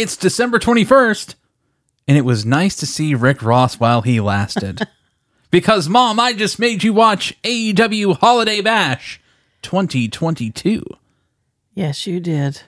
It's 0.00 0.16
December 0.16 0.60
21st, 0.60 1.34
and 2.06 2.16
it 2.16 2.24
was 2.24 2.46
nice 2.46 2.76
to 2.76 2.86
see 2.86 3.16
Rick 3.16 3.42
Ross 3.42 3.80
while 3.80 4.02
he 4.02 4.20
lasted. 4.20 4.86
because, 5.50 5.88
Mom, 5.88 6.20
I 6.20 6.34
just 6.34 6.60
made 6.60 6.84
you 6.84 6.92
watch 6.92 7.36
AEW 7.42 8.16
Holiday 8.18 8.60
Bash 8.60 9.20
2022. 9.62 10.84
Yes, 11.74 12.06
you 12.06 12.20
did. 12.20 12.62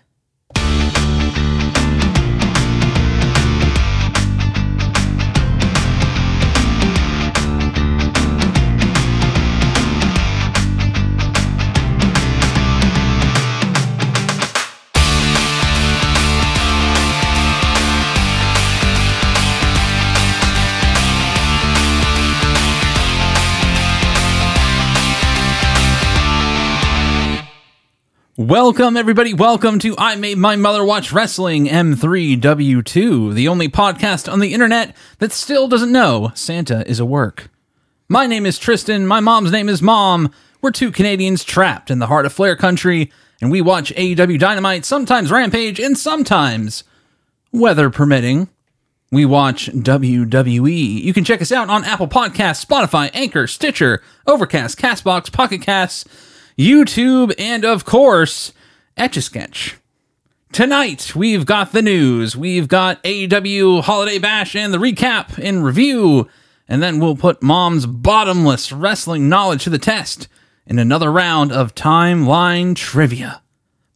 Welcome, 28.41 28.97
everybody. 28.97 29.35
Welcome 29.35 29.79
to 29.81 29.95
I 29.99 30.17
Made 30.17 30.39
My 30.39 30.57
Mother 30.57 30.83
Watch 30.83 31.13
Wrestling 31.13 31.67
M3W2, 31.67 33.35
the 33.35 33.47
only 33.47 33.69
podcast 33.69 34.33
on 34.33 34.41
the 34.41 34.55
internet 34.55 34.97
that 35.19 35.31
still 35.31 35.69
doesn't 35.69 35.93
know 35.93 36.33
Santa 36.35 36.83
is 36.89 36.99
a 36.99 37.05
work. 37.05 37.51
My 38.09 38.27
name 38.27 38.47
is 38.47 38.59
Tristan. 38.59 39.07
My 39.07 39.21
mom's 39.21 39.53
name 39.53 39.69
is 39.69 39.83
Mom. 39.83 40.33
We're 40.63 40.71
two 40.71 40.91
Canadians 40.91 41.45
trapped 41.45 41.91
in 41.91 41.99
the 41.99 42.07
heart 42.07 42.25
of 42.25 42.33
Flair 42.33 42.57
country, 42.57 43.13
and 43.43 43.51
we 43.51 43.61
watch 43.61 43.93
AEW 43.95 44.39
Dynamite, 44.39 44.87
sometimes 44.87 45.31
Rampage, 45.31 45.79
and 45.79 45.99
sometimes, 45.99 46.83
weather 47.53 47.91
permitting, 47.91 48.49
we 49.13 49.27
watch 49.27 49.67
WWE. 49.67 51.03
You 51.03 51.13
can 51.13 51.25
check 51.25 51.43
us 51.43 51.53
out 51.53 51.69
on 51.69 51.85
Apple 51.85 52.09
Podcasts, 52.09 52.65
Spotify, 52.65 53.11
Anchor, 53.13 53.47
Stitcher, 53.47 54.03
Overcast, 54.27 54.79
Castbox, 54.79 55.31
Pocket 55.31 55.61
Casts, 55.61 56.07
YouTube, 56.61 57.33
and 57.39 57.65
of 57.65 57.87
course, 57.87 58.53
Etch 58.95 59.17
a 59.17 59.23
Sketch. 59.23 59.79
Tonight, 60.53 61.17
we've 61.17 61.47
got 61.47 61.73
the 61.73 61.81
news. 61.81 62.37
We've 62.37 62.69
got 62.69 63.03
AEW 63.03 63.83
Holiday 63.83 64.19
Bash 64.19 64.55
and 64.55 64.75
the 64.75 64.79
recap 64.79 65.39
in 65.39 65.63
review. 65.63 66.29
And 66.69 66.83
then 66.83 67.01
we'll 67.01 67.17
put 67.17 67.43
Mom's 67.43 67.87
bottomless 67.87 68.73
wrestling 68.73 69.29
knowledge 69.29 69.65
to 69.65 69.71
the 69.71 69.79
test 69.79 70.29
in 70.67 70.79
another 70.79 71.11
round 71.11 71.51
of 71.51 71.75
timeline 71.75 72.77
trivia. 72.77 73.41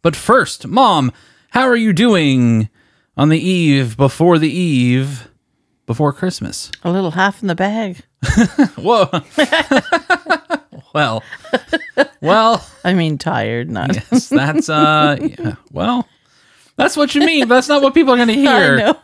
But 0.01 0.17
first, 0.17 0.67
Mom, 0.67 1.13
how 1.51 1.69
are 1.69 1.77
you 1.77 1.93
doing 1.93 2.71
on 3.15 3.29
the 3.29 3.39
eve 3.39 3.95
before 3.99 4.39
the 4.39 4.51
eve 4.51 5.29
before 5.85 6.15
Christmas? 6.15 6.73
A 6.83 6.91
little 6.91 7.11
half 7.11 7.43
in 7.43 7.49
the 7.49 7.55
bag. 7.55 8.05
Whoa. 8.77 9.11
well, 10.95 11.23
well, 12.23 12.67
I 12.85 12.95
mean, 12.95 13.19
tired, 13.19 13.69
not. 13.71 13.95
yes, 13.95 14.29
that's 14.29 14.69
uh, 14.69 15.17
yeah. 15.21 15.57
Well, 15.73 16.09
that's 16.77 16.97
what 16.97 17.15
you 17.15 17.21
mean. 17.21 17.49
But 17.49 17.57
that's 17.57 17.69
not 17.69 17.83
what 17.83 17.93
people 17.95 18.15
are 18.15 18.17
going 18.17 18.29
to 18.29 18.35
hear. 18.35 18.97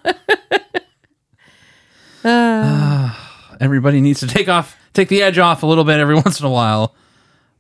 I 2.25 2.25
know. 2.25 3.11
Everybody 3.61 4.01
needs 4.01 4.21
to 4.21 4.27
take 4.27 4.49
off, 4.49 4.77
take 4.95 5.09
the 5.09 5.23
edge 5.23 5.39
off 5.39 5.63
a 5.63 5.67
little 5.67 5.85
bit 5.85 6.01
every 6.01 6.15
once 6.15 6.41
in 6.41 6.47
a 6.47 6.51
while, 6.51 6.95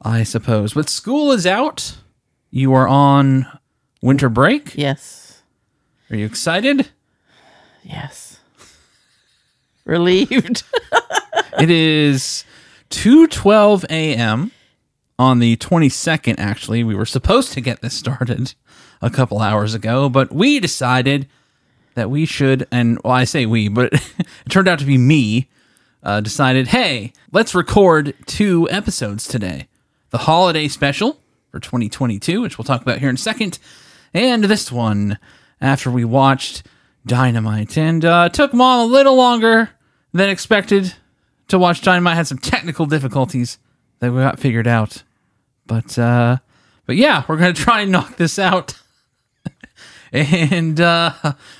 I 0.00 0.22
suppose. 0.22 0.72
But 0.72 0.88
school 0.88 1.32
is 1.32 1.46
out. 1.46 1.96
You 2.50 2.72
are 2.74 2.88
on 2.88 3.46
winter 4.00 4.28
break. 4.28 4.74
yes. 4.76 5.42
Are 6.10 6.16
you 6.16 6.26
excited? 6.26 6.88
Yes. 7.84 8.40
Relieved. 9.84 10.64
it 11.60 11.70
is 11.70 12.44
2:12 12.90 13.84
a.m. 13.88 14.50
on 15.18 15.38
the 15.38 15.56
22nd 15.56 16.38
actually. 16.38 16.84
We 16.84 16.94
were 16.94 17.06
supposed 17.06 17.52
to 17.52 17.60
get 17.60 17.80
this 17.80 17.94
started 17.94 18.54
a 19.00 19.10
couple 19.10 19.40
hours 19.40 19.74
ago, 19.74 20.08
but 20.08 20.32
we 20.32 20.60
decided 20.60 21.28
that 21.94 22.10
we 22.10 22.26
should 22.26 22.66
and 22.70 22.98
well 23.04 23.14
I 23.14 23.24
say 23.24 23.46
we, 23.46 23.68
but 23.68 23.92
it 24.18 24.26
turned 24.48 24.68
out 24.68 24.78
to 24.80 24.84
be 24.84 24.98
me 24.98 25.48
uh, 26.02 26.20
decided, 26.20 26.68
"Hey, 26.68 27.12
let's 27.32 27.54
record 27.54 28.14
two 28.26 28.68
episodes 28.70 29.26
today. 29.26 29.68
The 30.10 30.18
holiday 30.18 30.68
special 30.68 31.20
for 31.50 31.60
2022, 31.60 32.40
which 32.40 32.58
we'll 32.58 32.64
talk 32.64 32.82
about 32.82 32.98
here 32.98 33.08
in 33.08 33.14
a 33.14 33.18
second, 33.18 33.58
and 34.12 34.44
this 34.44 34.72
one 34.72 35.18
after 35.60 35.90
we 35.90 36.04
watched 36.04 36.64
Dynamite 37.06 37.78
and 37.78 38.04
uh, 38.04 38.28
took 38.28 38.52
mom 38.52 38.88
a 38.88 38.92
little 38.92 39.14
longer 39.16 39.70
than 40.12 40.28
expected 40.28 40.94
to 41.50 41.58
watch 41.58 41.82
Dynamite. 41.82 42.16
Had 42.16 42.26
some 42.26 42.38
technical 42.38 42.86
difficulties 42.86 43.58
that 44.00 44.12
we 44.12 44.20
got 44.20 44.38
figured 44.38 44.66
out, 44.66 45.02
but 45.66 45.98
uh, 45.98 46.38
but 46.86 46.96
yeah, 46.96 47.24
we're 47.28 47.36
gonna 47.36 47.52
try 47.52 47.82
and 47.82 47.92
knock 47.92 48.16
this 48.16 48.38
out, 48.38 48.74
and 50.12 50.80
uh, 50.80 51.12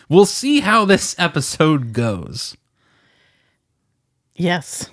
we'll 0.08 0.26
see 0.26 0.60
how 0.60 0.84
this 0.84 1.14
episode 1.18 1.92
goes. 1.92 2.56
yes. 4.34 4.90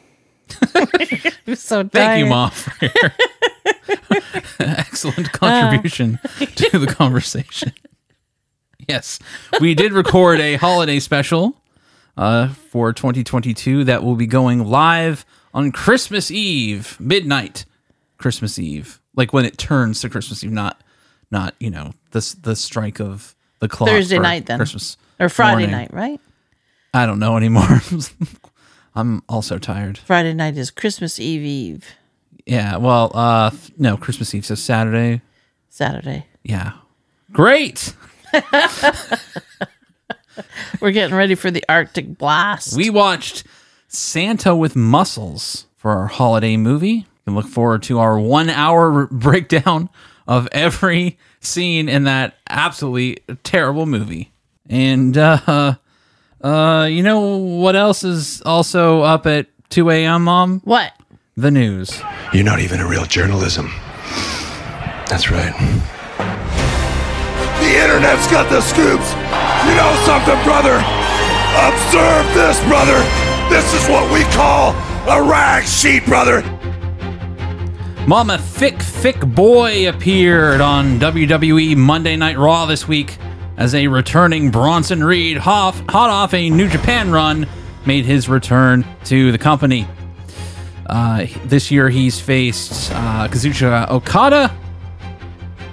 I'm 0.74 1.56
so 1.56 1.84
tired. 1.84 1.92
Thank 1.92 2.20
you, 2.20 2.26
Mom, 2.28 2.52
for 2.52 2.86
your 2.86 3.14
excellent 4.60 5.32
contribution 5.34 6.20
to 6.56 6.80
the 6.80 6.88
conversation. 6.88 7.74
Yes, 8.88 9.20
we 9.60 9.76
did 9.76 9.92
record 9.92 10.40
a 10.40 10.56
holiday 10.56 11.00
special 11.00 11.62
uh, 12.18 12.50
for 12.50 12.92
2022 12.94 13.84
that 13.86 14.04
will 14.04 14.16
be 14.16 14.28
going 14.28 14.66
live 14.66 15.26
on 15.54 15.72
Christmas 15.72 16.30
Eve, 16.32 16.98
midnight, 17.00 17.66
Christmas 18.18 18.58
Eve, 18.60 19.00
like 19.16 19.34
when 19.34 19.46
it 19.46 19.58
turns 19.58 20.02
to 20.02 20.10
Christmas 20.10 20.44
Eve, 20.44 20.52
not 20.52 20.82
not 21.32 21.56
you 21.60 21.70
know 21.70 21.94
the 22.12 22.36
the 22.42 22.56
strike 22.56 23.00
of 23.00 23.36
the 23.60 23.68
clock. 23.68 23.90
Thursday 23.90 24.20
night 24.20 24.46
then. 24.46 24.58
Christmas 24.58 24.98
Or 25.20 25.30
Friday 25.30 25.68
morning. 25.68 25.72
night, 25.72 25.94
right? 25.94 26.20
I 26.94 27.06
don't 27.06 27.20
know 27.20 27.38
anymore. 27.38 27.82
I'm 28.96 29.22
also 29.30 29.58
tired. 29.60 29.98
Friday 30.00 30.34
night 30.34 30.58
is 30.58 30.72
Christmas 30.72 31.20
Eve 31.20 31.44
Eve. 31.44 31.86
Yeah, 32.46 32.78
well, 32.78 33.12
uh, 33.14 33.52
no, 33.78 33.98
Christmas 33.98 34.34
Eve, 34.34 34.46
so 34.46 34.56
Saturday. 34.56 35.22
Saturday. 35.70 36.26
Yeah. 36.44 36.72
Great. 37.32 37.94
We're 40.82 40.92
getting 40.92 41.16
ready 41.16 41.36
for 41.36 41.52
the 41.52 41.64
Arctic 41.70 42.18
blast. 42.18 42.76
We 42.76 42.90
watched 42.90 43.44
Santa 43.88 44.56
with 44.56 44.76
Muscles 44.76 45.66
for 45.76 45.92
our 45.92 46.08
holiday 46.08 46.58
movie. 46.58 46.90
You 46.90 47.06
can 47.26 47.36
look 47.36 47.48
forward 47.48 47.84
to 47.84 48.00
our 48.00 48.20
one 48.20 48.50
hour 48.50 49.08
breakdown 49.08 49.90
of 50.28 50.48
every 50.52 51.18
scene 51.40 51.88
in 51.90 52.04
that 52.06 52.36
absolutely 52.50 53.24
terrible 53.44 53.86
movie. 53.86 54.32
And, 54.70 55.18
uh, 55.18 55.76
uh, 56.42 56.88
you 56.90 57.04
know 57.04 57.38
what 57.38 57.76
else 57.76 58.04
is 58.04 58.42
also 58.42 59.02
up 59.02 59.26
at 59.26 59.48
2 59.70 59.90
a.m., 59.90 60.24
Mom? 60.26 60.62
what? 60.66 60.94
The 61.36 61.52
news. 61.52 62.02
You're 62.34 62.44
not 62.44 62.60
even 62.60 62.80
a 62.80 62.88
real 62.88 63.06
journalism. 63.06 63.72
That's 65.08 65.30
right. 65.32 65.54
The 67.68 67.84
internet's 67.84 68.32
got 68.32 68.50
the 68.50 68.62
scoops. 68.62 69.12
You 69.68 69.76
know 69.76 69.92
something, 70.06 70.42
brother? 70.46 70.80
Observe 71.68 72.34
this, 72.34 72.64
brother. 72.64 72.98
This 73.50 73.74
is 73.74 73.90
what 73.90 74.10
we 74.10 74.24
call 74.34 74.72
a 75.10 75.22
rag 75.30 75.66
sheet, 75.66 76.06
brother. 76.06 76.44
Mama 78.08 78.38
Thick 78.38 78.82
Thick 78.82 79.20
Boy 79.20 79.90
appeared 79.90 80.62
on 80.62 80.98
WWE 80.98 81.76
Monday 81.76 82.16
Night 82.16 82.38
Raw 82.38 82.66
this 82.68 82.88
week 82.88 83.18
as 83.58 83.76
a 83.76 83.88
returning 83.88 84.50
Bronson 84.50 85.04
Reed, 85.04 85.36
hot, 85.36 85.76
hot 85.90 86.10
off 86.10 86.34
a 86.34 86.50
New 86.50 86.70
Japan 86.70 87.12
run, 87.12 87.46
made 87.86 88.06
his 88.06 88.30
return 88.30 88.86
to 89.04 89.34
the 89.34 89.38
company. 89.38 89.86
Uh, 90.86 91.26
this 91.44 91.70
year 91.70 91.90
he's 91.90 92.18
faced 92.18 92.94
uh, 92.94 93.28
Kazuchika 93.28 93.90
Okada, 93.92 94.56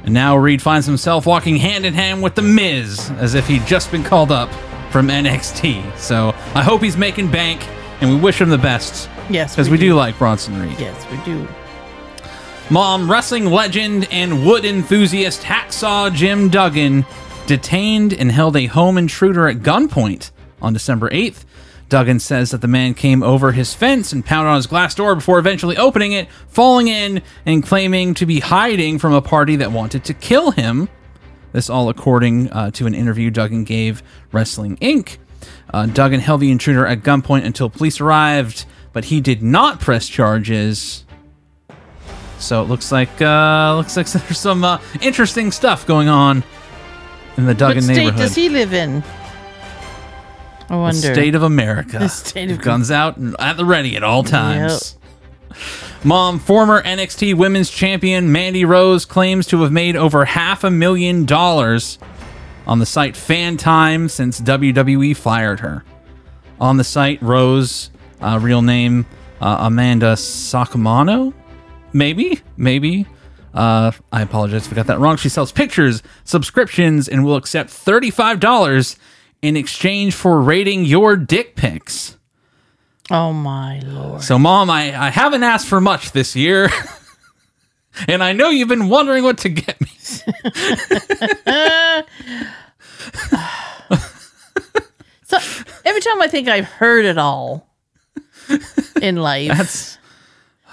and 0.05 0.13
now 0.15 0.37
Reed 0.37 0.61
finds 0.63 0.87
himself 0.87 1.27
walking 1.27 1.57
hand 1.57 1.85
in 1.87 1.95
hand 1.95 2.23
with 2.23 2.35
The 2.35 2.43
Miz 2.43 3.11
as 3.19 3.35
if 3.35 3.47
he'd 3.47 3.67
just 3.67 3.91
been 3.91 4.05
called 4.05 4.31
up 4.33 4.51
from 4.91 5.09
NXT. 5.09 5.97
So 5.99 6.29
I 6.55 6.63
hope 6.63 6.83
he's 6.83 6.97
making 6.97 7.31
bank, 7.31 7.67
and 8.01 8.11
we 8.11 8.17
wish 8.17 8.41
him 8.41 8.49
the 8.51 8.59
best 8.59 9.09
Yes. 9.31 9.55
because 9.55 9.69
we 9.71 9.79
do 9.79 9.95
like 9.95 10.17
Bronson 10.19 10.61
Reed. 10.61 10.79
Yes, 10.79 11.07
we 11.11 11.17
do. 11.25 11.49
Mom, 12.71 13.11
wrestling 13.11 13.47
legend 13.47 14.09
and 14.11 14.47
wood 14.47 14.65
enthusiast 14.65 15.43
Hacksaw 15.43 16.15
Jim 16.15 16.49
Duggan 16.49 17.05
detained 17.47 18.13
and 18.15 18.33
held 18.33 18.57
a 18.57 18.67
home 18.67 18.97
intruder 18.97 19.49
at 19.49 19.59
gunpoint 19.59 20.31
on 20.63 20.73
December 20.73 21.11
8th. 21.11 21.45
Duggan 21.89 22.19
says 22.19 22.51
that 22.51 22.61
the 22.61 22.69
man 22.69 22.95
came 22.95 23.23
over 23.23 23.53
his 23.53 23.75
fence 23.75 24.13
and 24.13 24.25
pounded 24.25 24.51
on 24.51 24.57
his 24.57 24.67
glass 24.67 24.95
door 24.95 25.15
before 25.15 25.39
eventually 25.39 25.77
opening 25.77 26.13
it, 26.13 26.29
falling 26.49 26.89
in, 26.89 27.23
and 27.47 27.63
claiming 27.63 28.15
to 28.15 28.27
be 28.27 28.41
hiding 28.41 28.99
from 28.99 29.13
a 29.13 29.23
party 29.23 29.57
that 29.57 29.71
wanted 29.71 30.05
to 30.05 30.15
kill 30.15 30.51
him. 30.51 30.89
This 31.53 31.71
all 31.71 31.89
according 31.89 32.51
uh, 32.51 32.71
to 32.73 32.87
an 32.87 32.95
interview 32.95 33.31
Duggan 33.31 33.65
gave 33.65 34.03
Wrestling 34.33 34.77
Inc. 34.79 35.19
Uh, 35.73 35.87
Duggan 35.87 36.21
held 36.21 36.41
the 36.41 36.51
intruder 36.51 36.87
at 36.87 37.01
gunpoint 37.03 37.45
until 37.45 37.71
police 37.71 38.01
arrived, 38.01 38.65
but 38.93 39.05
he 39.07 39.21
did 39.21 39.43
not 39.43 39.81
press 39.81 40.09
charges. 40.09 41.05
So 42.39 42.63
it 42.63 42.67
looks 42.67 42.91
like 42.91 43.21
uh, 43.23 43.75
looks 43.77 43.97
like 43.97 44.07
there's 44.11 44.39
some 44.39 44.65
uh, 44.65 44.81
interesting 45.01 45.53
stuff 45.53 45.87
going 45.87 46.09
on 46.09 46.43
in 47.37 47.47
the 47.47 47.55
Duggan 47.55 47.55
What 47.55 47.59
Duggan 47.59 47.83
state 47.83 47.97
neighborhood. 47.97 48.19
does 48.21 48.35
he 48.35 48.49
live 48.49 48.73
in? 48.73 49.03
I 50.69 50.91
the 50.91 50.93
state 50.95 51.35
of 51.35 51.43
America. 51.43 51.99
The 52.01 52.09
state 52.09 52.51
of- 52.51 52.61
guns 52.61 52.91
out 52.91 53.17
and 53.17 53.37
at 53.39 53.57
the 53.57 53.65
ready 53.65 53.97
at 53.97 54.03
all 54.03 54.23
times. 54.23 54.97
Mom, 56.03 56.39
former 56.39 56.83
NXT 56.83 57.35
Women's 57.35 57.71
Champion 57.71 58.31
Mandy 58.33 58.65
Rose 58.65 59.05
claims 59.05 59.47
to 59.47 59.63
have 59.63 59.73
made 59.73 59.97
over 59.97 60.25
half 60.25 60.65
a 60.65 60.71
million 60.71 61.25
dollars 61.25 61.99
on 62.67 62.79
the 62.79 62.87
site 62.87 63.15
FanTime 63.15 64.11
since 64.11 64.41
WWE 64.41 65.17
fired 65.17 65.61
her. 65.61 65.85
On 66.61 66.77
the 66.77 66.85
site, 66.85 67.23
Rose, 67.23 67.91
uh, 68.21 68.39
real 68.43 68.63
name 68.63 69.07
uh, 69.41 69.59
Amanda 69.61 70.15
Saccomanno, 70.15 71.33
maybe, 71.93 72.41
maybe. 72.57 73.07
Uh, 73.53 73.93
I 74.13 74.23
apologize 74.23 74.67
if 74.67 74.73
I 74.73 74.77
got 74.77 74.87
that 74.89 74.99
wrong. 74.99 75.17
She 75.17 75.29
sells 75.29 75.53
pictures, 75.53 76.03
subscriptions, 76.25 77.09
and 77.09 77.25
will 77.25 77.37
accept 77.37 77.71
thirty-five 77.71 78.41
dollars 78.41 78.97
in 79.45 79.57
exchange 79.57 80.15
for 80.15 80.41
rating 80.41 80.85
your 80.85 81.17
dick 81.17 81.57
pics. 81.57 82.17
oh 83.11 83.33
my 83.33 83.81
lord! 83.81 84.23
So, 84.23 84.39
Mom, 84.39 84.71
I, 84.71 84.99
I 84.99 85.11
haven't 85.11 85.43
asked 85.43 85.67
for 85.67 85.81
much 85.81 86.13
this 86.13 86.35
year. 86.35 86.71
and 88.09 88.23
I 88.25 88.33
know 88.33 88.51
you've 88.51 88.69
been 88.69 88.89
wondering 88.89 89.25
what 89.25 89.39
to 89.39 89.49
get 89.49 89.81
me. 89.81 89.89
So 95.27 95.39
every 95.85 96.01
time 96.01 96.21
I 96.23 96.29
think 96.29 96.49
I've 96.49 96.67
heard 96.67 97.05
it 97.07 97.19
all 97.19 97.67
in 99.01 99.17
life, 99.17 99.49
That's- 99.49 99.99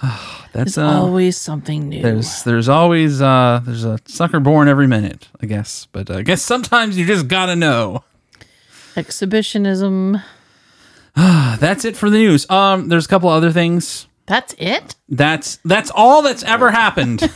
That's 0.53 0.75
there's 0.75 0.77
uh, 0.77 0.99
always 0.99 1.37
something 1.37 1.87
new. 1.87 2.01
there's 2.01 2.43
there's 2.43 2.67
always 2.67 3.21
uh 3.21 3.61
there's 3.63 3.85
a 3.85 3.97
sucker 4.05 4.41
born 4.41 4.67
every 4.67 4.85
minute, 4.87 5.29
I 5.41 5.45
guess. 5.45 5.87
But 5.93 6.09
uh, 6.09 6.15
I 6.17 6.21
guess 6.23 6.41
sometimes 6.41 6.97
you 6.97 7.05
just 7.05 7.29
gotta 7.29 7.55
know. 7.55 8.03
Exhibitionism. 8.95 10.21
That's 11.15 11.85
it 11.85 11.95
for 11.95 12.09
the 12.09 12.17
news. 12.17 12.49
Um, 12.49 12.87
there's 12.87 13.05
a 13.05 13.09
couple 13.09 13.29
other 13.29 13.51
things. 13.51 14.07
That's 14.27 14.53
it. 14.57 14.95
That's 15.09 15.57
that's 15.65 15.91
all 15.93 16.21
that's 16.21 16.43
ever 16.43 16.71
happened 16.71 17.29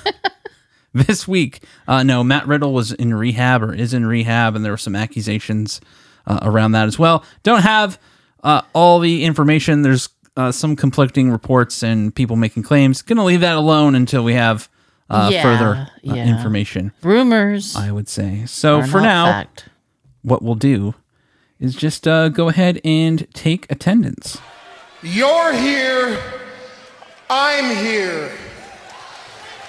this 0.93 1.27
week. 1.27 1.61
Uh, 1.87 2.03
no, 2.03 2.23
Matt 2.23 2.47
Riddle 2.47 2.73
was 2.73 2.91
in 2.93 3.13
rehab 3.13 3.63
or 3.63 3.73
is 3.73 3.93
in 3.93 4.05
rehab, 4.05 4.55
and 4.55 4.63
there 4.63 4.71
were 4.71 4.77
some 4.77 4.95
accusations 4.95 5.81
uh, 6.25 6.39
around 6.41 6.71
that 6.71 6.87
as 6.87 6.97
well. 6.97 7.25
Don't 7.43 7.61
have 7.63 7.99
uh, 8.43 8.61
all 8.73 8.99
the 8.99 9.25
information. 9.25 9.81
There's 9.81 10.07
uh, 10.37 10.51
some 10.53 10.75
conflicting 10.75 11.31
reports 11.31 11.83
and 11.83 12.15
people 12.15 12.35
making 12.37 12.63
claims. 12.63 13.01
Gonna 13.01 13.25
leave 13.25 13.41
that 13.41 13.57
alone 13.57 13.95
until 13.95 14.23
we 14.23 14.33
have 14.35 14.69
uh, 15.09 15.29
Yeah, 15.33 15.41
further 15.41 15.75
uh, 15.75 15.85
yeah. 16.01 16.27
information. 16.27 16.93
Rumors. 17.03 17.75
I 17.75 17.91
would 17.91 18.07
say. 18.07 18.45
So 18.45 18.83
for 18.83 19.01
now, 19.01 19.25
fact. 19.25 19.65
what 20.21 20.41
we'll 20.41 20.55
do 20.55 20.93
is 21.59 21.75
just 21.75 22.07
uh, 22.07 22.29
go 22.29 22.49
ahead 22.49 22.81
and 22.83 23.27
take 23.33 23.71
attendance. 23.71 24.39
You're 25.01 25.53
here. 25.53 26.19
I'm 27.29 27.75
here. 27.75 28.31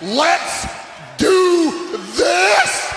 Let's 0.02 0.66
do 1.16 1.96
this. 2.16 2.94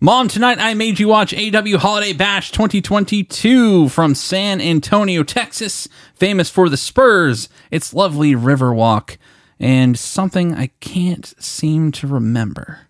Mom, 0.00 0.28
tonight 0.28 0.58
I 0.58 0.74
made 0.74 0.98
you 1.00 1.08
watch 1.08 1.32
AEW 1.32 1.76
Holiday 1.76 2.12
Bash 2.12 2.50
2022 2.50 3.88
from 3.88 4.14
San 4.14 4.60
Antonio, 4.60 5.22
Texas, 5.22 5.88
famous 6.14 6.50
for 6.50 6.68
the 6.68 6.76
Spurs, 6.76 7.48
its 7.70 7.94
lovely 7.94 8.32
Riverwalk, 8.32 9.16
and 9.58 9.98
something 9.98 10.54
I 10.54 10.68
can't 10.80 11.32
seem 11.42 11.90
to 11.92 12.06
remember. 12.06 12.80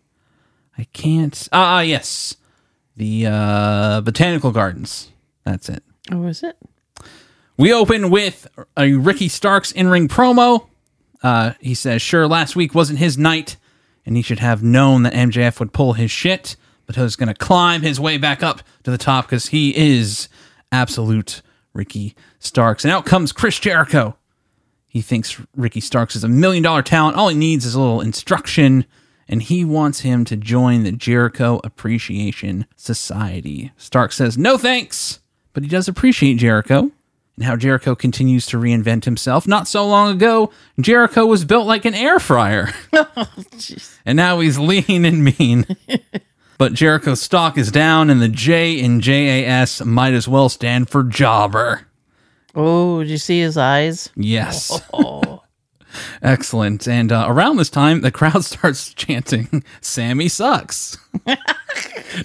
I 0.77 0.85
can't. 0.93 1.49
Ah, 1.53 1.81
yes. 1.81 2.37
The 2.97 3.27
uh, 3.29 4.01
Botanical 4.01 4.51
Gardens. 4.51 5.13
That's 5.45 5.69
it. 5.69 5.83
Oh, 6.11 6.25
is 6.27 6.43
it? 6.43 6.57
We 7.57 7.73
open 7.73 8.11
with 8.11 8.49
a 8.77 8.95
Ricky 8.95 9.29
Starks 9.29 9.71
in 9.71 9.89
ring 9.89 10.09
promo. 10.09 10.67
Uh, 11.23 11.53
he 11.61 11.75
says, 11.75 12.03
Sure, 12.03 12.27
last 12.27 12.57
week 12.57 12.75
wasn't 12.75 12.99
his 12.99 13.17
night, 13.17 13.57
and 14.05 14.17
he 14.17 14.23
should 14.23 14.41
have 14.41 14.63
known 14.63 15.05
that 15.05 15.13
MJF 15.13 15.61
would 15.61 15.73
pull 15.73 15.93
his 15.93 16.11
shit, 16.11 16.57
but 16.87 16.97
he's 16.97 17.17
going 17.17 17.29
to 17.29 17.35
climb 17.35 17.83
his 17.83 18.01
way 18.01 18.19
back 18.19 18.43
up 18.43 18.63
to 18.83 18.91
the 18.91 18.99
top 18.99 19.27
because 19.27 19.47
he 19.47 19.75
is 19.77 20.29
absolute 20.73 21.43
Ricky 21.73 22.15
Starks. 22.39 22.85
And 22.85 22.93
out 22.93 23.07
comes 23.07 23.33
Chris 23.33 23.59
Jericho. 23.59 24.17
He 24.87 25.01
thinks 25.01 25.41
Ricky 25.57 25.81
Starks 25.81 26.15
is 26.15 26.25
a 26.25 26.29
million 26.29 26.63
dollar 26.63 26.83
talent. 26.83 27.17
All 27.17 27.29
he 27.29 27.37
needs 27.37 27.65
is 27.65 27.75
a 27.75 27.81
little 27.81 28.01
instruction, 28.01 28.85
and 29.27 29.43
he 29.43 29.65
wants 29.65 30.01
him 30.01 30.25
to 30.27 30.37
join 30.37 30.83
the 30.83 30.93
Jericho 30.93 31.61
Appreciation 31.65 32.67
Society. 32.77 33.73
Starks 33.77 34.17
says, 34.17 34.37
No 34.37 34.59
thanks, 34.59 35.21
but 35.55 35.63
he 35.63 35.69
does 35.69 35.89
appreciate 35.89 36.35
Jericho 36.35 36.91
and 37.37 37.45
how 37.45 37.57
Jericho 37.57 37.95
continues 37.95 38.47
to 38.47 38.59
reinvent 38.59 39.05
himself. 39.05 39.47
Not 39.47 39.67
so 39.67 39.87
long 39.87 40.15
ago, 40.15 40.53
Jericho 40.79 41.27
was 41.27 41.45
built 41.45 41.67
like 41.67 41.85
an 41.85 41.95
air 41.95 42.19
fryer, 42.19 42.73
and 44.07 44.17
now 44.17 44.41
he's 44.41 44.59
lean 44.59 45.05
and 45.05 45.25
mean. 45.25 45.67
but 46.59 46.75
Jericho's 46.75 47.23
stock 47.23 47.57
is 47.57 47.73
down, 47.73 48.11
and 48.11 48.21
the 48.21 48.29
J 48.29 48.79
in 48.79 49.01
JAS 49.01 49.85
might 49.85 50.13
as 50.13 50.29
well 50.29 50.49
stand 50.49 50.91
for 50.91 51.03
jobber. 51.03 51.87
Oh, 52.55 53.03
did 53.03 53.11
you 53.11 53.19
see 53.19 53.41
his 53.41 53.57
eyes? 53.57 54.11
Yes. 54.15 54.81
Excellent. 56.23 56.89
And 56.89 57.13
uh, 57.13 57.27
around 57.29 57.57
this 57.57 57.71
time, 57.71 58.01
the 58.01 58.11
crowd 58.13 58.45
starts 58.45 58.95
chanting, 58.95 59.65
Sammy 59.81 60.29
sucks. 60.29 60.97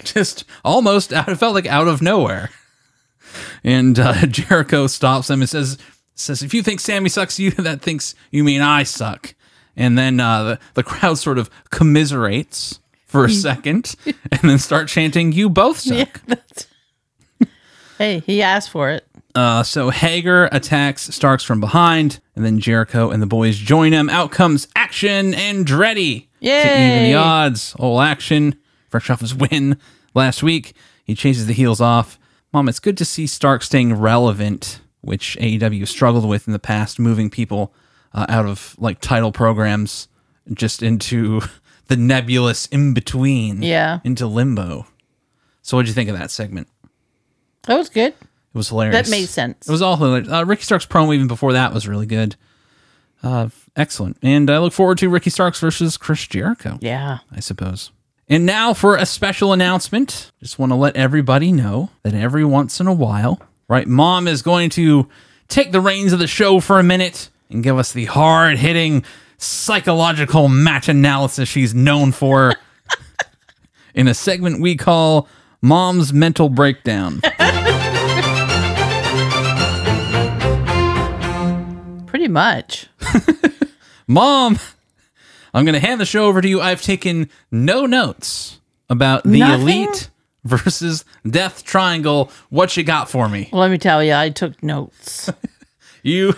Just 0.04 0.44
almost 0.64 1.12
out, 1.12 1.28
it 1.28 1.36
felt 1.36 1.54
like 1.54 1.66
out 1.66 1.88
of 1.88 2.00
nowhere. 2.00 2.50
And 3.64 3.98
uh, 3.98 4.26
Jericho 4.26 4.86
stops 4.86 5.30
him 5.30 5.40
and 5.40 5.48
says, 5.48 5.78
says, 6.14 6.42
if 6.42 6.54
you 6.54 6.62
think 6.62 6.80
Sammy 6.80 7.08
sucks, 7.08 7.38
you 7.38 7.50
that 7.52 7.82
thinks 7.82 8.14
you 8.30 8.44
mean 8.44 8.60
I 8.60 8.82
suck. 8.82 9.34
And 9.76 9.96
then 9.96 10.20
uh, 10.20 10.42
the, 10.42 10.58
the 10.74 10.82
crowd 10.82 11.18
sort 11.18 11.38
of 11.38 11.48
commiserates 11.70 12.80
for 13.06 13.24
a 13.24 13.30
second 13.30 13.94
and 14.06 14.40
then 14.42 14.58
start 14.58 14.88
chanting, 14.88 15.32
you 15.32 15.48
both 15.48 15.78
suck. 15.80 16.20
Hey, 17.98 18.20
he 18.20 18.42
asked 18.42 18.70
for 18.70 18.90
it. 18.90 19.06
Uh, 19.34 19.62
so 19.62 19.90
Hager 19.90 20.48
attacks 20.50 21.02
Starks 21.14 21.44
from 21.44 21.60
behind, 21.60 22.18
and 22.34 22.44
then 22.44 22.58
Jericho 22.58 23.10
and 23.10 23.22
the 23.22 23.26
boys 23.26 23.56
join 23.56 23.92
him. 23.92 24.08
Out 24.08 24.32
comes 24.32 24.66
Action 24.74 25.32
Andretti 25.32 26.26
to 26.64 26.80
even 26.80 27.04
the 27.04 27.14
odds. 27.14 27.74
All 27.78 28.00
Action, 28.00 28.56
fresh 28.88 29.08
off 29.10 29.20
his 29.20 29.34
win 29.34 29.78
last 30.14 30.42
week. 30.42 30.74
He 31.04 31.14
chases 31.14 31.46
the 31.46 31.52
heels 31.52 31.80
off. 31.80 32.18
Mom, 32.52 32.68
it's 32.68 32.80
good 32.80 32.96
to 32.98 33.04
see 33.04 33.26
Stark 33.26 33.62
staying 33.62 33.94
relevant, 33.94 34.80
which 35.02 35.36
AEW 35.40 35.86
struggled 35.86 36.28
with 36.28 36.46
in 36.46 36.52
the 36.52 36.58
past, 36.58 36.98
moving 36.98 37.30
people 37.30 37.72
uh, 38.12 38.26
out 38.28 38.46
of 38.46 38.74
like 38.78 39.00
title 39.00 39.30
programs 39.32 40.08
just 40.52 40.82
into 40.82 41.40
the 41.86 41.96
nebulous 41.96 42.66
in 42.66 42.92
between, 42.94 43.62
Yeah. 43.62 44.00
into 44.04 44.26
limbo. 44.26 44.86
So, 45.62 45.76
what'd 45.76 45.88
you 45.88 45.94
think 45.94 46.10
of 46.10 46.18
that 46.18 46.30
segment? 46.30 46.68
That 47.64 47.76
was 47.76 47.88
good. 47.88 48.14
It 48.14 48.58
was 48.58 48.68
hilarious. 48.70 49.06
That 49.06 49.10
made 49.10 49.28
sense. 49.28 49.68
It 49.68 49.70
was 49.70 49.82
all 49.82 49.96
hilarious. 49.96 50.28
Uh, 50.28 50.44
Ricky 50.44 50.62
Starks 50.62 50.86
promo 50.86 51.14
even 51.14 51.28
before 51.28 51.52
that 51.52 51.72
was 51.72 51.86
really 51.86 52.06
good. 52.06 52.34
Uh, 53.22 53.50
excellent. 53.76 54.16
And 54.22 54.50
I 54.50 54.58
look 54.58 54.72
forward 54.72 54.98
to 54.98 55.08
Ricky 55.08 55.30
Starks 55.30 55.60
versus 55.60 55.96
Chris 55.96 56.26
Jericho, 56.26 56.78
Yeah. 56.80 57.18
I 57.30 57.38
suppose. 57.40 57.92
And 58.30 58.46
now 58.46 58.72
for 58.74 58.96
a 58.96 59.04
special 59.04 59.52
announcement. 59.52 60.30
Just 60.38 60.56
want 60.56 60.70
to 60.70 60.76
let 60.76 60.94
everybody 60.94 61.50
know 61.50 61.90
that 62.04 62.14
every 62.14 62.44
once 62.44 62.78
in 62.78 62.86
a 62.86 62.92
while, 62.92 63.42
right, 63.68 63.88
mom 63.88 64.28
is 64.28 64.40
going 64.40 64.70
to 64.70 65.08
take 65.48 65.72
the 65.72 65.80
reins 65.80 66.12
of 66.12 66.20
the 66.20 66.28
show 66.28 66.60
for 66.60 66.78
a 66.78 66.84
minute 66.84 67.28
and 67.50 67.64
give 67.64 67.76
us 67.76 67.92
the 67.92 68.04
hard 68.04 68.58
hitting 68.58 69.02
psychological 69.36 70.48
match 70.48 70.88
analysis 70.88 71.48
she's 71.48 71.74
known 71.74 72.12
for 72.12 72.54
in 73.94 74.06
a 74.06 74.14
segment 74.14 74.60
we 74.60 74.76
call 74.76 75.26
Mom's 75.60 76.12
Mental 76.12 76.48
Breakdown. 76.48 77.20
Pretty 82.06 82.28
much. 82.28 82.86
Mom, 84.06 84.56
I'm 85.52 85.64
going 85.64 85.74
to 85.74 85.80
hand 85.86 86.00
the 86.00 86.06
show 86.06 86.24
over 86.26 86.40
to 86.40 86.48
you. 86.48 86.60
I've 86.60 86.82
taken 86.82 87.28
no 87.50 87.86
notes 87.86 88.60
about 88.88 89.24
the 89.24 89.40
Nothing? 89.40 89.62
Elite 89.62 90.10
versus 90.44 91.04
Death 91.28 91.64
Triangle. 91.64 92.30
What 92.50 92.76
you 92.76 92.82
got 92.84 93.10
for 93.10 93.28
me? 93.28 93.48
Well, 93.52 93.62
let 93.62 93.70
me 93.70 93.78
tell 93.78 94.02
you, 94.02 94.14
I 94.14 94.30
took 94.30 94.62
notes. 94.62 95.30
You 96.02 96.32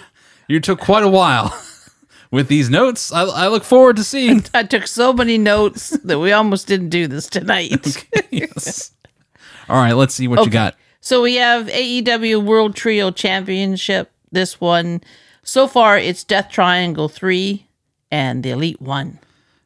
you 0.48 0.58
took 0.58 0.80
quite 0.80 1.04
a 1.04 1.08
while 1.08 1.56
with 2.32 2.48
these 2.48 2.68
notes, 2.68 3.12
I, 3.12 3.22
I 3.22 3.46
look 3.46 3.62
forward 3.62 3.94
to 3.94 4.02
seeing. 4.02 4.42
I 4.52 4.64
took 4.64 4.88
so 4.88 5.12
many 5.12 5.38
notes 5.38 5.90
that 6.02 6.18
we 6.18 6.32
almost 6.32 6.66
didn't 6.66 6.88
do 6.88 7.06
this 7.06 7.28
tonight. 7.28 8.04
yes. 8.30 8.90
All 9.68 9.76
right, 9.76 9.92
let's 9.92 10.14
see 10.14 10.26
what 10.26 10.44
you 10.44 10.50
got. 10.50 10.74
So 11.00 11.22
we 11.22 11.36
have 11.36 11.68
AEW 11.68 12.44
World 12.44 12.74
Trio 12.74 13.10
Championship. 13.12 14.10
This 14.32 14.60
one, 14.60 15.00
so 15.44 15.68
far, 15.68 15.96
it's 15.98 16.24
Death 16.24 16.48
Triangle 16.50 17.08
3 17.08 17.66
and 18.12 18.44
the 18.44 18.50
Elite 18.50 18.80
won. 18.80 19.18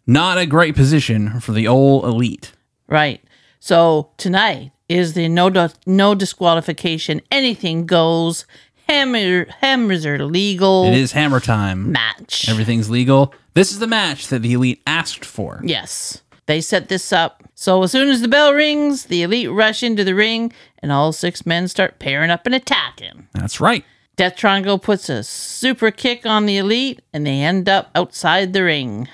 Not 0.07 0.39
a 0.39 0.47
great 0.47 0.75
position 0.77 1.41
for 1.41 1.53
the 1.53 1.67
old 1.69 2.05
elite. 2.05 2.53
Right. 2.89 3.21
So 3.59 4.11
tonight 4.17 4.71
is 4.89 5.15
the 5.15 5.29
no 5.29 5.51
no 5.85 6.15
disqualification, 6.15 7.21
anything 7.33 7.87
goes, 7.87 8.47
hammer, 8.89 9.47
hammers 9.61 10.07
are 10.07 10.25
legal 10.25 10.85
It 10.87 10.95
is 10.95 11.11
hammer 11.11 11.41
time. 11.41 11.91
match. 11.91 12.49
Everything's 12.49 12.89
legal. 12.89 13.35
This 13.55 13.73
is 13.73 13.81
the 13.81 13.89
match 13.89 14.29
that 14.29 14.43
the 14.43 14.53
elite 14.53 14.81
asked 14.87 15.25
for. 15.25 15.61
Yes. 15.65 16.23
They 16.47 16.61
set 16.61 16.89
this 16.89 17.13
up. 17.13 17.43
So 17.57 17.83
as 17.83 17.91
soon 17.91 18.09
as 18.09 18.21
the 18.21 18.29
bell 18.29 18.53
rings, 18.53 19.07
the 19.07 19.23
elite 19.25 19.51
rush 19.51 19.83
into 19.83 20.05
the 20.05 20.15
ring 20.15 20.53
and 20.79 20.93
all 20.93 21.11
six 21.11 21.45
men 21.45 21.67
start 21.67 21.99
pairing 21.99 22.31
up 22.31 22.47
and 22.47 22.55
attacking. 22.55 23.27
That's 23.33 23.61
right. 23.61 23.85
Death 24.17 24.37
Triangle 24.37 24.79
puts 24.79 25.11
a 25.11 25.23
super 25.23 25.91
kick 25.91 26.25
on 26.25 26.47
the 26.47 26.57
elite 26.57 27.03
and 27.13 27.27
they 27.27 27.43
end 27.43 27.69
up 27.69 27.91
outside 27.95 28.53
the 28.53 28.65
ring. 28.65 29.09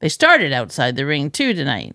They 0.00 0.08
started 0.08 0.52
outside 0.52 0.96
the 0.96 1.04
ring 1.04 1.30
too 1.30 1.52
tonight. 1.52 1.94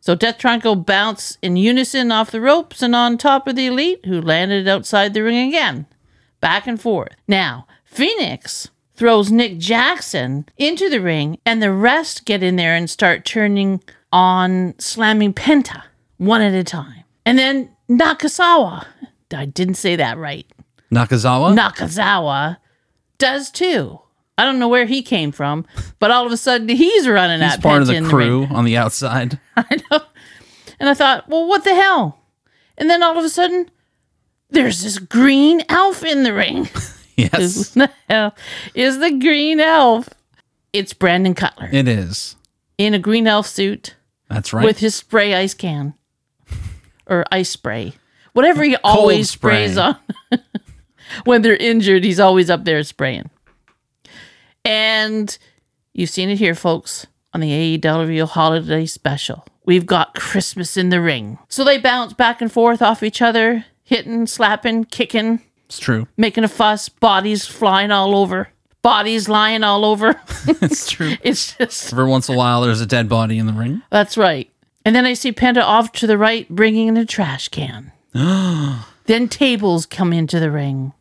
So 0.00 0.14
Death 0.14 0.36
Triangle 0.36 0.76
bounced 0.76 1.38
in 1.40 1.56
unison 1.56 2.12
off 2.12 2.30
the 2.30 2.40
ropes 2.40 2.82
and 2.82 2.94
on 2.94 3.16
top 3.16 3.46
of 3.46 3.56
the 3.56 3.66
elite, 3.66 4.04
who 4.04 4.20
landed 4.20 4.66
outside 4.68 5.14
the 5.14 5.22
ring 5.22 5.48
again. 5.48 5.86
Back 6.40 6.66
and 6.66 6.80
forth. 6.80 7.14
Now, 7.28 7.66
Fenix 7.84 8.68
throws 8.94 9.30
Nick 9.30 9.58
Jackson 9.58 10.46
into 10.58 10.90
the 10.90 11.00
ring, 11.00 11.38
and 11.46 11.62
the 11.62 11.72
rest 11.72 12.24
get 12.24 12.42
in 12.42 12.56
there 12.56 12.74
and 12.74 12.90
start 12.90 13.24
turning 13.24 13.80
on 14.12 14.74
slamming 14.78 15.34
Penta 15.34 15.84
one 16.18 16.42
at 16.42 16.52
a 16.52 16.64
time. 16.64 17.04
And 17.24 17.38
then 17.38 17.70
Nakasawa, 17.88 18.84
I 19.32 19.46
didn't 19.46 19.74
say 19.74 19.94
that 19.96 20.18
right. 20.18 20.46
Nakazawa. 20.92 21.56
Nakazawa 21.56 22.58
does 23.18 23.50
too. 23.50 23.98
I 24.38 24.44
don't 24.44 24.58
know 24.58 24.68
where 24.68 24.86
he 24.86 25.02
came 25.02 25.30
from, 25.32 25.64
but 25.98 26.10
all 26.10 26.26
of 26.26 26.32
a 26.32 26.36
sudden 26.36 26.68
he's 26.68 27.06
running 27.08 27.40
He's 27.46 27.56
part 27.58 27.82
of 27.82 27.88
the 27.88 28.00
crew 28.02 28.40
ring. 28.42 28.52
on 28.52 28.64
the 28.64 28.76
outside. 28.76 29.38
I 29.56 29.80
know. 29.90 30.00
And 30.80 30.88
I 30.88 30.94
thought, 30.94 31.28
well, 31.28 31.46
what 31.46 31.64
the 31.64 31.74
hell? 31.74 32.18
And 32.78 32.88
then 32.90 33.02
all 33.02 33.16
of 33.18 33.24
a 33.24 33.28
sudden, 33.28 33.70
there's 34.50 34.82
this 34.82 34.98
green 34.98 35.62
elf 35.68 36.02
in 36.04 36.22
the 36.24 36.32
ring. 36.34 36.68
Yes, 37.14 37.74
Who 37.74 37.80
the 37.80 37.90
hell 38.08 38.34
is 38.74 38.98
the 38.98 39.10
green 39.10 39.60
elf? 39.60 40.08
It's 40.72 40.94
Brandon 40.94 41.34
Cutler 41.34 41.68
it 41.70 41.86
is. 41.86 42.36
in 42.78 42.94
a 42.94 42.98
green 42.98 43.26
elf 43.26 43.46
suit 43.46 43.96
That's 44.30 44.54
right. 44.54 44.64
with 44.64 44.78
his 44.78 44.94
spray 44.94 45.34
ice 45.34 45.52
can 45.52 45.92
or 47.06 47.26
ice 47.30 47.50
spray, 47.50 47.92
whatever 48.32 48.64
he 48.64 48.76
always 48.76 49.28
spray. 49.30 49.66
sprays 49.68 49.76
on. 49.78 49.96
when 51.24 51.42
they're 51.42 51.56
injured, 51.56 52.04
he's 52.04 52.20
always 52.20 52.50
up 52.50 52.64
there 52.64 52.82
spraying. 52.82 53.30
And 54.64 55.36
you've 55.92 56.10
seen 56.10 56.30
it 56.30 56.38
here, 56.38 56.54
folks, 56.54 57.06
on 57.32 57.40
the 57.40 57.78
AEW 57.78 58.28
holiday 58.28 58.86
special. 58.86 59.44
We've 59.64 59.86
got 59.86 60.14
Christmas 60.14 60.76
in 60.76 60.88
the 60.90 61.00
ring. 61.00 61.38
So 61.48 61.64
they 61.64 61.78
bounce 61.78 62.12
back 62.12 62.40
and 62.40 62.50
forth 62.50 62.82
off 62.82 63.02
each 63.02 63.22
other, 63.22 63.64
hitting, 63.84 64.26
slapping, 64.26 64.84
kicking, 64.84 65.40
it's 65.66 65.78
true. 65.78 66.08
making 66.16 66.44
a 66.44 66.48
fuss, 66.48 66.88
bodies 66.88 67.46
flying 67.46 67.90
all 67.90 68.16
over, 68.16 68.48
bodies 68.82 69.28
lying 69.28 69.62
all 69.64 69.84
over. 69.84 70.20
It's 70.60 70.90
true. 70.90 71.14
it's 71.22 71.56
just 71.56 71.92
Every 71.92 72.06
once 72.06 72.28
in 72.28 72.34
a 72.34 72.38
while, 72.38 72.62
there's 72.62 72.80
a 72.80 72.86
dead 72.86 73.08
body 73.08 73.38
in 73.38 73.46
the 73.46 73.52
ring. 73.52 73.82
That's 73.90 74.18
right. 74.18 74.50
And 74.84 74.96
then 74.96 75.06
I 75.06 75.14
see 75.14 75.32
Penta 75.32 75.62
off 75.62 75.92
to 75.92 76.06
the 76.08 76.18
right 76.18 76.48
bringing 76.48 76.88
in 76.88 76.96
a 76.96 77.06
trash 77.06 77.48
can. 77.48 77.92
then 78.12 79.28
tables 79.28 79.86
come 79.86 80.12
into 80.12 80.40
the 80.40 80.50
ring. 80.50 80.92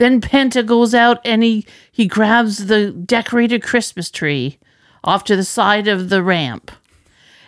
Then 0.00 0.22
Penta 0.22 0.64
goes 0.64 0.94
out 0.94 1.20
and 1.26 1.42
he, 1.42 1.66
he 1.92 2.06
grabs 2.06 2.66
the 2.68 2.90
decorated 2.90 3.62
Christmas 3.62 4.10
tree 4.10 4.58
off 5.04 5.24
to 5.24 5.36
the 5.36 5.44
side 5.44 5.88
of 5.88 6.08
the 6.08 6.22
ramp. 6.22 6.70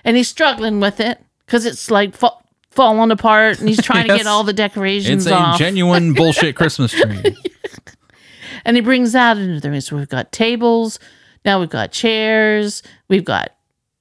And 0.04 0.18
he's 0.18 0.28
struggling 0.28 0.78
with 0.78 1.00
it 1.00 1.18
because 1.46 1.64
it's 1.64 1.90
like 1.90 2.14
fa- 2.14 2.36
falling 2.70 3.10
apart 3.10 3.58
and 3.58 3.70
he's 3.70 3.80
trying 3.82 4.06
to 4.06 4.14
get 4.18 4.26
all 4.26 4.44
the 4.44 4.52
decorations 4.52 5.24
It's 5.24 5.32
a 5.32 5.34
off. 5.34 5.58
genuine 5.58 6.12
bullshit 6.14 6.54
Christmas 6.54 6.92
tree. 6.92 7.34
and 8.66 8.76
he 8.76 8.82
brings 8.82 9.12
that 9.12 9.38
into 9.38 9.58
the 9.58 9.70
ring. 9.70 9.80
So 9.80 9.96
we've 9.96 10.06
got 10.06 10.30
tables, 10.30 10.98
now 11.46 11.58
we've 11.58 11.70
got 11.70 11.90
chairs, 11.90 12.82
we've 13.08 13.24
got 13.24 13.48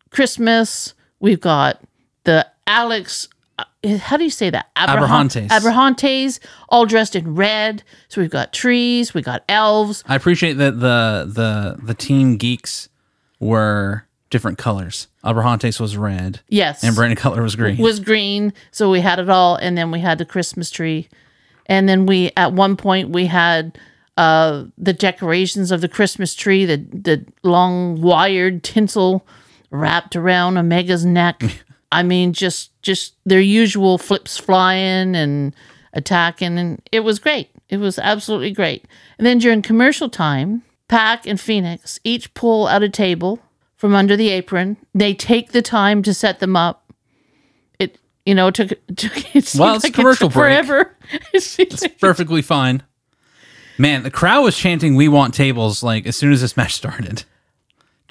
Christmas, 0.10 0.94
we've 1.22 1.40
got 1.40 1.82
the 2.26 2.46
Alex. 2.68 3.30
How 3.84 4.18
do 4.18 4.24
you 4.24 4.30
say 4.30 4.50
that? 4.52 4.68
Abrahantes. 4.76 5.48
Abrahantes, 5.50 6.40
all 6.70 6.86
dressed 6.86 7.16
in 7.16 7.34
red. 7.36 7.82
So 8.10 8.22
we've 8.22 8.30
got 8.30 8.54
trees, 8.54 9.14
we 9.14 9.22
got 9.24 9.44
elves. 9.50 10.04
I 10.08 10.16
appreciate 10.16 10.54
that 10.54 10.80
the 10.80 11.26
the 11.28 11.80
the 11.84 11.94
team 11.96 12.38
geeks 12.38 12.90
were 13.40 14.06
different 14.30 14.58
colors. 14.60 15.08
Abrahantes 15.26 15.80
was 15.80 15.98
red, 15.98 16.42
Yes, 16.48 16.84
and 16.84 16.96
Brandon 16.96 17.18
Cutler 17.18 17.42
was 17.42 17.56
green. 17.56 17.78
was 17.78 18.00
green. 18.00 18.54
So 18.72 18.90
we 18.92 19.02
had 19.02 19.18
it 19.20 19.30
all, 19.30 19.56
and 19.56 19.78
then 19.78 19.90
we 19.92 20.00
had 20.00 20.18
the 20.20 20.26
Christmas 20.26 20.70
tree, 20.70 21.10
and 21.66 21.90
then 21.90 22.06
we 22.06 22.32
at 22.38 22.54
one 22.54 22.78
point 22.78 23.10
we 23.10 23.26
had 23.26 23.78
uh, 24.16 24.66
the 24.78 24.94
decorations 24.94 25.72
of 25.72 25.82
the 25.82 25.88
Christmas 25.90 26.36
tree, 26.36 26.66
the 26.66 26.78
the 26.78 27.26
long 27.42 28.00
wired 28.00 28.64
tinsel 28.64 29.26
wrapped 29.72 30.16
around 30.16 30.58
Omega's 30.58 31.04
neck. 31.06 31.42
I 31.92 32.04
mean, 32.04 32.34
just 32.34 32.72
just 32.82 33.16
their 33.26 33.42
usual 33.42 33.98
flips 33.98 34.38
flying 34.38 35.16
and 35.16 35.54
attacking, 35.94 36.58
and 36.58 36.82
it 36.92 37.02
was 37.02 37.20
great. 37.20 37.50
It 37.70 37.78
was 37.78 38.00
absolutely 38.00 38.52
great. 38.52 38.86
And 39.18 39.26
then 39.26 39.38
during 39.38 39.62
commercial 39.62 40.10
time, 40.10 40.64
Pac 40.88 41.26
and 41.26 41.40
Fenix 41.40 42.00
each 42.04 42.34
pull 42.34 42.68
out 42.68 42.84
a 42.84 42.90
table 42.90 43.40
from 43.78 43.96
under 43.96 44.16
the 44.18 44.30
apron. 44.30 44.78
They 44.94 45.14
take 45.14 45.52
the 45.52 45.62
time 45.62 46.04
to 46.04 46.14
set 46.14 46.40
them 46.40 46.56
up. 46.56 46.92
It 47.80 47.98
you 48.26 48.36
know 48.36 48.52
took 48.52 48.70
took 48.96 49.36
it 49.36 49.56
Well, 49.58 49.76
it's 49.76 49.84
like 49.84 49.94
commercial 49.94 50.28
it 50.30 50.34
forever. 50.34 50.96
it's 51.34 51.58
like- 51.60 52.00
Perfectly 52.00 52.42
fine. 52.42 52.84
Man, 53.78 54.04
the 54.04 54.12
crowd 54.12 54.44
was 54.44 54.58
chanting 54.58 54.96
"We 54.96 55.08
want 55.08 55.34
tables!" 55.34 55.82
like 55.82 56.06
as 56.06 56.16
soon 56.16 56.32
as 56.32 56.42
this 56.42 56.56
match 56.56 56.74
started, 56.76 57.24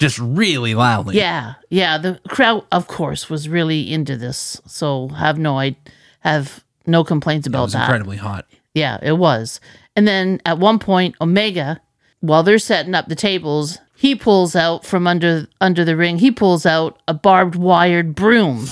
just 0.00 0.19
really 0.19 0.75
loudly. 0.75 1.16
Yeah, 1.16 1.54
yeah. 1.69 1.97
The 1.99 2.19
crowd, 2.28 2.64
of 2.73 2.88
course, 2.88 3.30
was 3.30 3.49
really 3.49 3.92
into 3.92 4.16
this. 4.16 4.61
So 4.66 5.09
have 5.09 5.38
no 5.38 5.59
I 5.59 5.76
have 6.21 6.64
no 6.87 7.04
complaints 7.04 7.47
it 7.47 7.50
about 7.50 7.62
was 7.64 7.73
that. 7.75 7.83
incredibly 7.85 8.16
hot. 8.16 8.47
Yeah, 8.75 8.99
it 9.02 9.12
was. 9.19 9.61
And 9.95 10.09
then 10.09 10.40
at 10.45 10.59
one 10.59 10.78
point, 10.78 11.14
Omega, 11.21 11.80
while 12.21 12.42
they're 12.42 12.59
setting 12.59 12.95
up 12.95 13.09
the 13.09 13.14
tables, 13.14 13.78
he 13.97 14.14
pulls 14.14 14.57
out 14.57 14.85
from 14.85 15.07
under 15.07 15.47
under 15.61 15.85
the 15.85 15.97
ring. 15.97 16.19
He 16.19 16.30
pulls 16.30 16.64
out 16.66 17.00
a 17.07 17.14
barbed 17.14 17.54
wired 17.54 18.14
broom, 18.14 18.66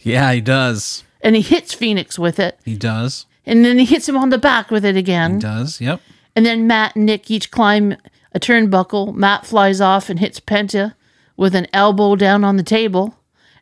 Yeah, 0.00 0.32
he 0.32 0.40
does. 0.40 1.04
and 1.20 1.34
he 1.36 1.42
hits 1.42 1.74
Fenix 1.74 2.18
with 2.18 2.38
it. 2.38 2.58
He 2.64 2.76
does. 2.76 3.26
And 3.44 3.64
then 3.64 3.78
he 3.78 3.84
hits 3.84 4.08
him 4.08 4.16
on 4.16 4.28
the 4.30 4.38
back 4.38 4.70
with 4.70 4.84
it 4.84 4.96
again. 4.96 5.34
He 5.34 5.40
does. 5.40 5.80
Yep. 5.80 6.00
And 6.36 6.44
then 6.46 6.66
Matt 6.68 6.94
and 6.94 7.06
Nick 7.06 7.30
each 7.30 7.50
climb 7.50 7.96
a 8.32 8.40
turnbuckle. 8.40 9.14
Matt 9.14 9.46
flies 9.46 9.80
off 9.80 10.08
and 10.08 10.18
hits 10.18 10.40
Penta 10.40 10.94
with 11.36 11.54
an 11.54 11.66
elbow 11.72 12.16
down 12.16 12.44
on 12.44 12.56
the 12.56 12.62
table. 12.62 13.16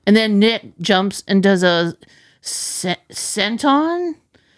And 0.06 0.16
then 0.16 0.38
Nick 0.38 0.78
jumps 0.80 1.22
and 1.26 1.42
does 1.42 1.62
a 1.62 1.96
se- 2.40 2.96
senton, 3.10 4.14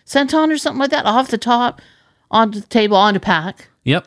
senton 0.07 0.53
or 0.53 0.59
something 0.59 0.81
like 0.81 0.91
that 0.91 1.07
off 1.07 1.29
the 1.29 1.39
top 1.39 1.81
onto 2.31 2.61
the 2.61 2.67
table 2.67 2.97
onto 2.97 3.21
Pac. 3.21 3.69
Yep. 3.85 4.07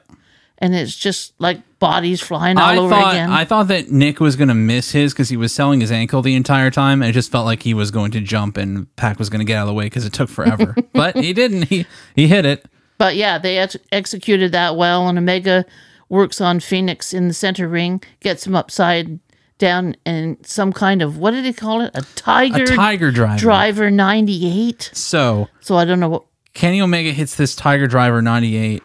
And 0.60 0.76
it's 0.76 0.96
just 0.96 1.34
like 1.40 1.58
bodies 1.80 2.22
flying 2.22 2.58
all 2.58 2.64
I 2.64 2.78
over 2.78 2.90
thought 2.94 3.14
again. 3.14 3.32
I 3.32 3.46
thought 3.46 3.68
that 3.70 3.90
Nick 3.90 4.20
was 4.20 4.36
gonna 4.36 4.54
miss 4.54 4.92
his 4.92 5.12
because 5.12 5.30
he 5.30 5.36
was 5.36 5.52
selling 5.52 5.82
his 5.82 5.92
ankle 5.92 6.22
the 6.22 6.36
entire 6.36 6.70
time, 6.70 7.02
and 7.02 7.10
it 7.10 7.14
just 7.14 7.32
felt 7.32 7.46
like 7.48 7.64
he 7.64 7.74
was 7.74 7.90
going 7.90 8.12
to 8.12 8.22
jump 8.22 8.58
and 8.58 8.96
Pac 8.96 9.18
was 9.18 9.32
gonna 9.32 9.44
get 9.44 9.58
out 9.58 9.64
of 9.64 9.70
the 9.70 9.74
way 9.74 9.86
because 9.86 10.06
it 10.06 10.14
took 10.14 10.30
forever. 10.30 10.76
but 10.94 11.16
he 11.16 11.34
didn't. 11.34 11.64
He 11.64 11.88
he 12.16 12.28
hit 12.28 12.46
it. 12.46 12.66
But 13.00 13.16
yeah, 13.16 13.40
they 13.40 13.58
ex- 13.58 13.78
executed 13.92 14.52
that 14.52 14.76
well, 14.76 15.08
and 15.08 15.18
Omega 15.18 15.66
works 16.12 16.42
on 16.42 16.60
Fenix 16.60 17.14
in 17.14 17.28
the 17.30 17.34
center 17.34 17.68
ring, 17.68 18.04
gets 18.20 18.46
him 18.46 18.56
upside 18.56 19.20
down, 19.58 19.96
in 20.06 20.38
some 20.44 20.74
kind 20.74 21.02
of 21.02 21.18
what 21.18 21.32
did 21.32 21.46
he 21.46 21.54
call 21.54 21.82
it? 21.82 21.92
A 21.96 22.02
tiger, 22.16 22.64
A 22.64 22.68
tiger 22.68 23.12
driver. 23.12 23.40
driver 23.40 23.90
ninety 23.92 24.46
eight. 24.68 24.92
So 24.94 25.48
So 25.62 25.78
I 25.78 25.86
don't 25.86 26.00
know 26.00 26.10
what. 26.10 26.24
Kenny 26.54 26.82
Omega 26.82 27.12
hits 27.12 27.36
this 27.36 27.56
Tiger 27.56 27.88
Driver 27.88 28.22
98 28.22 28.84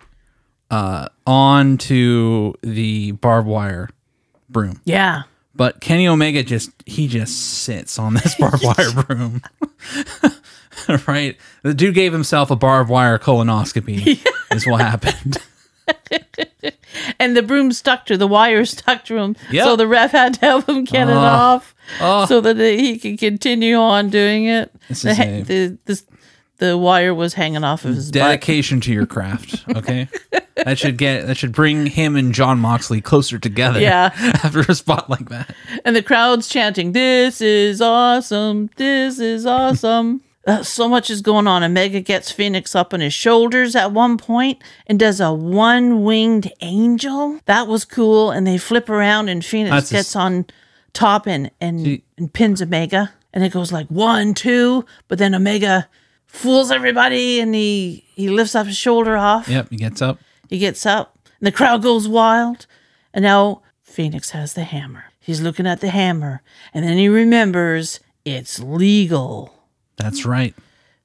uh, 0.70 1.08
onto 1.26 2.52
the 2.62 3.10
barbed 3.10 3.48
wire 3.48 3.88
broom. 4.48 4.80
Yeah, 4.84 5.22
But 5.56 5.80
Kenny 5.80 6.06
Omega 6.06 6.44
just 6.44 6.70
he 6.86 7.08
just 7.08 7.36
sits 7.64 7.98
on 7.98 8.14
this 8.14 8.34
barbed 8.38 8.62
wire 8.62 8.92
broom. 9.02 9.42
right? 11.08 11.36
The 11.64 11.74
dude 11.74 11.94
gave 11.96 12.12
himself 12.12 12.52
a 12.52 12.56
barbed 12.56 12.88
wire 12.88 13.18
colonoscopy 13.18 14.24
is 14.52 14.64
what 14.66 14.80
happened. 14.80 15.38
And 17.26 17.36
the 17.36 17.42
broom 17.42 17.72
stuck 17.72 18.06
to 18.06 18.16
the 18.16 18.26
wire 18.28 18.64
stuck 18.76 19.04
to 19.06 19.16
him. 19.16 19.34
Yep. 19.50 19.64
So 19.64 19.74
the 19.76 19.88
ref 19.88 20.12
had 20.12 20.34
to 20.34 20.40
help 20.40 20.68
him 20.68 20.84
get 20.84 21.08
it 21.08 21.12
Oh. 21.12 21.18
off 21.18 21.74
Oh. 22.00 22.26
so 22.26 22.40
that 22.40 22.56
he 22.56 22.98
could 22.98 23.18
continue 23.18 23.76
on 23.76 24.10
doing 24.10 24.44
it. 24.46 24.72
The, 24.88 25.10
a- 25.18 25.42
the, 25.42 25.78
this, 25.86 26.04
the 26.58 26.78
wire 26.78 27.14
was 27.14 27.34
hanging 27.34 27.64
off 27.64 27.84
of 27.84 27.94
his 27.96 28.06
butt. 28.06 28.14
Dedication 28.14 28.80
to 28.82 28.92
your 28.92 29.06
craft. 29.06 29.64
Okay, 29.76 30.08
that 30.64 30.78
should 30.78 30.96
get 30.98 31.26
that 31.26 31.36
should 31.36 31.52
bring 31.52 31.86
him 31.86 32.16
and 32.16 32.32
Jon 32.32 32.58
Moxley 32.60 33.00
closer 33.00 33.38
together. 33.38 33.78
Yeah. 33.80 34.10
after 34.42 34.60
a 34.60 34.74
spot 34.74 35.10
like 35.10 35.28
that. 35.28 35.54
And 35.84 35.94
the 35.94 36.02
crowd's 36.02 36.48
chanting, 36.48 36.92
This 36.92 37.40
is 37.40 37.80
awesome. 37.82 38.70
This 38.76 39.18
is 39.18 39.44
awesome. 39.46 40.22
Uh, 40.46 40.62
so 40.62 40.88
much 40.88 41.10
is 41.10 41.22
going 41.22 41.46
on. 41.48 41.64
Omega 41.64 42.00
gets 42.00 42.30
Fenix 42.30 42.74
up 42.76 42.94
on 42.94 43.00
his 43.00 43.12
shoulders 43.12 43.74
at 43.74 43.90
one 43.90 44.16
point 44.16 44.62
and 44.86 44.96
does 44.98 45.20
a 45.20 45.32
one 45.32 46.04
winged 46.04 46.52
angel. 46.60 47.40
That 47.46 47.66
was 47.66 47.84
cool. 47.84 48.30
And 48.30 48.46
they 48.46 48.56
flip 48.56 48.88
around 48.88 49.28
and 49.28 49.44
Fenix 49.44 49.70
That's 49.74 49.90
gets 49.92 50.08
s- 50.10 50.16
on 50.16 50.46
top 50.92 51.26
and, 51.26 51.50
and, 51.60 51.80
See- 51.82 52.04
and 52.16 52.32
pins 52.32 52.62
Omega. 52.62 53.12
And 53.32 53.42
it 53.42 53.52
goes 53.52 53.72
like 53.72 53.88
one, 53.88 54.34
two, 54.34 54.84
but 55.08 55.18
then 55.18 55.34
Omega 55.34 55.88
fools 56.26 56.70
everybody 56.70 57.40
and 57.40 57.52
he, 57.54 58.04
he 58.14 58.28
lifts 58.28 58.54
up 58.54 58.66
his 58.68 58.76
shoulder 58.76 59.16
off. 59.16 59.48
Yep, 59.48 59.70
he 59.70 59.76
gets 59.76 60.00
up. 60.00 60.18
He 60.48 60.58
gets 60.58 60.86
up, 60.86 61.18
and 61.40 61.46
the 61.46 61.52
crowd 61.52 61.82
goes 61.82 62.06
wild. 62.08 62.66
And 63.12 63.24
now 63.24 63.62
Fenix 63.82 64.30
has 64.30 64.54
the 64.54 64.62
hammer. 64.64 65.06
He's 65.18 65.40
looking 65.40 65.66
at 65.66 65.80
the 65.80 65.90
hammer, 65.90 66.40
and 66.72 66.84
then 66.84 66.96
he 66.98 67.08
remembers 67.08 67.98
it's 68.24 68.60
legal. 68.60 69.52
That's 69.96 70.24
right. 70.24 70.54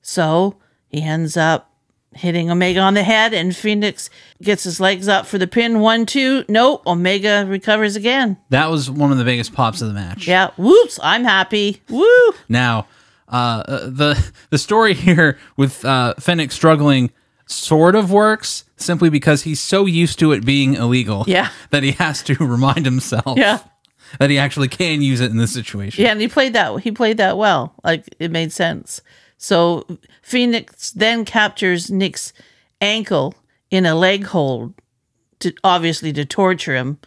So 0.01 0.57
he 0.89 1.01
ends 1.01 1.37
up 1.37 1.69
hitting 2.13 2.51
Omega 2.51 2.79
on 2.81 2.93
the 2.93 3.03
head, 3.03 3.33
and 3.33 3.55
Fenix 3.55 4.09
gets 4.41 4.63
his 4.63 4.79
legs 4.81 5.07
up 5.07 5.25
for 5.25 5.37
the 5.37 5.47
pin. 5.47 5.79
One, 5.79 6.05
two. 6.05 6.43
Nope. 6.49 6.85
Omega 6.85 7.45
recovers 7.47 7.95
again. 7.95 8.37
That 8.49 8.69
was 8.69 8.89
one 8.91 9.11
of 9.11 9.17
the 9.17 9.23
biggest 9.23 9.53
pops 9.53 9.81
of 9.81 9.87
the 9.87 9.93
match. 9.93 10.27
Yeah. 10.27 10.51
Whoops. 10.57 10.99
I'm 11.01 11.23
happy. 11.23 11.81
Woo. 11.89 12.31
Now, 12.49 12.87
uh, 13.29 13.63
uh, 13.65 13.79
the 13.89 14.31
the 14.49 14.57
story 14.57 14.93
here 14.93 15.37
with 15.55 15.85
uh, 15.85 16.15
Fenix 16.19 16.53
struggling 16.55 17.11
sort 17.45 17.95
of 17.95 18.11
works 18.11 18.63
simply 18.77 19.09
because 19.09 19.43
he's 19.43 19.59
so 19.59 19.85
used 19.85 20.17
to 20.19 20.31
it 20.31 20.43
being 20.45 20.73
illegal 20.75 21.23
Yeah. 21.27 21.49
that 21.69 21.83
he 21.83 21.91
has 21.93 22.23
to 22.23 22.33
remind 22.39 22.85
himself 22.85 23.37
Yeah. 23.37 23.59
That 24.19 24.29
he 24.29 24.37
actually 24.37 24.67
can 24.67 25.01
use 25.01 25.21
it 25.21 25.31
in 25.31 25.37
this 25.37 25.53
situation. 25.53 26.03
Yeah, 26.03 26.11
and 26.11 26.21
he 26.21 26.27
played 26.27 26.53
that 26.53 26.81
he 26.81 26.91
played 26.91 27.17
that 27.17 27.37
well. 27.37 27.73
Like 27.83 28.13
it 28.19 28.31
made 28.31 28.51
sense. 28.51 29.01
So 29.37 29.85
Fenix 30.21 30.91
then 30.91 31.25
captures 31.25 31.89
Nick's 31.89 32.33
ankle 32.79 33.33
in 33.69 33.85
a 33.85 33.95
leg 33.95 34.25
hold 34.25 34.73
to 35.39 35.53
obviously 35.63 36.13
to 36.13 36.25
torture 36.25 36.75
him 36.75 36.99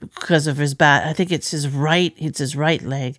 because 0.00 0.46
of 0.46 0.58
his 0.58 0.74
bat. 0.74 1.06
I 1.06 1.12
think 1.12 1.32
it's 1.32 1.50
his 1.50 1.68
right, 1.68 2.14
it's 2.18 2.38
his 2.38 2.54
right 2.54 2.82
leg. 2.82 3.18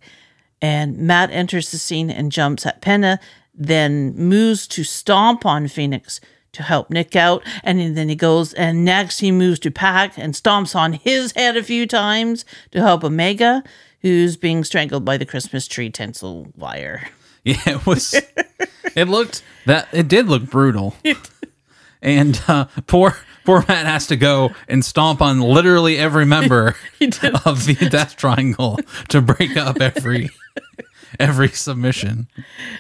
And 0.61 0.97
Matt 0.97 1.31
enters 1.31 1.71
the 1.71 1.77
scene 1.77 2.09
and 2.09 2.31
jumps 2.31 2.65
at 2.65 2.81
Penta, 2.81 3.17
then 3.53 4.15
moves 4.15 4.67
to 4.67 4.83
stomp 4.83 5.45
on 5.45 5.67
Phoenix 5.67 6.21
to 6.53 6.63
help 6.63 6.89
Nick 6.89 7.15
out. 7.15 7.43
And 7.63 7.95
then 7.95 8.09
he 8.09 8.15
goes, 8.15 8.53
and 8.53 8.83
next 8.85 9.19
he 9.19 9.31
moves 9.31 9.59
to 9.59 9.71
Pac 9.71 10.17
and 10.17 10.33
stomps 10.33 10.75
on 10.75 10.93
his 10.93 11.31
head 11.33 11.57
a 11.57 11.63
few 11.63 11.85
times 11.87 12.45
to 12.71 12.81
help 12.81 13.03
Omega, 13.03 13.63
who's 14.01 14.37
being 14.37 14.63
strangled 14.63 15.05
by 15.05 15.17
the 15.17 15.25
Christmas 15.25 15.67
tree 15.67 15.89
tinsel 15.89 16.47
wire. 16.55 17.09
Yeah, 17.45 17.55
it 17.67 17.85
was. 17.85 18.13
it 18.95 19.07
looked 19.07 19.43
that 19.65 19.87
it 19.93 20.09
did 20.09 20.27
look 20.27 20.43
brutal, 20.43 20.93
and 22.01 22.39
uh, 22.49 22.65
poor 22.85 23.15
poor 23.45 23.63
Matt 23.65 23.85
has 23.85 24.07
to 24.07 24.17
go 24.17 24.51
and 24.67 24.83
stomp 24.83 25.21
on 25.21 25.39
literally 25.39 25.97
every 25.97 26.25
member 26.25 26.75
of 27.45 27.65
the 27.65 27.87
Death 27.89 28.17
Triangle 28.17 28.77
to 29.07 29.21
break 29.21 29.55
up 29.55 29.81
every 29.81 30.29
every 31.19 31.49
submission. 31.49 32.27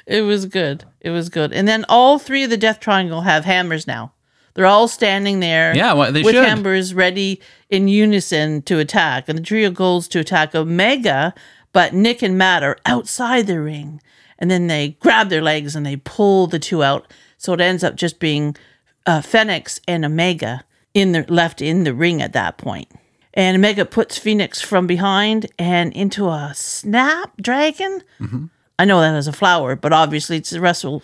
It 0.05 0.21
was 0.21 0.45
good. 0.45 0.85
It 1.01 1.11
was 1.11 1.29
good. 1.29 1.53
And 1.53 1.67
then 1.67 1.85
all 1.89 2.19
three 2.19 2.43
of 2.43 2.49
the 2.49 2.57
Death 2.57 2.79
Triangle 2.79 3.21
have 3.21 3.45
hammers 3.45 3.87
now. 3.87 4.13
They're 4.53 4.65
all 4.65 4.87
standing 4.87 5.39
there. 5.39 5.75
Yeah, 5.75 5.93
well, 5.93 6.11
they 6.11 6.23
with 6.23 6.35
should. 6.35 6.45
hammers 6.45 6.93
ready 6.93 7.39
in 7.69 7.87
unison 7.87 8.61
to 8.63 8.79
attack. 8.79 9.29
And 9.29 9.37
the 9.37 9.43
trio 9.43 9.71
goes 9.71 10.07
to 10.09 10.19
attack 10.19 10.53
Omega, 10.53 11.33
but 11.71 11.93
Nick 11.93 12.21
and 12.21 12.37
Matt 12.37 12.63
are 12.63 12.77
outside 12.85 13.47
the 13.47 13.61
ring. 13.61 14.01
And 14.37 14.49
then 14.49 14.67
they 14.67 14.97
grab 14.99 15.29
their 15.29 15.41
legs 15.41 15.75
and 15.75 15.85
they 15.85 15.97
pull 15.97 16.47
the 16.47 16.59
two 16.59 16.83
out. 16.83 17.11
So 17.37 17.53
it 17.53 17.61
ends 17.61 17.83
up 17.83 17.95
just 17.95 18.19
being 18.19 18.55
uh, 19.05 19.21
Fenix 19.21 19.79
and 19.87 20.03
Omega 20.03 20.63
in 20.93 21.11
the 21.11 21.25
left 21.29 21.61
in 21.61 21.83
the 21.83 21.93
ring 21.93 22.21
at 22.21 22.33
that 22.33 22.57
point. 22.57 22.89
And 23.33 23.57
Omega 23.57 23.85
puts 23.85 24.17
Fenix 24.17 24.59
from 24.59 24.87
behind 24.87 25.47
and 25.59 25.93
into 25.93 26.29
a 26.29 26.51
snapdragon. 26.55 28.01
Mm-hmm. 28.19 28.45
I 28.79 28.85
know 28.85 29.01
that 29.01 29.13
as 29.13 29.27
a 29.27 29.33
flower, 29.33 29.75
but 29.75 29.93
obviously 29.93 30.37
it's 30.37 30.51
a 30.53 30.59
wrestle 30.59 31.03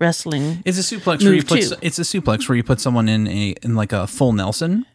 wrestling. 0.00 0.62
It's 0.64 0.78
a 0.78 0.96
suplex 0.96 1.22
where 1.22 1.34
you 1.34 1.42
put. 1.42 1.62
two. 1.62 1.76
It's 1.82 1.98
a 1.98 2.02
suplex 2.02 2.48
where 2.48 2.56
you 2.56 2.62
put 2.62 2.80
someone 2.80 3.08
in 3.08 3.26
a 3.28 3.54
in 3.62 3.74
like 3.74 3.92
a 3.92 4.06
full 4.06 4.32
Nelson, 4.32 4.86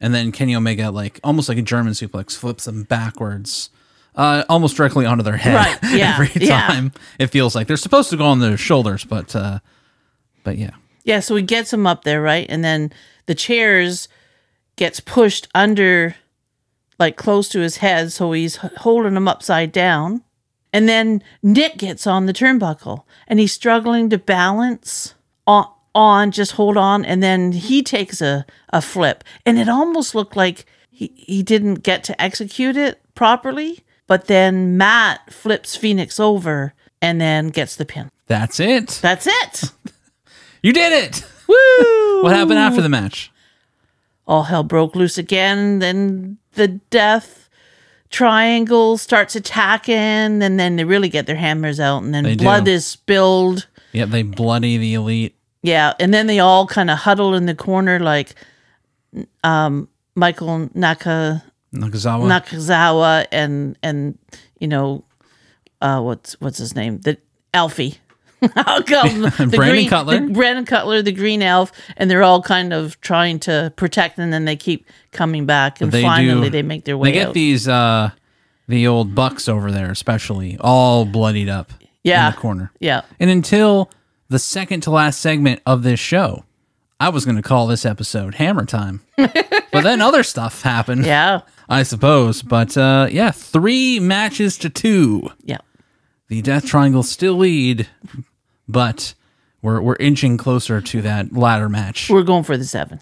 and 0.00 0.14
then 0.14 0.32
Kenny 0.32 0.54
Omega 0.54 0.90
like 0.90 1.20
almost 1.24 1.48
like 1.48 1.58
a 1.58 1.62
German 1.62 1.92
suplex 1.92 2.36
flips 2.36 2.64
them 2.64 2.82
backwards, 2.82 3.70
uh, 4.16 4.44
almost 4.48 4.76
directly 4.76 5.06
onto 5.06 5.22
their 5.22 5.36
head. 5.36 5.54
Right, 5.54 5.78
yeah, 5.92 6.18
every 6.18 6.30
yeah. 6.44 6.66
time 6.66 6.92
it 7.18 7.28
feels 7.28 7.54
like 7.54 7.66
they're 7.66 7.76
supposed 7.76 8.10
to 8.10 8.16
go 8.16 8.26
on 8.26 8.40
their 8.40 8.56
shoulders, 8.56 9.04
but 9.04 9.34
uh, 9.34 9.60
but 10.42 10.58
yeah. 10.58 10.72
Yeah, 11.04 11.20
so 11.20 11.36
he 11.36 11.42
gets 11.42 11.72
him 11.72 11.86
up 11.86 12.04
there, 12.04 12.22
right? 12.22 12.46
And 12.48 12.64
then 12.64 12.90
the 13.26 13.34
chairs 13.34 14.08
gets 14.76 15.00
pushed 15.00 15.48
under 15.54 16.16
like 16.98 17.16
close 17.16 17.48
to 17.50 17.60
his 17.60 17.78
head, 17.78 18.12
so 18.12 18.32
he's 18.32 18.56
holding 18.56 19.16
him 19.16 19.28
upside 19.28 19.72
down. 19.72 20.22
And 20.72 20.88
then 20.88 21.22
Nick 21.42 21.78
gets 21.78 22.06
on 22.06 22.26
the 22.26 22.32
turnbuckle 22.32 23.04
and 23.28 23.38
he's 23.38 23.52
struggling 23.52 24.10
to 24.10 24.18
balance 24.18 25.14
on, 25.46 25.68
on 25.94 26.30
just 26.32 26.52
hold 26.52 26.76
on. 26.76 27.04
And 27.04 27.22
then 27.22 27.52
he 27.52 27.82
takes 27.82 28.20
a, 28.20 28.44
a 28.70 28.82
flip. 28.82 29.22
And 29.46 29.58
it 29.58 29.68
almost 29.68 30.14
looked 30.14 30.36
like 30.36 30.66
he, 30.90 31.12
he 31.14 31.42
didn't 31.42 31.82
get 31.84 32.02
to 32.04 32.20
execute 32.20 32.76
it 32.76 33.00
properly. 33.14 33.84
But 34.06 34.26
then 34.26 34.76
Matt 34.76 35.32
flips 35.32 35.76
Fenix 35.76 36.18
over 36.18 36.74
and 37.00 37.20
then 37.20 37.48
gets 37.48 37.76
the 37.76 37.84
pin. 37.84 38.10
That's 38.26 38.58
it. 38.58 38.98
That's 39.02 39.26
it. 39.26 39.70
You 40.62 40.72
did 40.72 40.94
it. 40.94 41.22
Woo! 41.46 42.22
What 42.22 42.34
happened 42.34 42.58
after 42.58 42.80
the 42.80 42.88
match? 42.88 43.30
All 44.26 44.44
hell 44.44 44.62
broke 44.62 44.94
loose 44.96 45.18
again. 45.18 45.78
Then 45.80 46.38
the 46.54 46.68
death 46.68 47.48
triangle 48.10 48.96
starts 48.98 49.34
attacking, 49.36 49.94
and 50.42 50.58
then 50.58 50.76
they 50.76 50.84
really 50.84 51.08
get 51.08 51.26
their 51.26 51.36
hammers 51.36 51.80
out, 51.80 52.02
and 52.02 52.14
then 52.14 52.24
They 52.24 52.36
do. 52.36 52.44
blood 52.44 52.68
is 52.68 52.86
spilled. 52.86 53.66
Yeah, 53.92 54.04
they 54.06 54.22
bloody 54.22 54.76
the 54.78 54.94
elite. 54.94 55.34
Yeah, 55.62 55.94
and 55.98 56.12
then 56.12 56.26
they 56.26 56.38
all 56.40 56.66
kind 56.66 56.90
of 56.90 56.98
huddle 56.98 57.34
in 57.34 57.46
the 57.46 57.54
corner 57.54 57.98
like 57.98 58.34
um, 59.42 59.88
Michael 60.14 60.68
Naka 60.74 61.42
Nakazawa. 61.72 62.28
Nakazawa 62.28 63.26
and 63.32 63.76
and 63.82 64.18
you 64.60 64.68
know 64.68 65.04
uh, 65.80 66.00
what's 66.00 66.38
what's 66.40 66.58
his 66.58 66.74
name 66.74 67.00
the 67.00 67.16
Alfie. 67.52 67.96
Call 68.54 69.08
him 69.08 69.22
the 69.22 69.30
Brandon 69.30 69.50
green, 69.70 69.88
Cutler. 69.88 70.20
the 70.20 70.32
Brandon 70.32 70.64
Cutler, 70.64 71.02
the 71.02 71.12
Green 71.12 71.42
Elf, 71.42 71.72
and 71.96 72.10
they're 72.10 72.22
all 72.22 72.42
kind 72.42 72.72
of 72.72 73.00
trying 73.00 73.38
to 73.40 73.72
protect, 73.76 74.18
and 74.18 74.32
then 74.32 74.44
they 74.44 74.56
keep 74.56 74.86
coming 75.12 75.46
back, 75.46 75.80
and 75.80 75.90
They 75.92 76.02
finally 76.02 76.48
do- 76.48 76.50
they 76.50 76.62
make 76.62 76.84
their 76.84 76.98
way 76.98 77.08
they 77.10 77.12
get 77.12 77.28
out. 77.28 77.34
these 77.34 77.66
uh 77.68 78.10
the 78.68 78.86
old 78.86 79.14
bucks 79.14 79.48
over 79.48 79.70
there, 79.70 79.90
especially 79.90 80.56
all 80.60 81.04
bloodied 81.04 81.48
up 81.50 81.72
Yeah. 82.02 82.28
in 82.28 82.34
the 82.34 82.40
corner. 82.40 82.72
yeah, 82.80 83.02
And 83.20 83.28
until 83.30 83.90
the 84.30 84.38
second 84.38 84.80
to 84.84 84.90
last 84.90 85.20
segment 85.20 85.60
of 85.66 85.82
this 85.82 86.00
show, 86.00 86.44
I 86.98 87.10
was 87.10 87.26
going 87.26 87.36
to 87.36 87.42
call 87.42 87.66
this 87.66 87.84
episode 87.84 88.36
Hammer 88.36 88.64
Time. 88.64 89.02
but 89.16 89.82
then 89.82 90.00
other 90.00 90.22
stuff 90.22 90.62
happened, 90.62 91.04
yeah, 91.04 91.40
I 91.68 91.82
suppose. 91.82 92.40
But 92.40 92.74
uh, 92.78 93.08
yeah, 93.10 93.32
three 93.32 94.00
matches 94.00 94.56
to 94.58 94.70
two. 94.70 95.28
yeah. 95.44 95.58
The 96.28 96.42
Death 96.42 96.66
Triangle 96.66 97.02
still 97.02 97.34
lead, 97.34 97.88
but 98.68 99.14
we're, 99.62 99.80
we're 99.80 99.96
inching 100.00 100.36
closer 100.36 100.80
to 100.80 101.02
that 101.02 101.32
ladder 101.32 101.68
match. 101.68 102.08
We're 102.10 102.22
going 102.22 102.44
for 102.44 102.56
the 102.56 102.64
seven. 102.64 103.00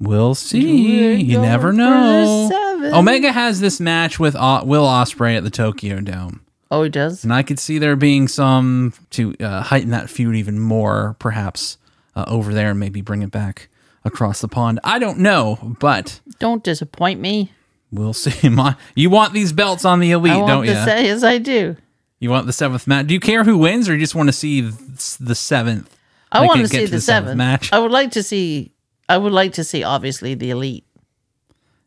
We'll 0.00 0.34
see. 0.34 1.14
You 1.16 1.34
going 1.36 1.48
never 1.48 1.72
know. 1.72 2.50
Omega 2.94 3.32
has 3.32 3.60
this 3.60 3.80
match 3.80 4.18
with 4.18 4.36
uh, 4.36 4.62
Will 4.64 4.86
Ospreay 4.86 5.36
at 5.36 5.44
the 5.44 5.50
Tokyo 5.50 6.00
Dome. 6.00 6.40
Oh, 6.70 6.82
he 6.82 6.88
does. 6.90 7.24
And 7.24 7.32
I 7.32 7.42
could 7.42 7.58
see 7.58 7.78
there 7.78 7.96
being 7.96 8.28
some 8.28 8.92
to 9.10 9.34
uh, 9.40 9.62
heighten 9.62 9.90
that 9.90 10.08
feud 10.08 10.36
even 10.36 10.60
more, 10.60 11.16
perhaps 11.18 11.78
uh, 12.14 12.24
over 12.28 12.54
there, 12.54 12.70
and 12.70 12.78
maybe 12.80 13.00
bring 13.00 13.22
it 13.22 13.30
back 13.30 13.68
across 14.04 14.40
the 14.40 14.48
pond. 14.48 14.78
I 14.84 14.98
don't 14.98 15.18
know, 15.18 15.76
but 15.80 16.20
Don't 16.38 16.62
disappoint 16.62 17.20
me. 17.20 17.50
we'll 17.90 18.12
see. 18.14 18.48
My, 18.48 18.76
you 18.94 19.10
want 19.10 19.32
these 19.32 19.52
belts 19.52 19.84
on 19.84 19.98
the 20.00 20.12
elite, 20.12 20.32
I 20.32 20.36
want 20.36 20.48
don't 20.48 20.66
you? 20.66 20.74
say 20.74 21.06
yes, 21.06 21.22
I 21.24 21.38
do. 21.38 21.76
You 22.20 22.30
want 22.30 22.46
the 22.46 22.52
seventh 22.52 22.86
match. 22.86 23.06
Do 23.06 23.14
you 23.14 23.20
care 23.20 23.44
who 23.44 23.58
wins, 23.58 23.88
or 23.88 23.94
you 23.94 24.00
just 24.00 24.14
want 24.14 24.28
to 24.28 24.32
see 24.32 24.60
the 24.60 25.34
seventh? 25.34 25.94
I 26.30 26.40
Like 26.40 26.48
want 26.48 26.60
to 26.60 26.68
see 26.68 26.84
to 26.84 26.90
the, 26.90 27.00
seventh 27.00 27.36
match. 27.36 27.72
I 27.72 27.78
would 27.78 27.90
like 27.92 28.10
to 28.12 28.22
see. 28.22 28.72
I 29.08 29.16
would 29.16 29.32
like 29.32 29.54
to 29.54 29.64
see 29.64 29.82
obviously 29.84 30.34
the 30.34 30.50
elite. 30.50 30.84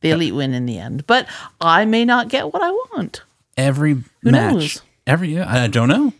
the 0.01 0.09
elite 0.11 0.33
win 0.33 0.53
in 0.53 0.65
the 0.65 0.79
end. 0.79 1.05
But 1.05 1.27
I 1.59 1.85
may 1.85 2.05
not 2.05 2.27
get 2.29 2.51
what 2.51 2.63
I 2.63 2.71
want. 2.71 3.21
Every 3.57 3.95
match, 4.23 4.53
knows? 4.53 4.81
every 5.05 5.39
I 5.39 5.67
don't 5.67 5.89
know. 5.89 6.13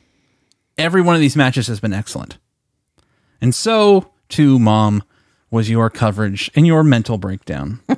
Every 0.78 1.02
one 1.02 1.16
of 1.16 1.22
these 1.22 1.36
matches 1.36 1.68
has 1.68 1.80
been 1.80 1.94
excellent, 1.94 2.38
and 3.42 3.54
so 3.56 4.12
too, 4.30 4.60
Mom, 4.60 5.04
was 5.50 5.70
your 5.70 5.90
coverage 5.90 6.52
and 6.56 6.68
your 6.68 6.84
mental 6.84 7.18
breakdown. 7.18 7.80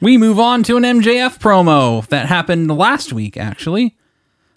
we 0.00 0.16
move 0.16 0.38
on 0.38 0.62
to 0.64 0.76
an 0.76 0.82
MJF 0.82 1.38
promo 1.38 2.06
that 2.08 2.26
happened 2.26 2.70
last 2.70 3.12
week, 3.12 3.36
actually. 3.36 3.96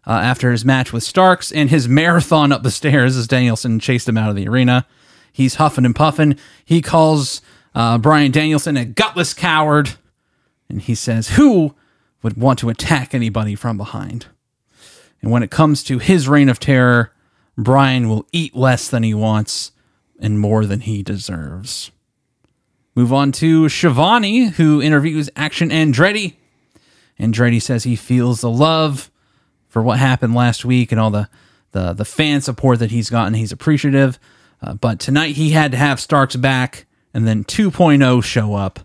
Uh, 0.05 0.11
after 0.11 0.51
his 0.51 0.65
match 0.65 0.91
with 0.91 1.01
Starks 1.01 1.49
and 1.49 1.69
his 1.69 1.87
marathon 1.87 2.51
up 2.51 2.61
the 2.61 2.71
stairs 2.71 3.15
as 3.15 3.25
Danielson 3.25 3.79
chased 3.79 4.09
him 4.09 4.17
out 4.17 4.29
of 4.29 4.35
the 4.35 4.49
arena. 4.49 4.85
He's 5.31 5.55
huffing 5.55 5.85
and 5.85 5.95
puffing. 5.95 6.37
He 6.65 6.81
calls 6.81 7.41
uh, 7.73 7.97
Bryan 7.99 8.31
Danielson 8.31 8.75
a 8.75 8.83
gutless 8.83 9.33
coward. 9.33 9.91
And 10.67 10.81
he 10.81 10.93
says, 10.93 11.29
Who 11.29 11.73
would 12.21 12.35
want 12.35 12.59
to 12.59 12.69
attack 12.69 13.13
anybody 13.13 13.55
from 13.55 13.77
behind? 13.77 14.25
And 15.21 15.31
when 15.31 15.41
it 15.41 15.51
comes 15.51 15.83
to 15.85 15.99
his 15.99 16.27
reign 16.27 16.49
of 16.49 16.59
terror, 16.59 17.13
Bryan 17.57 18.09
will 18.09 18.27
eat 18.33 18.57
less 18.57 18.89
than 18.89 19.03
he 19.03 19.13
wants 19.13 19.71
and 20.19 20.37
more 20.37 20.65
than 20.65 20.81
he 20.81 21.01
deserves. 21.01 21.91
Move 22.95 23.11
on 23.11 23.31
to 23.33 23.63
Shivani, 23.63 24.51
who 24.51 24.81
interviews 24.81 25.29
Action 25.35 25.69
Andretti. 25.69 26.35
Andretti 27.19 27.61
says 27.61 27.83
he 27.83 27.95
feels 27.95 28.41
the 28.41 28.49
love 28.49 29.09
for 29.67 29.81
what 29.81 29.97
happened 29.97 30.35
last 30.35 30.63
week 30.63 30.91
and 30.91 31.01
all 31.01 31.09
the, 31.09 31.27
the, 31.71 31.93
the 31.93 32.05
fan 32.05 32.41
support 32.41 32.79
that 32.79 32.91
he's 32.91 33.09
gotten. 33.09 33.33
He's 33.33 33.51
appreciative. 33.51 34.19
Uh, 34.61 34.75
but 34.75 34.99
tonight 34.99 35.35
he 35.35 35.49
had 35.49 35.71
to 35.71 35.77
have 35.77 35.99
Starks 35.99 36.35
back 36.35 36.85
and 37.13 37.27
then 37.27 37.43
2.0 37.43 38.23
show 38.23 38.53
up. 38.53 38.79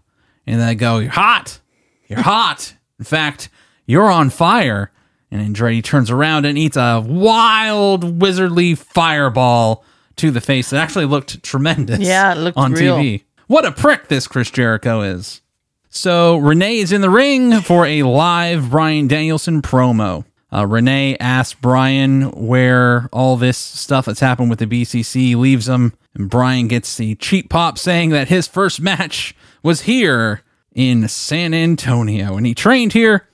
And 0.47 0.61
they 0.61 0.75
go, 0.75 0.99
You're 0.99 1.11
hot. 1.11 1.61
You're 2.07 2.23
hot. 2.23 2.75
In 2.99 3.05
fact, 3.05 3.51
you're 3.87 4.11
on 4.11 4.31
fire. 4.31 4.91
And 5.31 5.55
Andretti 5.55 5.85
turns 5.85 6.11
around 6.11 6.47
and 6.47 6.57
eats 6.57 6.79
a 6.79 7.05
wild 7.07 8.19
wizardly 8.19 8.77
fireball 8.77 9.85
to 10.17 10.31
the 10.31 10.41
face. 10.41 10.73
It 10.73 10.79
actually 10.79 11.05
looked 11.05 11.43
tremendous. 11.43 12.01
Yeah, 12.01 12.33
it 12.33 12.39
looked 12.39 12.57
on 12.57 12.73
real. 12.73 12.97
TV. 12.97 13.25
What 13.49 13.65
a 13.65 13.73
prick 13.73 14.09
this 14.09 14.29
Chris 14.29 14.51
Jericho 14.51 15.01
is. 15.01 15.41
So 15.89 16.37
Renee 16.37 16.81
is 16.81 16.93
in 16.93 17.01
the 17.01 17.09
ring 17.09 17.63
for 17.63 17.87
a 17.87 18.03
live 18.03 18.69
Bryan 18.69 19.09
Danielson 19.09 19.63
promo. 19.63 20.27
Uh, 20.53 20.67
Renee 20.67 21.17
asks 21.19 21.55
Bryan 21.59 22.31
where 22.33 23.09
all 23.11 23.39
this 23.39 23.57
stuff 23.57 24.05
that's 24.05 24.21
happened 24.21 24.51
with 24.51 24.59
the 24.59 24.67
BCC 24.67 25.35
leaves 25.35 25.67
him, 25.67 25.95
and 26.13 26.29
Bryan 26.29 26.69
gets 26.69 26.95
the 26.99 27.15
cheap 27.15 27.49
pop 27.49 27.79
saying 27.79 28.11
that 28.11 28.29
his 28.29 28.47
first 28.47 28.83
match 28.83 29.35
was 29.63 29.83
here 29.83 30.43
in 30.75 31.09
San 31.09 31.55
Antonio, 31.55 32.37
and 32.37 32.45
he 32.45 32.55
trained 32.55 32.93
here, 32.93 33.27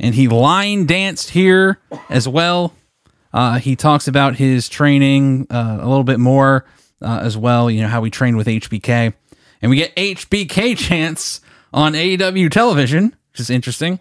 and 0.00 0.16
he 0.16 0.26
line 0.26 0.84
danced 0.84 1.30
here 1.30 1.78
as 2.08 2.26
well. 2.26 2.74
Uh, 3.32 3.60
he 3.60 3.76
talks 3.76 4.08
about 4.08 4.34
his 4.34 4.68
training 4.68 5.46
uh, 5.48 5.78
a 5.80 5.88
little 5.88 6.02
bit 6.02 6.18
more 6.18 6.64
uh, 7.04 7.20
as 7.22 7.36
well. 7.36 7.70
You 7.70 7.82
know 7.82 7.88
how 7.88 8.02
he 8.02 8.10
trained 8.10 8.36
with 8.36 8.46
HBK, 8.46 9.14
and 9.64 9.70
we 9.70 9.78
get 9.78 9.96
HBK 9.96 10.76
chants 10.76 11.40
on 11.72 11.94
AEW 11.94 12.50
television, 12.50 13.16
which 13.32 13.40
is 13.40 13.48
interesting. 13.48 13.98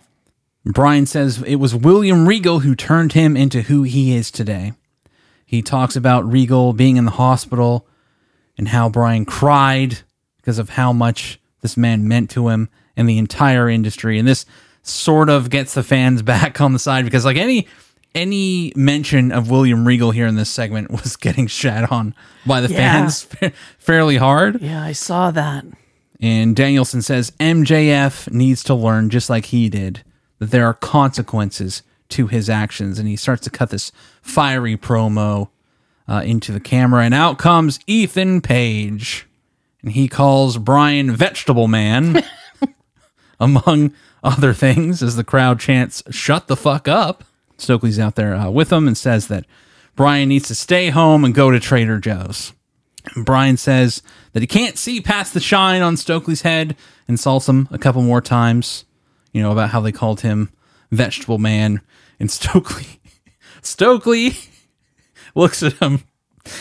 Bryan 0.65 1.05
says 1.05 1.41
it 1.47 1.55
was 1.55 1.73
William 1.73 2.27
Regal 2.27 2.59
who 2.59 2.75
turned 2.75 3.13
him 3.13 3.37
into 3.37 3.61
who 3.61 3.83
he 3.83 4.13
is 4.13 4.29
today. 4.29 4.73
He 5.45 5.61
talks 5.61 5.95
about 5.95 6.29
Regal 6.29 6.73
being 6.73 6.97
in 6.97 7.05
the 7.05 7.11
hospital 7.11 7.87
and 8.57 8.67
how 8.67 8.89
Bryan 8.89 9.23
cried 9.23 9.99
because 10.35 10.59
of 10.59 10.71
how 10.71 10.91
much 10.91 11.39
this 11.61 11.77
man 11.77 12.09
meant 12.09 12.29
to 12.31 12.49
him 12.49 12.67
and 12.97 13.07
the 13.07 13.17
entire 13.17 13.69
industry. 13.69 14.19
And 14.19 14.27
this 14.27 14.45
sort 14.81 15.29
of 15.29 15.49
gets 15.49 15.75
the 15.75 15.83
fans 15.83 16.21
back 16.23 16.59
on 16.59 16.73
the 16.73 16.79
side 16.79 17.05
because 17.05 17.23
like 17.23 17.37
any 17.37 17.69
any 18.15 18.71
mention 18.75 19.31
of 19.31 19.49
William 19.49 19.85
Regal 19.87 20.11
here 20.11 20.27
in 20.27 20.35
this 20.35 20.49
segment 20.49 20.91
was 21.03 21.15
getting 21.15 21.47
shat 21.47 21.91
on 21.91 22.13
by 22.45 22.61
the 22.61 22.69
Yeah. 22.69 22.77
fans 23.07 23.27
fairly 23.77 24.17
hard. 24.17 24.61
Yeah, 24.61 24.83
I 24.83 24.91
saw 24.91 25.31
that. 25.31 25.65
And 26.21 26.55
Danielson 26.55 27.01
says 27.01 27.31
MJF 27.39 28.31
needs 28.31 28.63
to 28.65 28.73
learn, 28.73 29.09
just 29.09 29.29
like 29.29 29.45
he 29.47 29.67
did, 29.69 30.03
that 30.39 30.51
there 30.51 30.65
are 30.65 30.73
consequences 30.73 31.83
to 32.09 32.27
his 32.27 32.49
actions. 32.49 32.97
And 32.99 33.07
he 33.07 33.15
starts 33.15 33.41
to 33.43 33.49
cut 33.49 33.71
this 33.71 33.91
fiery 34.21 34.77
promo 34.77 35.49
uh, 36.07 36.21
into 36.25 36.51
the 36.53 36.59
camera. 36.61 37.03
And 37.03 37.13
out 37.13 37.37
comes 37.39 37.79
Ethan 37.87 38.39
Page. 38.41 39.27
And 39.81 39.91
he 39.91 40.07
calls 40.07 40.57
Bryan 40.57 41.13
Vegetable 41.13 41.67
Man, 41.67 42.23
among 43.39 43.93
other 44.23 44.53
things, 44.53 45.03
as 45.03 45.17
the 45.17 45.23
crowd 45.25 45.59
chants, 45.59 46.03
Shut 46.09 46.47
the 46.47 46.55
fuck 46.55 46.87
up. 46.87 47.25
Stokely's 47.63 47.99
out 47.99 48.15
there 48.15 48.35
uh, 48.35 48.49
with 48.49 48.71
him 48.71 48.87
and 48.87 48.97
says 48.97 49.27
that 49.27 49.45
Bryan 49.95 50.29
needs 50.29 50.47
to 50.49 50.55
stay 50.55 50.89
home 50.89 51.23
and 51.23 51.33
go 51.33 51.51
to 51.51 51.59
Trader 51.59 51.99
Joe's. 51.99 52.53
Bryan 53.15 53.57
says 53.57 54.01
that 54.31 54.41
he 54.41 54.47
can't 54.47 54.77
see 54.77 55.01
past 55.01 55.33
the 55.33 55.39
shine 55.39 55.81
on 55.81 55.97
Stokely's 55.97 56.41
head, 56.43 56.75
insults 57.07 57.49
him 57.49 57.67
a 57.71 57.77
couple 57.77 58.01
more 58.01 58.21
times, 58.21 58.85
you 59.33 59.41
know, 59.41 59.51
about 59.51 59.69
how 59.71 59.81
they 59.81 59.91
called 59.91 60.21
him 60.21 60.49
Vegetable 60.91 61.37
Man. 61.37 61.81
And 62.19 62.31
Stokely, 62.31 63.01
Stokely 63.61 64.33
looks 65.35 65.61
at 65.63 65.73
him 65.73 66.03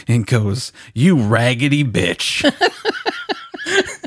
and 0.09 0.27
goes, 0.27 0.73
You 0.95 1.17
raggedy 1.23 1.85
bitch. 1.85 2.45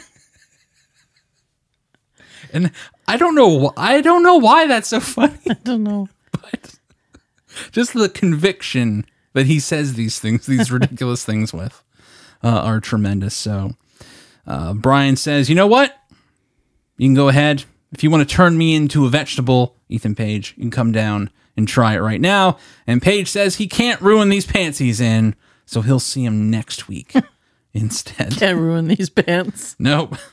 and 2.53 2.71
I 3.07 3.17
don't 3.17 3.35
know, 3.35 3.71
I 3.77 4.01
don't 4.01 4.23
know 4.23 4.35
why 4.35 4.67
that's 4.67 4.89
so 4.89 4.99
funny 4.99 5.37
I 5.49 5.53
don't 5.63 5.83
know. 5.83 6.09
but 6.31 6.74
just 7.71 7.93
the 7.93 8.09
conviction 8.09 9.05
that 9.33 9.45
he 9.45 9.59
says 9.59 9.93
these 9.93 10.19
things, 10.19 10.45
these 10.45 10.71
ridiculous 10.71 11.23
things 11.25 11.53
with, 11.53 11.83
uh, 12.43 12.47
are 12.49 12.79
tremendous. 12.79 13.35
So 13.35 13.71
uh, 14.47 14.73
Bryan 14.73 15.15
says, 15.15 15.49
you 15.49 15.55
know 15.55 15.67
what? 15.67 15.95
You 16.97 17.07
can 17.07 17.15
go 17.15 17.27
ahead. 17.29 17.65
If 17.91 18.03
you 18.03 18.09
want 18.09 18.27
to 18.27 18.35
turn 18.35 18.57
me 18.57 18.75
into 18.75 19.05
a 19.05 19.09
vegetable, 19.09 19.75
Ethan 19.89 20.15
Page, 20.15 20.53
you 20.57 20.63
can 20.63 20.71
come 20.71 20.91
down 20.91 21.29
and 21.57 21.67
try 21.67 21.95
it 21.95 21.99
right 21.99 22.19
now. 22.21 22.57
And 22.87 23.01
Page 23.01 23.27
says 23.29 23.55
he 23.55 23.67
can't 23.67 24.01
ruin 24.01 24.29
these 24.29 24.45
pants 24.45 24.77
he's 24.77 24.99
in, 25.01 25.35
so 25.65 25.81
he'll 25.81 25.99
see 25.99 26.23
him 26.25 26.49
next 26.49 26.87
week 26.87 27.13
instead. 27.73 28.35
Can't 28.37 28.57
ruin 28.59 28.87
these 28.87 29.09
pants. 29.09 29.75
Nope. 29.79 30.15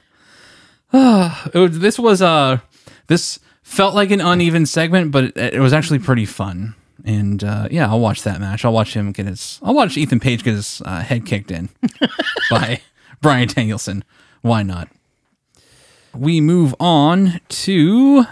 It 0.94 1.54
was- 1.54 1.78
this 1.78 1.98
was 1.98 2.20
uh 2.20 2.58
this 3.06 3.38
felt 3.62 3.94
like 3.94 4.11
an 4.11 4.20
uneven 4.20 4.66
segment, 4.66 5.11
but 5.11 5.24
it, 5.24 5.37
it 5.54 5.61
was 5.61 5.72
actually 5.72 5.98
pretty 6.00 6.26
fun. 6.26 6.74
And 7.04 7.42
uh, 7.42 7.68
yeah, 7.70 7.88
I'll 7.88 8.00
watch 8.00 8.22
that 8.22 8.40
match. 8.40 8.64
I'll 8.64 8.72
watch 8.72 8.94
him 8.94 9.10
get 9.12 9.26
his. 9.26 9.58
I'll 9.62 9.74
watch 9.74 9.96
Ethan 9.96 10.20
Page 10.20 10.44
get 10.44 10.54
his 10.54 10.80
uh, 10.84 11.00
head 11.00 11.26
kicked 11.26 11.50
in 11.50 11.68
by 12.50 12.80
Bryan 13.20 13.48
Danielson. 13.48 14.04
Why 14.42 14.62
not? 14.62 14.88
We 16.14 16.40
move 16.40 16.74
on 16.78 17.40
to 17.48 18.24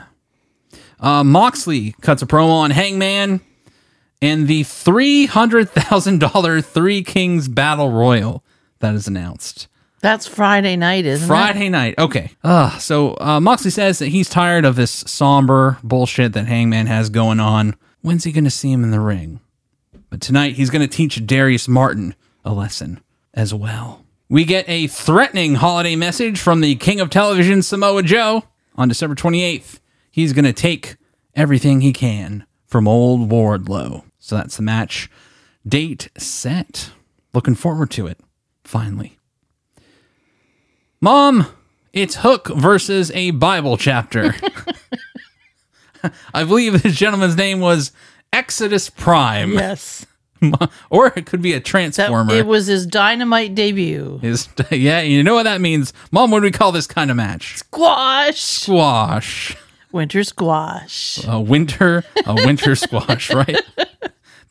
uh, 1.01 1.25
Moxley 1.25 1.95
cuts 2.01 2.23
a 2.23 2.27
promo 2.27 2.51
on 2.51 2.71
Hangman 2.71 3.41
and 4.23 4.47
the 4.49 4.63
three 4.65 5.27
hundred 5.27 5.71
thousand 5.71 6.21
dollar 6.21 6.61
Three 6.61 7.03
Kings 7.03 7.49
Battle 7.49 7.91
Royal 7.91 8.45
that 8.81 8.95
is 8.95 9.07
announced. 9.09 9.67
That's 10.01 10.27
Friday 10.27 10.77
night, 10.77 11.05
isn't 11.05 11.27
it? 11.27 11.29
Friday 11.29 11.69
night. 11.69 11.95
Okay. 11.99 12.31
Uh, 12.43 12.79
so 12.79 13.19
uh, 13.21 13.39
Moxley 13.39 13.71
says 13.71 13.99
that 13.99 14.09
he's 14.09 14.31
tired 14.31 14.65
of 14.65 14.75
this 14.75 14.91
somber 14.91 15.79
bullshit 15.83 16.33
that 16.33 16.47
Hangman 16.47 16.87
has 16.87 17.11
going 17.11 17.39
on. 17.39 17.77
When's 18.03 18.25
he 18.25 18.33
going 18.33 18.45
to 18.45 18.51
see 18.51 18.73
him 18.73 18.83
in 18.83 18.91
the 18.91 19.01
ring? 19.01 19.41
But 20.09 20.21
tonight 20.21 20.55
he's 20.55 20.71
going 20.71 20.87
to 20.87 20.97
teach 20.97 21.25
Darius 21.27 21.69
Martin 21.69 22.15
a 22.45 22.53
lesson 22.53 23.01
as 23.35 23.53
well. 23.53 24.05
We 24.29 24.45
get 24.45 24.69
a 24.69 24.87
threatening 24.87 25.57
holiday 25.57 25.97
message 25.97 26.41
from 26.41 26.61
the 26.61 26.77
King 26.77 27.01
of 27.01 27.11
Television, 27.11 27.63
Samoa 27.63 28.03
Joe, 28.03 28.45
on 28.77 28.89
December 28.89 29.15
28th. 29.15 29.81
He's 30.11 30.33
going 30.33 30.45
to 30.45 30.53
take 30.53 30.97
everything 31.35 31.81
he 31.81 31.93
can 31.93 32.47
from 32.67 32.89
old 32.89 33.29
Wardlow. 33.29 34.05
So 34.19 34.37
that's 34.37 34.57
the 34.57 34.63
match. 34.63 35.11
Date 35.67 36.09
set. 36.17 36.93
Looking 37.35 37.55
forward 37.55 37.91
to 37.93 38.07
it. 38.07 38.19
Finally. 38.65 39.19
Mom, 41.01 41.47
it's 41.93 42.17
Hook 42.17 42.49
versus 42.49 43.11
a 43.13 43.33
Bible 43.33 43.77
chapter. 43.77 44.35
I 46.35 46.45
believe 46.45 46.83
this 46.83 46.95
gentleman's 46.97 47.37
name 47.37 47.61
was 47.61 47.93
Exodus 48.33 48.91
Prime. 48.91 49.53
Yes. 49.53 50.07
or 50.91 51.13
it 51.17 51.27
could 51.27 51.43
be 51.43 51.53
a 51.53 51.57
That, 51.57 51.65
transformer. 51.67 52.33
it 52.35 52.47
was 52.47 52.67
his 52.67 52.87
dynamite 52.87 53.55
debut. 53.55 54.21
Is 54.23 54.49
yeah, 54.71 55.01
you 55.01 55.23
know 55.23 55.35
what 55.35 55.43
that 55.45 55.61
means. 55.61 55.93
Mom, 56.11 56.31
what 56.31 56.41
do 56.41 56.45
we 56.45 56.51
call 56.51 56.73
this 56.73 56.87
kind 56.87 57.11
of 57.11 57.17
match? 57.17 57.57
Squash. 57.59 58.41
Squash. 58.41 59.57
Winter 59.93 60.23
squash. 60.25 61.21
A 61.27 61.41
winter, 61.41 62.05
a 62.25 62.35
winter 62.35 62.77
squash, 62.77 63.31
right? 63.35 63.61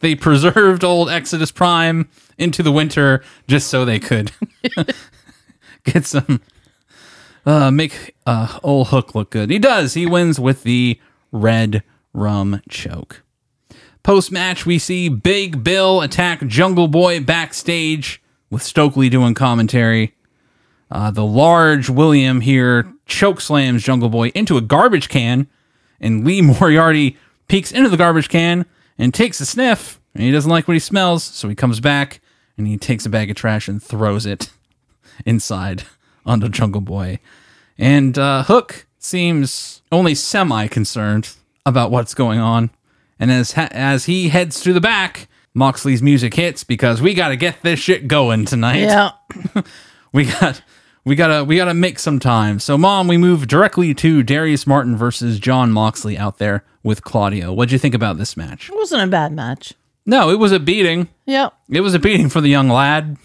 they 0.02 0.14
preserved 0.14 0.84
old 0.84 1.10
Exodus 1.10 1.50
Prime 1.52 2.10
into 2.38 2.62
the 2.62 2.72
winter 2.74 3.24
just 3.48 3.68
so 3.70 3.84
they 3.86 4.00
could 4.00 4.32
get 5.86 6.06
some 6.06 6.42
uh 7.46 7.72
make 7.72 8.16
uh 8.26 8.60
old 8.64 8.90
Hook 8.90 9.16
look 9.16 9.30
good. 9.30 9.50
He 9.50 9.60
does. 9.60 9.94
He 9.94 10.06
wins 10.06 10.40
with 10.40 10.64
the 10.64 11.00
red 11.32 11.84
rum 12.14 12.62
choke. 12.70 13.24
Post 14.04 14.32
match, 14.32 14.66
we 14.66 14.80
see 14.80 15.10
Big 15.10 15.64
Bill 15.64 16.02
attack 16.02 16.46
Jungle 16.48 16.88
Boy 16.88 17.22
backstage 17.22 18.22
with 18.50 18.64
Stokely 18.64 19.10
doing 19.10 19.34
commentary. 19.34 20.16
Uh, 20.90 21.12
the 21.12 21.26
large 21.26 21.90
William 21.90 22.42
here 22.42 22.92
choke 23.06 23.42
slams 23.42 23.84
Jungle 23.84 24.10
Boy 24.10 24.30
into 24.30 24.58
a 24.58 24.62
garbage 24.62 25.10
can, 25.10 25.48
and 26.00 26.26
Lee 26.26 26.42
Moriarty 26.60 27.18
peeks 27.48 27.72
into 27.72 27.90
the 27.90 27.98
garbage 27.98 28.30
can 28.30 28.66
and 28.98 29.14
takes 29.14 29.40
a 29.40 29.46
sniff, 29.46 30.00
and 30.14 30.24
he 30.24 30.32
doesn't 30.32 30.50
like 30.50 30.68
what 30.68 30.74
he 30.74 30.80
smells, 30.80 31.24
so 31.24 31.50
he 31.50 31.56
comes 31.56 31.80
back 31.80 32.22
and 32.58 32.68
he 32.68 32.78
takes 32.78 33.06
a 33.06 33.10
bag 33.10 33.30
of 33.30 33.38
trash 33.38 33.68
and 33.68 33.82
throws 33.82 34.26
it 34.26 34.50
inside 35.26 35.84
onto 36.26 36.50
Jungle 36.50 36.82
Boy. 36.82 37.20
And 37.78 38.18
uh, 38.18 38.44
Hook 38.44 38.86
seems 39.00 39.82
only 39.92 40.16
semi 40.16 40.68
concerned 40.68 41.30
about 41.66 41.92
what's 41.92 42.14
going 42.14 42.40
on. 42.40 42.70
And 43.20 43.32
as 43.32 43.54
ha- 43.54 43.70
as 43.72 44.06
he 44.06 44.30
heads 44.30 44.62
through 44.62 44.74
the 44.74 44.82
back, 44.82 45.28
Moxley's 45.54 46.02
music 46.02 46.34
hits 46.36 46.64
because 46.64 47.02
we 47.02 47.14
got 47.14 47.30
to 47.30 47.36
get 47.36 47.62
this 47.64 47.80
shit 47.80 48.08
going 48.08 48.46
tonight. 48.46 48.82
Yeah. 48.82 49.12
We 50.12 50.26
got 50.26 50.64
we 51.06 51.16
gotta 51.16 51.44
we 51.44 51.56
gotta 51.56 51.76
make 51.76 52.00
some 52.00 52.20
time. 52.20 52.60
So, 52.60 52.78
mom, 52.80 53.08
we 53.08 53.16
move 53.18 53.48
directly 53.48 53.94
to 53.94 54.24
Darius 54.24 54.66
Martin 54.66 54.98
versus 54.98 55.40
Jon 55.40 55.72
Moxley 55.72 56.18
out 56.18 56.40
there 56.40 56.64
with 56.82 57.04
Claudio. 57.04 57.54
What'd 57.54 57.72
you 57.72 57.78
think 57.78 57.94
about 57.94 58.18
this 58.18 58.36
match? 58.36 58.70
It 58.70 58.76
wasn't 58.76 59.04
a 59.04 59.08
bad 59.08 59.32
match. 59.32 59.74
No, 60.06 60.32
it 60.32 60.40
was 60.40 60.52
a 60.52 60.60
beating. 60.60 61.10
Yeah. 61.28 61.50
It 61.70 61.82
was 61.82 61.94
a 61.94 62.00
beating 62.00 62.30
for 62.30 62.42
the 62.42 62.50
young 62.50 62.70
lad. 62.70 63.18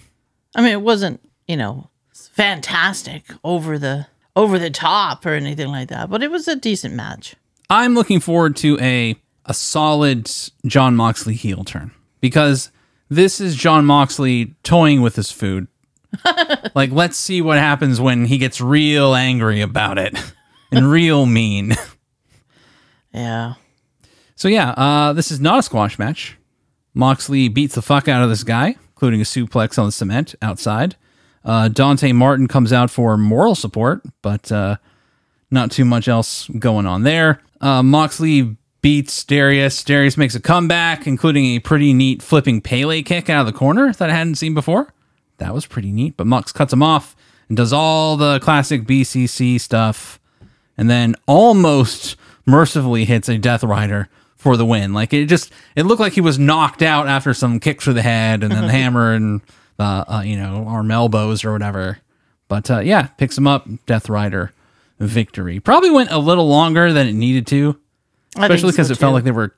I 0.55 0.61
mean, 0.61 0.73
it 0.73 0.83
wasn't, 0.83 1.21
you 1.49 1.57
know, 1.57 1.89
fantastic 2.13 3.25
over 3.43 3.79
the 3.79 4.07
over 4.37 4.59
the 4.59 4.70
top 4.70 5.25
or 5.25 5.31
anything 5.31 5.68
like 5.68 5.88
that, 5.88 6.11
but 6.11 6.23
it 6.23 6.31
was 6.31 6.49
a 6.49 6.57
decent 6.57 6.94
match. 6.94 7.35
I'm 7.70 7.94
looking 7.94 8.20
forward 8.20 8.57
to 8.57 8.79
a 8.81 9.16
a 9.47 9.55
solid 9.55 10.31
Jon 10.66 10.97
Moxley 10.97 11.35
heel 11.35 11.64
turn 11.64 11.90
because 12.20 12.70
this 13.11 13.40
is 13.40 13.57
Jon 13.57 13.85
Moxley 13.85 14.55
toying 14.62 15.03
with 15.03 15.16
his 15.16 15.31
food. 15.31 15.68
like, 16.75 16.90
let's 16.92 17.16
see 17.16 17.42
what 17.42 17.59
happens 17.59 18.01
when 18.01 18.25
he 18.25 18.38
gets 18.38 18.61
real 18.61 19.14
angry 19.14 19.61
about 19.61 19.99
it 19.99 20.16
and 20.73 20.90
real 20.90 21.27
mean. 21.27 21.75
Yeah. 23.12 23.55
So 24.35 24.49
yeah, 24.49 24.70
uh, 24.70 25.12
this 25.12 25.31
is 25.31 25.40
not 25.40 25.61
a 25.61 25.62
squash 25.62 25.99
match. 25.99 26.37
Moxley 26.94 27.49
beats 27.49 27.75
the 27.75 27.83
fuck 27.83 28.09
out 28.09 28.23
of 28.23 28.29
this 28.29 28.44
guy, 28.44 28.77
including 28.88 29.20
a 29.20 29.25
suplex 29.25 29.79
on 29.79 29.87
the 29.87 29.92
cement 29.92 30.35
outside. 30.42 30.97
Uh, 31.44 31.68
Dante 31.68 32.12
Martin 32.12 32.48
comes 32.48 32.72
out 32.72 32.90
for 32.90 33.16
moral 33.16 33.54
support, 33.54 34.02
but 34.22 34.50
uh, 34.50 34.76
not 35.50 35.70
too 35.70 35.85
much 35.85 36.09
else 36.09 36.48
going 36.59 36.87
on 36.87 37.02
there. 37.02 37.40
Uh, 37.61 37.83
Moxley 37.83 38.57
beats 38.80 39.24
Darius. 39.24 39.83
Darius 39.83 40.16
makes 40.16 40.35
a 40.35 40.40
comeback, 40.40 41.07
including 41.07 41.46
a 41.46 41.59
pretty 41.59 41.92
neat 41.92 42.22
flipping 42.22 42.61
Pele 42.61 43.02
kick 43.02 43.28
out 43.30 43.40
of 43.40 43.46
the 43.46 43.59
corner 43.59 43.92
that 43.92 44.11
I 44.11 44.14
hadn't 44.14 44.37
seen 44.37 44.54
before. 44.54 44.92
That 45.38 45.54
was 45.54 45.66
pretty 45.66 45.90
neat. 45.92 46.16
But 46.16 46.26
Mox 46.26 46.52
cuts 46.52 46.72
him 46.72 46.83
off 46.83 47.16
and 47.48 47.57
does 47.57 47.72
all 47.72 48.16
the 48.16 48.40
classic 48.40 48.85
BCC 48.85 49.61
stuff, 49.61 50.20
and 50.76 50.88
then 50.88 51.14
almost 51.26 52.16
mercifully 52.46 53.04
hits 53.04 53.28
a 53.28 53.38
Death 53.38 53.64
Rider 53.64 54.09
for 54.37 54.57
the 54.57 54.66
win. 54.66 54.92
Like 54.92 55.12
it 55.12 55.26
just, 55.26 55.50
it 55.76 55.85
looked 55.85 56.00
like 56.00 56.12
he 56.12 56.20
was 56.20 56.38
knocked 56.38 56.83
out 56.83 57.07
after 57.09 57.33
some 57.33 57.61
kicks 57.61 57.85
to 57.85 57.92
the 57.92 58.02
head 58.02 58.42
and 58.42 58.52
then 58.52 58.66
the 58.66 58.72
hammer 58.72 59.14
and 59.14 59.40
uh, 59.79 60.05
uh, 60.07 60.23
you 60.25 60.37
know 60.37 60.67
arm 60.67 60.91
elbows 60.91 61.45
or 61.45 61.53
whatever. 61.53 61.99
But 62.49 62.71
uh, 62.71 62.81
yeah, 62.81 63.09
picks 63.19 63.37
him 63.37 63.47
up, 63.47 63.67
Death 63.87 64.09
Rider 64.09 64.53
victory. 64.99 65.61
Probably 65.61 65.91
went 65.91 66.11
a 66.11 66.19
little 66.19 66.49
longer 66.49 66.93
than 66.93 67.07
it 67.07 67.15
needed 67.15 67.47
to, 67.49 67.79
especially 68.37 68.71
because 68.71 68.89
so, 68.89 68.93
it 68.93 68.99
felt 68.99 69.15
like 69.15 69.25
they 69.25 69.31
were 69.31 69.55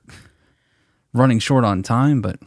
running 1.12 1.38
short 1.38 1.64
on 1.64 1.82
time. 1.82 2.20
But 2.22 2.38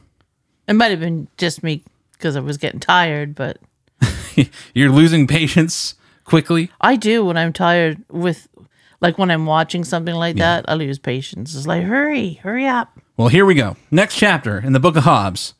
it 0.67 0.73
might 0.73 0.91
have 0.91 0.99
been 0.99 1.27
just 1.37 1.63
me 1.63 1.83
because 2.13 2.35
I 2.35 2.39
was 2.39 2.57
getting 2.57 2.79
tired, 2.79 3.35
but 3.35 3.57
you're 4.73 4.91
losing 4.91 5.27
patience 5.27 5.95
quickly. 6.23 6.71
I 6.79 6.95
do 6.95 7.25
when 7.25 7.37
I'm 7.37 7.53
tired 7.53 8.03
with 8.09 8.47
like 9.01 9.17
when 9.17 9.31
I'm 9.31 9.45
watching 9.45 9.83
something 9.83 10.15
like 10.15 10.37
that, 10.37 10.65
I 10.67 10.73
lose 10.75 10.99
patience. 10.99 11.55
It's 11.55 11.67
like, 11.67 11.83
hurry, 11.83 12.33
hurry 12.33 12.67
up. 12.67 12.99
Well, 13.17 13.29
here 13.29 13.45
we 13.45 13.55
go. 13.55 13.77
Next 13.91 14.15
chapter 14.15 14.59
in 14.59 14.73
the 14.73 14.79
Book 14.79 14.95
of 14.95 15.03
Hobbs. 15.03 15.53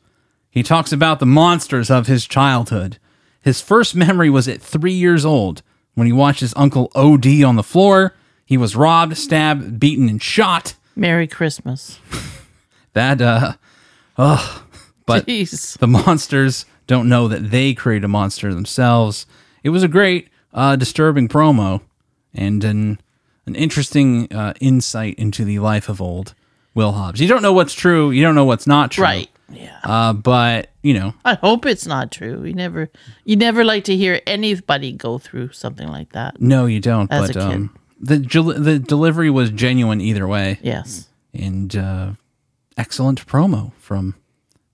He 0.50 0.62
talks 0.62 0.92
about 0.92 1.20
the 1.20 1.26
monsters 1.26 1.90
of 1.90 2.06
his 2.06 2.26
childhood. 2.26 2.98
His 3.40 3.60
first 3.60 3.94
memory 3.94 4.28
was 4.28 4.48
at 4.48 4.60
three 4.60 4.92
years 4.92 5.24
old 5.24 5.62
when 5.94 6.06
he 6.06 6.12
watched 6.12 6.40
his 6.40 6.54
uncle 6.56 6.90
OD 6.94 7.42
on 7.42 7.56
the 7.56 7.62
floor. 7.62 8.14
He 8.44 8.56
was 8.56 8.74
robbed, 8.74 9.16
stabbed, 9.16 9.78
beaten, 9.78 10.08
and 10.08 10.20
shot. 10.20 10.74
Merry 10.96 11.26
Christmas. 11.26 11.98
That, 12.92 13.20
uh, 13.22 13.52
ugh. 14.18 14.62
But 15.06 15.26
Jeez. 15.26 15.78
the 15.78 15.86
monsters 15.86 16.66
don't 16.88 17.08
know 17.08 17.28
that 17.28 17.50
they 17.50 17.72
create 17.72 18.02
a 18.02 18.08
monster 18.08 18.52
themselves. 18.52 19.26
It 19.62 19.70
was 19.70 19.84
a 19.84 19.88
great, 19.88 20.28
uh, 20.52 20.74
disturbing 20.74 21.28
promo 21.28 21.82
and 22.34 22.64
an, 22.64 23.00
an 23.46 23.54
interesting 23.54 24.32
uh, 24.32 24.54
insight 24.60 25.14
into 25.20 25.44
the 25.44 25.60
life 25.60 25.88
of 25.88 26.00
old 26.00 26.34
Will 26.74 26.92
Hobbs. 26.92 27.20
You 27.20 27.28
don't 27.28 27.42
know 27.42 27.52
what's 27.52 27.74
true, 27.74 28.10
you 28.10 28.22
don't 28.24 28.34
know 28.34 28.44
what's 28.44 28.66
not 28.66 28.90
true. 28.90 29.04
Right. 29.04 29.30
Yeah. 29.50 29.78
Uh, 29.82 30.12
but 30.12 30.70
you 30.82 30.94
know, 30.94 31.14
I 31.24 31.34
hope 31.34 31.66
it's 31.66 31.86
not 31.86 32.10
true. 32.12 32.44
You 32.44 32.54
never 32.54 32.90
you 33.24 33.36
never 33.36 33.64
like 33.64 33.84
to 33.84 33.96
hear 33.96 34.20
anybody 34.26 34.92
go 34.92 35.18
through 35.18 35.52
something 35.52 35.88
like 35.88 36.12
that. 36.12 36.40
no, 36.40 36.66
you 36.66 36.80
don't. 36.80 37.10
As 37.12 37.28
but 37.28 37.36
a 37.36 37.48
kid. 37.48 37.54
um, 37.56 37.76
the 38.00 38.18
gel- 38.18 38.44
the 38.60 38.78
delivery 38.78 39.30
was 39.30 39.50
genuine 39.50 40.00
either 40.00 40.26
way, 40.26 40.58
Yes. 40.62 41.08
and 41.34 41.74
uh, 41.76 42.12
excellent 42.76 43.26
promo 43.26 43.72
from 43.78 44.14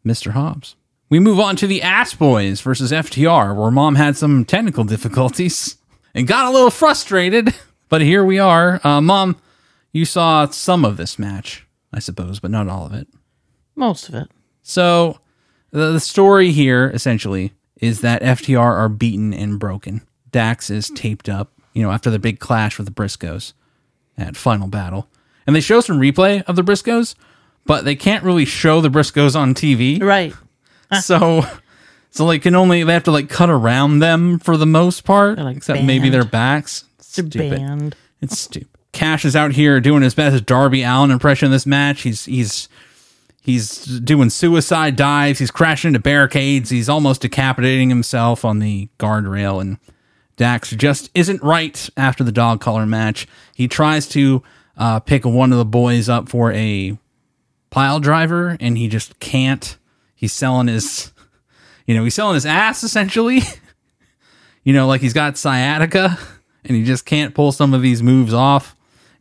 Mr. 0.05 0.33
Hobbs. 0.33 0.77
We 1.09 1.21
move 1.21 1.39
on 1.41 1.57
to 1.57 1.67
the 1.67 1.83
Ass 1.83 2.15
Boys 2.15 2.61
versus 2.61 2.93
FTR, 2.93 3.55
where 3.57 3.71
Mom 3.71 3.95
had 3.95 4.17
some 4.17 4.45
technical 4.45 4.85
difficulties 4.85 5.77
and 6.15 6.27
got 6.27 6.47
a 6.47 6.51
little 6.51 6.71
frustrated. 6.71 7.55
But 7.89 8.01
here 8.01 8.25
we 8.25 8.41
are. 8.41 8.81
Uh, 8.85 9.01
Mom, 9.01 9.37
you 9.93 10.05
saw 10.05 10.47
some 10.49 10.85
of 10.85 10.97
this 10.97 11.21
match, 11.21 11.65
I 11.93 12.01
suppose, 12.01 12.41
but 12.41 12.51
not 12.51 12.67
all 12.69 12.85
of 12.85 12.93
it. 12.93 13.07
Most 13.77 14.09
of 14.09 14.17
it. 14.17 14.29
So 14.69 15.21
the, 15.71 15.93
the 15.93 16.01
story 16.01 16.51
here 16.51 16.91
essentially 16.93 17.53
is 17.81 18.01
that 18.01 18.21
FTR 18.21 18.59
are 18.59 18.89
beaten 18.89 19.33
and 19.33 19.61
broken. 19.61 20.03
Dax 20.33 20.71
is 20.71 20.91
taped 20.91 21.29
up, 21.29 21.53
you 21.73 21.85
know, 21.85 21.93
after 21.93 22.11
the 22.11 22.19
big 22.19 22.41
clash 22.41 22.77
with 22.77 22.87
the 22.87 22.93
Briscoes 22.93 23.53
at 24.19 24.37
Final 24.37 24.67
Battle. 24.67 25.09
And 25.47 25.55
they 25.55 25.61
show 25.61 25.81
some 25.81 26.01
replay 26.01 26.43
of 26.49 26.57
the 26.57 26.65
Briscoes, 26.65 27.15
but 27.65 27.85
they 27.85 27.95
can't 27.95 28.25
really 28.25 28.45
show 28.45 28.81
the 28.81 28.89
Briscoes 28.89 29.37
on 29.37 29.55
TV. 29.55 30.03
Right. 30.03 30.35
So 31.01 31.45
so 32.11 32.29
they 32.29 32.39
can 32.39 32.55
only 32.55 32.85
they 32.85 32.93
have 32.93 33.03
to 33.05 33.11
like 33.11 33.29
cut 33.29 33.51
around 33.51 33.99
them 33.99 34.39
for 34.39 34.57
the 34.57 34.67
most 34.67 35.03
part, 35.03 35.37
like, 35.37 35.57
except 35.57 35.83
maybe 35.83 36.09
their 36.11 36.25
backs. 36.25 36.85
They're 36.99 37.25
Stupid. 37.27 37.51
banned. 37.51 37.97
It's 38.21 38.39
stupid. 38.39 38.69
Cash 38.93 39.25
is 39.25 39.35
out 39.35 39.51
here 39.51 39.81
doing 39.81 40.03
his 40.03 40.15
best 40.15 40.47
Darby 40.47 40.85
Allin 40.85 41.11
impression 41.11 41.47
in 41.47 41.53
this 41.53 41.67
match. 41.67 42.03
He's 42.03 42.25
he's 42.27 42.69
he's 43.47 43.85
doing 44.01 44.29
suicide 44.29 44.97
dives. 44.97 45.39
He's 45.39 45.53
crashing 45.53 45.91
into 45.91 46.01
barricades. 46.01 46.69
He's 46.69 46.89
almost 46.89 47.23
decapitating 47.23 47.89
himself 47.89 48.45
on 48.45 48.59
the 48.59 48.89
guardrail. 48.99 49.61
And 49.61 49.79
Dax 50.37 50.73
just 50.73 51.11
isn't 51.15 51.43
right 51.45 51.89
after 51.97 52.25
the 52.25 52.33
dog 52.33 52.61
collar 52.61 52.85
match. 52.87 53.29
He 53.55 53.69
tries 53.69 54.09
to 54.09 54.43
uh, 54.77 54.99
pick 54.99 55.25
one 55.25 55.53
of 55.53 55.59
the 55.59 55.65
boys 55.65 56.09
up 56.09 56.29
for 56.29 56.53
a 56.53 56.99
pile 57.71 58.01
driver, 58.01 58.57
and 58.61 58.77
he 58.77 58.89
just 58.89 59.19
can't. 59.21 59.79
He's 60.15 60.33
selling 60.33 60.67
his, 60.67 61.13
you 61.87 61.95
know, 61.95 62.03
he's 62.03 62.15
selling 62.15 62.35
his 62.35 62.47
ass 62.47 62.83
essentially. 62.83 63.43
you 64.65 64.73
know, 64.73 64.89
like 64.89 65.01
he's 65.01 65.15
got 65.15 65.39
sciatica 65.39 66.19
and 66.65 66.77
he 66.77 66.85
just 66.85 67.07
can't 67.07 67.35
pull 67.35 67.53
some 67.53 67.73
of 67.73 67.81
these 67.81 68.03
moves 68.03 68.35
off. 68.35 68.76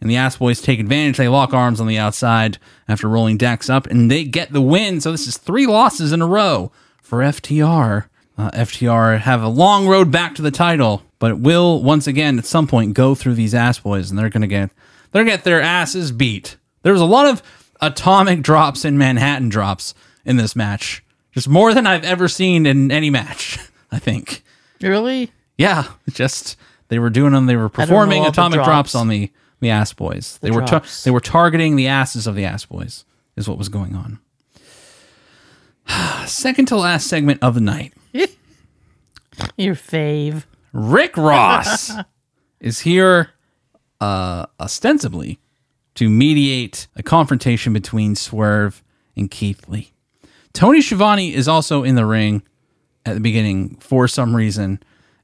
And 0.05 0.11
the 0.11 0.17
ass 0.17 0.37
boys 0.37 0.61
take 0.61 0.79
advantage. 0.79 1.17
They 1.17 1.27
lock 1.27 1.51
arms 1.51 1.81
on 1.81 1.87
the 1.87 1.97
outside 1.97 2.59
after 2.87 3.09
rolling 3.09 3.37
Dax 3.37 3.71
up, 3.71 3.87
and 3.87 4.11
they 4.11 4.23
get 4.23 4.53
the 4.53 4.61
win. 4.61 5.01
So 5.01 5.11
this 5.11 5.25
is 5.25 5.35
three 5.35 5.65
losses 5.65 6.11
in 6.11 6.21
a 6.21 6.27
row 6.27 6.71
for 7.01 7.21
FTR. 7.21 8.05
Uh, 8.37 8.51
FTR 8.51 9.19
have 9.21 9.41
a 9.41 9.47
long 9.47 9.87
road 9.87 10.11
back 10.11 10.35
to 10.35 10.43
the 10.43 10.51
title, 10.51 11.01
but 11.17 11.31
it 11.31 11.39
will 11.39 11.81
once 11.81 12.05
again 12.05 12.37
at 12.37 12.45
some 12.45 12.67
point 12.67 12.93
go 12.93 13.15
through 13.15 13.33
these 13.33 13.55
ass 13.55 13.79
boys, 13.79 14.11
and 14.11 14.19
they're 14.19 14.29
gonna 14.29 14.45
get 14.45 14.69
they're 15.11 15.23
gonna 15.23 15.37
get 15.37 15.43
their 15.43 15.59
asses 15.59 16.11
beat. 16.11 16.57
There 16.83 16.93
was 16.93 17.01
a 17.01 17.05
lot 17.05 17.25
of 17.25 17.41
atomic 17.81 18.43
drops 18.43 18.85
and 18.85 18.99
Manhattan 18.99 19.49
drops 19.49 19.95
in 20.23 20.37
this 20.37 20.55
match, 20.55 21.03
just 21.31 21.49
more 21.49 21.73
than 21.73 21.87
I've 21.87 22.03
ever 22.03 22.27
seen 22.27 22.67
in 22.67 22.91
any 22.91 23.09
match. 23.09 23.57
I 23.91 23.97
think. 23.97 24.43
Really? 24.83 25.31
Yeah, 25.57 25.85
just 26.11 26.57
they 26.89 26.99
were 26.99 27.09
doing 27.09 27.31
them. 27.31 27.47
They 27.47 27.55
were 27.55 27.69
performing 27.69 28.23
atomic 28.23 28.57
drops. 28.57 28.67
drops. 28.67 28.95
on 28.95 29.07
the 29.07 29.31
the 29.65 29.71
ass 29.71 29.91
boys. 29.91 30.37
they 30.41 30.51
were 30.51 30.65
they 31.03 31.11
were 31.11 31.19
targeting 31.19 31.75
the 31.75 31.87
asses 31.87 32.27
of 32.27 32.35
the 32.35 32.45
ass 32.45 32.65
boys. 32.65 33.03
Is 33.35 33.49
what 33.49 33.57
was 33.57 33.67
going 33.67 33.95
on. 33.95 34.19
second 36.27 36.67
to 36.67 36.77
last 36.77 37.07
segment 37.07 37.41
of 37.43 37.55
the 37.55 37.61
night. 37.61 37.93
Your 39.57 39.75
fave. 39.75 40.45
Rick 40.71 41.17
Ross 41.17 41.91
is 42.59 42.81
here 42.81 43.31
uh, 43.99 44.45
ostensibly 44.59 45.39
to 45.95 46.09
mediate 46.09 46.87
a 46.95 47.03
confrontation 47.03 47.73
between 47.73 48.15
Swerve 48.15 48.83
and 49.15 49.31
Keith 49.31 49.67
Lee. 49.67 49.91
Tony 50.53 50.81
Schiavone 50.81 51.33
is 51.33 51.47
also 51.47 51.83
in 51.83 51.95
the 51.95 52.05
ring 52.05 52.43
at 53.05 53.13
the 53.13 53.19
beginning 53.19 53.75
for 53.77 54.07
some 54.07 54.35
reason, 54.35 54.81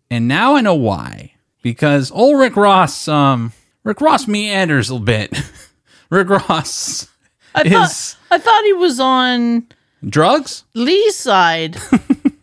and 0.10 0.28
now 0.28 0.56
I 0.56 0.62
know 0.62 0.76
why. 0.76 1.34
Because 1.62 2.12
old 2.12 2.40
Rick 2.40 2.56
Ross, 2.56 3.08
um, 3.08 3.54
Rick 3.84 4.02
Ross 4.02 4.28
meanders 4.28 4.90
a 4.90 4.94
little 4.94 5.06
bit. 5.06 5.40
Rick 6.10 6.30
Ross 6.30 7.08
I 7.56 7.62
is 7.64 7.72
thought 7.72 8.18
I 8.32 8.38
thought 8.38 8.64
he 8.64 8.74
was 8.74 9.00
on 9.00 9.68
drugs. 10.08 10.64
Lee's 10.74 11.16
side 11.16 11.78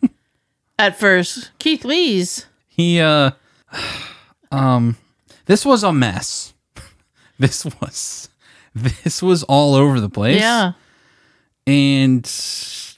at 0.79 0.99
first. 0.99 1.51
Keith 1.59 1.85
Lee's. 1.85 2.45
He 2.67 2.99
uh 2.99 3.31
um 4.51 4.97
this 5.45 5.65
was 5.65 5.83
a 5.83 5.93
mess. 5.93 6.53
This 7.39 7.63
was 7.63 8.27
this 8.75 9.21
was 9.21 9.43
all 9.43 9.73
over 9.73 10.01
the 10.01 10.09
place. 10.09 10.41
Yeah. 10.41 10.73
And 11.65 12.29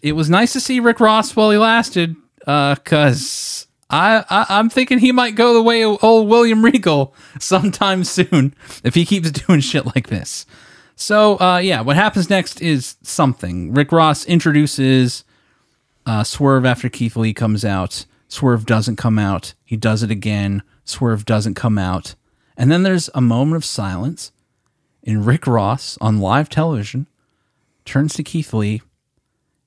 it 0.01 0.13
was 0.13 0.32
nice 0.32 0.54
to 0.54 0.60
see 0.60 0.80
Rick 0.80 0.99
Ross 0.99 1.36
while 1.36 1.51
he 1.51 1.60
lasted, 1.60 2.15
uh, 2.47 2.73
cause 2.77 3.67
I, 3.91 4.25
I 4.30 4.45
I'm 4.49 4.69
thinking 4.69 4.99
he 4.99 5.12
might 5.12 5.36
go 5.36 5.54
the 5.54 5.62
way 5.62 5.84
of 5.84 6.04
old 6.04 6.30
William 6.30 6.63
Regal 6.63 7.13
sometime 7.39 8.04
soon 8.04 8.56
if 8.84 8.95
he 8.95 9.06
keeps 9.06 9.32
doing 9.32 9.60
shit 9.60 9.86
like 9.86 10.08
this. 10.08 10.45
So 10.95 11.39
uh 11.39 11.58
yeah, 11.58 11.82
what 11.82 11.95
happens 11.95 12.30
next 12.30 12.62
is 12.62 12.95
something. 13.04 13.73
Rick 13.73 13.91
Ross 13.91 14.25
introduces 14.25 15.23
uh, 16.06 16.23
Swerve 16.23 16.65
after 16.65 16.89
Keith 16.89 17.15
Lee 17.15 17.34
comes 17.34 17.63
out. 17.63 18.06
Swerve 18.27 18.65
doesn't 18.65 18.95
come 18.95 19.19
out. 19.19 19.54
He 19.63 19.77
does 19.77 20.04
it 20.04 20.12
again. 20.12 20.63
Swerve 20.84 21.25
doesn't 21.25 21.56
come 21.56 21.77
out. 21.77 22.15
And 22.58 22.71
then 22.71 22.84
there's 22.84 23.10
a 23.13 23.21
moment 23.21 23.58
of 23.58 23.65
silence. 23.65 24.32
And 25.04 25.25
Rick 25.25 25.47
Ross 25.47 25.97
on 25.99 26.19
live 26.19 26.49
television 26.49 27.08
turns 27.86 28.13
to 28.15 28.23
Keith 28.23 28.54
Lee 28.54 28.82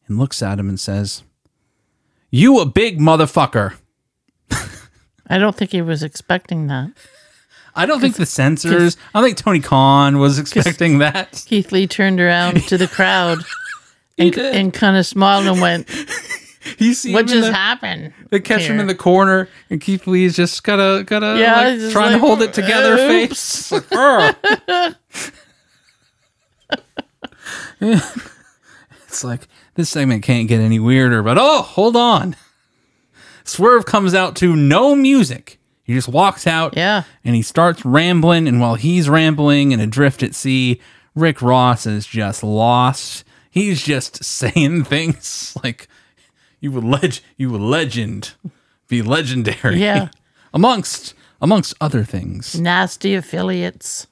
and 0.06 0.18
looks 0.18 0.42
at 0.42 0.58
him 0.58 0.68
and 0.68 0.78
says, 0.78 1.24
You 2.30 2.60
a 2.60 2.66
big 2.66 2.98
motherfucker. 2.98 3.74
I 5.28 5.38
don't 5.38 5.56
think 5.56 5.70
he 5.72 5.82
was 5.82 6.02
expecting 6.02 6.66
that. 6.68 6.92
I 7.76 7.86
don't 7.86 8.00
think 8.00 8.16
the 8.16 8.26
censors, 8.26 8.96
I 9.14 9.20
don't 9.20 9.28
think 9.28 9.38
Tony 9.38 9.60
Khan 9.60 10.18
was 10.18 10.38
expecting 10.38 10.98
that. 10.98 11.44
Keith 11.46 11.72
Lee 11.72 11.86
turned 11.88 12.20
around 12.20 12.62
to 12.68 12.78
the 12.78 12.86
crowd 12.86 13.38
and, 14.18 14.36
and 14.38 14.72
kind 14.72 14.96
of 14.96 15.04
smiled 15.06 15.46
and 15.46 15.60
went, 15.60 15.88
see 16.78 17.12
What 17.12 17.26
just 17.26 17.48
the- 17.48 17.54
happened? 17.54 18.12
They 18.30 18.38
catch 18.38 18.62
him 18.62 18.78
in 18.78 18.86
the 18.86 18.94
corner, 18.94 19.48
and 19.70 19.80
Keith 19.80 20.06
Lee's 20.06 20.36
just 20.36 20.62
gotta 20.62 21.02
gotta 21.04 21.36
Yeah, 21.38 21.56
like, 21.56 21.92
trying 21.92 22.12
like, 22.12 22.20
to 22.20 22.26
hold 22.26 22.42
it 22.42 22.52
together. 22.52 22.96
"Oops." 22.96 23.68
Face. 23.70 23.82
It's 29.08 29.22
like 29.22 29.46
this 29.74 29.90
segment 29.90 30.22
can't 30.24 30.48
get 30.48 30.60
any 30.60 30.78
weirder. 30.80 31.22
But 31.22 31.38
oh, 31.38 31.62
hold 31.62 31.96
on. 31.96 32.34
Swerve 33.44 33.86
comes 33.86 34.14
out 34.14 34.36
to 34.36 34.56
no 34.56 34.94
music. 34.94 35.58
He 35.84 35.94
just 35.94 36.08
walks 36.08 36.46
out. 36.46 36.74
Yeah. 36.76 37.02
And 37.24 37.36
he 37.36 37.42
starts 37.42 37.84
rambling, 37.84 38.48
and 38.48 38.60
while 38.60 38.74
he's 38.74 39.08
rambling 39.08 39.72
and 39.72 39.82
adrift 39.82 40.22
at 40.22 40.34
sea, 40.34 40.80
Rick 41.14 41.42
Ross 41.42 41.86
is 41.86 42.06
just 42.06 42.42
lost. 42.42 43.24
He's 43.50 43.82
just 43.82 44.24
saying 44.24 44.84
things 44.84 45.56
like, 45.64 45.88
"You 46.60 46.72
would 46.72 46.84
leg, 46.84 47.18
you 47.36 47.50
would 47.50 47.60
legend, 47.60 48.34
be 48.88 49.02
legendary." 49.02 49.76
Yeah. 49.76 50.08
amongst 50.54 51.14
amongst 51.40 51.74
other 51.80 52.04
things. 52.04 52.58
Nasty 52.58 53.14
affiliates. 53.14 54.06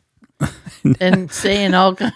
and 1.01 1.31
saying 1.31 1.73
all 1.73 1.95
kind 1.95 2.13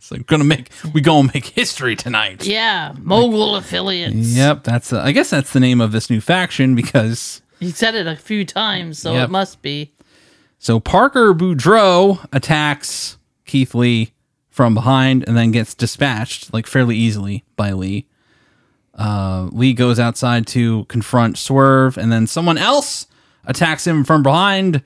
It's 0.00 0.10
like 0.10 0.26
gonna 0.26 0.44
make 0.44 0.70
we 0.94 1.02
gonna 1.02 1.30
make 1.34 1.44
history 1.44 1.94
tonight. 1.94 2.46
Yeah, 2.46 2.94
mogul 2.98 3.56
affiliates. 3.56 4.14
Yep, 4.34 4.64
that's 4.64 4.94
uh, 4.94 5.02
I 5.02 5.12
guess 5.12 5.28
that's 5.28 5.52
the 5.52 5.60
name 5.60 5.78
of 5.82 5.92
this 5.92 6.08
new 6.08 6.22
faction 6.22 6.74
because 6.74 7.42
He 7.58 7.70
said 7.70 7.94
it 7.94 8.06
a 8.06 8.16
few 8.16 8.46
times, 8.46 8.98
so 8.98 9.12
Yep. 9.12 9.28
it 9.28 9.30
must 9.30 9.60
be. 9.60 9.92
So 10.58 10.80
Parker 10.80 11.34
Boudreaux 11.34 12.26
attacks 12.32 13.18
Keith 13.44 13.74
Lee 13.74 14.12
from 14.48 14.72
behind 14.72 15.22
and 15.28 15.36
then 15.36 15.50
gets 15.50 15.74
dispatched 15.74 16.50
like 16.54 16.66
fairly 16.66 16.96
easily 16.96 17.44
by 17.56 17.72
Lee. 17.72 18.06
Uh, 18.94 19.48
Lee 19.52 19.74
goes 19.74 20.00
outside 20.00 20.46
to 20.48 20.84
confront 20.86 21.36
Swerve, 21.36 21.98
and 21.98 22.10
then 22.10 22.26
someone 22.26 22.56
else 22.56 23.06
attacks 23.44 23.86
him 23.86 24.02
from 24.04 24.22
behind, 24.22 24.82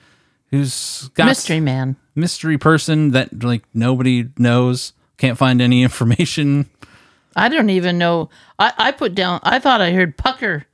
who's 0.50 1.08
got 1.14 1.26
Mystery 1.26 1.60
man. 1.60 1.94
mystery 2.16 2.58
person 2.58 3.12
that 3.12 3.44
like 3.44 3.62
nobody 3.72 4.28
knows, 4.38 4.92
can't 5.18 5.38
find 5.38 5.60
any 5.60 5.82
information. 5.82 6.68
I 7.36 7.48
don't 7.48 7.70
even 7.70 7.98
know. 7.98 8.30
I, 8.58 8.72
I 8.76 8.92
put 8.92 9.14
down, 9.14 9.40
I 9.42 9.58
thought 9.58 9.80
I 9.80 9.92
heard 9.92 10.16
Pucker 10.16 10.66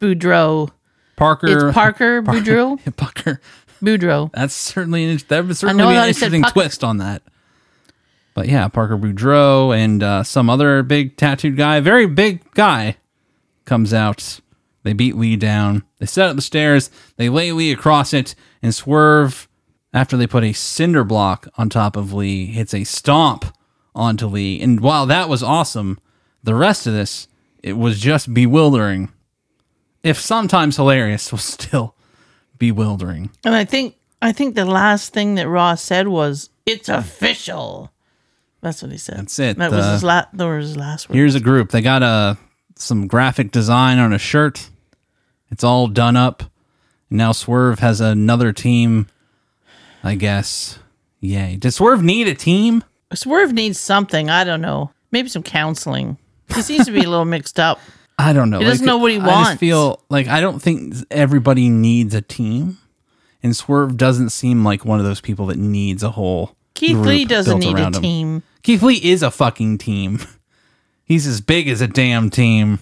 Boudreaux. 0.00 0.70
Parker, 1.16 1.68
It's 1.68 1.74
Parker 1.74 2.22
Boudreaux. 2.26 2.78
Parker. 2.96 3.40
Boudreaux. 3.82 4.30
That's 4.32 4.54
certainly 4.54 5.16
that 5.16 5.46
would 5.46 5.56
certainly 5.56 5.82
be 5.84 5.88
an 5.88 5.94
that 5.94 6.02
I 6.04 6.12
said 6.12 6.32
interesting 6.32 6.52
twist 6.52 6.84
on 6.84 6.98
that. 6.98 7.22
But 8.34 8.48
yeah, 8.48 8.68
Parker 8.68 8.96
Boudreaux 8.96 9.76
and 9.76 10.02
uh, 10.02 10.22
some 10.22 10.48
other 10.48 10.82
big 10.82 11.16
tattooed 11.16 11.56
guy, 11.56 11.80
very 11.80 12.06
big 12.06 12.48
guy, 12.52 12.96
comes 13.64 13.92
out. 13.92 14.40
They 14.84 14.92
beat 14.92 15.16
Lee 15.16 15.36
down. 15.36 15.84
They 15.98 16.06
set 16.06 16.28
up 16.28 16.36
the 16.36 16.42
stairs. 16.42 16.90
They 17.16 17.28
lay 17.28 17.52
Lee 17.52 17.72
across 17.72 18.12
it 18.12 18.34
and 18.62 18.74
swerve. 18.74 19.48
After 19.94 20.16
they 20.16 20.26
put 20.26 20.42
a 20.42 20.54
cinder 20.54 21.04
block 21.04 21.46
on 21.58 21.68
top 21.68 21.96
of 21.96 22.14
Lee, 22.14 22.46
hits 22.46 22.72
a 22.72 22.84
stomp 22.84 23.44
onto 23.94 24.26
Lee. 24.26 24.60
And 24.60 24.80
while 24.80 25.06
that 25.06 25.28
was 25.28 25.42
awesome, 25.42 25.98
the 26.42 26.54
rest 26.54 26.86
of 26.86 26.92
this 26.92 27.28
it 27.62 27.74
was 27.74 28.00
just 28.00 28.32
bewildering. 28.34 29.10
If 30.02 30.18
sometimes 30.18 30.76
hilarious, 30.76 31.30
was 31.32 31.44
still 31.44 31.94
bewildering. 32.58 33.30
And 33.44 33.54
I 33.54 33.64
think 33.64 33.96
I 34.20 34.32
think 34.32 34.54
the 34.54 34.64
last 34.64 35.12
thing 35.12 35.36
that 35.36 35.48
Ross 35.48 35.82
said 35.82 36.08
was, 36.08 36.50
"It's 36.66 36.88
official." 36.88 37.90
That's 38.60 38.80
what 38.80 38.92
he 38.92 38.98
said. 38.98 39.18
That's 39.18 39.38
it, 39.40 39.58
That 39.58 39.72
was 39.72 39.84
uh, 39.84 39.92
his 39.92 40.04
last. 40.04 40.28
That 40.32 40.46
was 40.46 40.68
his 40.68 40.76
last 40.76 41.08
word. 41.08 41.16
Here's 41.16 41.34
a 41.34 41.40
group. 41.40 41.70
They 41.70 41.82
got 41.82 42.02
a 42.02 42.38
some 42.76 43.06
graphic 43.06 43.50
design 43.50 43.98
on 43.98 44.12
a 44.12 44.18
shirt. 44.18 44.70
It's 45.50 45.64
all 45.64 45.88
done 45.88 46.16
up. 46.16 46.44
And 47.10 47.18
now 47.18 47.32
Swerve 47.32 47.80
has 47.80 48.00
another 48.00 48.52
team. 48.52 49.08
I 50.04 50.16
guess. 50.16 50.78
Yay. 51.20 51.56
Does 51.56 51.76
Swerve 51.76 52.02
need 52.02 52.26
a 52.26 52.34
team? 52.34 52.82
Swerve 53.14 53.52
needs 53.52 53.78
something. 53.78 54.30
I 54.30 54.44
don't 54.44 54.60
know. 54.60 54.90
Maybe 55.10 55.28
some 55.28 55.42
counseling. 55.42 56.18
He 56.54 56.62
seems 56.62 56.86
to 56.86 56.92
be 56.92 57.00
a 57.04 57.08
little 57.10 57.24
mixed 57.24 57.58
up. 57.58 57.80
I 58.18 58.32
don't 58.32 58.50
know. 58.50 58.58
He 58.58 58.64
doesn't 58.64 58.86
know 58.86 58.98
what 58.98 59.10
he 59.10 59.18
I 59.18 59.26
wants. 59.26 59.50
just 59.50 59.60
feel 59.60 60.00
like 60.08 60.28
I 60.28 60.40
don't 60.40 60.60
think 60.60 60.94
everybody 61.10 61.68
needs 61.68 62.14
a 62.14 62.20
team. 62.22 62.78
And 63.42 63.56
Swerve 63.56 63.96
doesn't 63.96 64.30
seem 64.30 64.64
like 64.64 64.84
one 64.84 65.00
of 65.00 65.04
those 65.04 65.20
people 65.20 65.46
that 65.46 65.58
needs 65.58 66.02
a 66.02 66.10
whole. 66.10 66.54
Keith 66.74 66.96
Lee 66.98 67.24
doesn't 67.24 67.58
need 67.58 67.76
a 67.76 67.86
him. 67.86 67.92
team. 67.92 68.42
Keith 68.62 68.82
Lee 68.82 69.00
is 69.02 69.22
a 69.22 69.30
fucking 69.30 69.78
team. 69.78 70.20
He's 71.04 71.26
as 71.26 71.40
big 71.40 71.68
as 71.68 71.80
a 71.80 71.88
damn 71.88 72.30
team. 72.30 72.78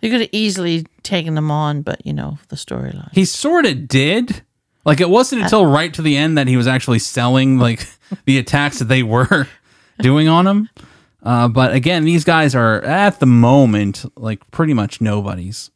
He 0.00 0.10
could 0.10 0.20
have 0.20 0.30
easily 0.32 0.86
taken 1.02 1.34
them 1.34 1.50
on, 1.50 1.82
but 1.82 2.04
you 2.04 2.12
know 2.12 2.38
the 2.48 2.56
storyline. 2.56 3.12
He 3.12 3.24
sort 3.24 3.64
of 3.66 3.88
did. 3.88 4.42
Like 4.88 5.00
it 5.00 5.08
wasn't 5.10 5.42
until 5.42 5.64
right 5.66 5.92
to 5.94 6.02
the 6.02 6.16
end 6.16 6.36
that 6.38 6.46
he 6.48 6.56
was 6.56 6.66
actually 6.66 6.98
selling 6.98 7.58
like 7.58 7.86
the 8.24 8.38
attacks 8.38 8.78
that 8.80 8.86
they 8.86 9.02
were 9.02 9.46
doing 10.00 10.28
on 10.28 10.46
him. 10.46 10.68
Uh, 11.22 11.48
but 11.48 11.74
again, 11.74 12.04
these 12.04 12.24
guys 12.24 12.54
are 12.54 12.80
at 12.82 13.20
the 13.20 13.26
moment 13.26 14.04
like 14.16 14.48
pretty 14.50 14.72
much 14.72 15.00
nobodies, 15.00 15.70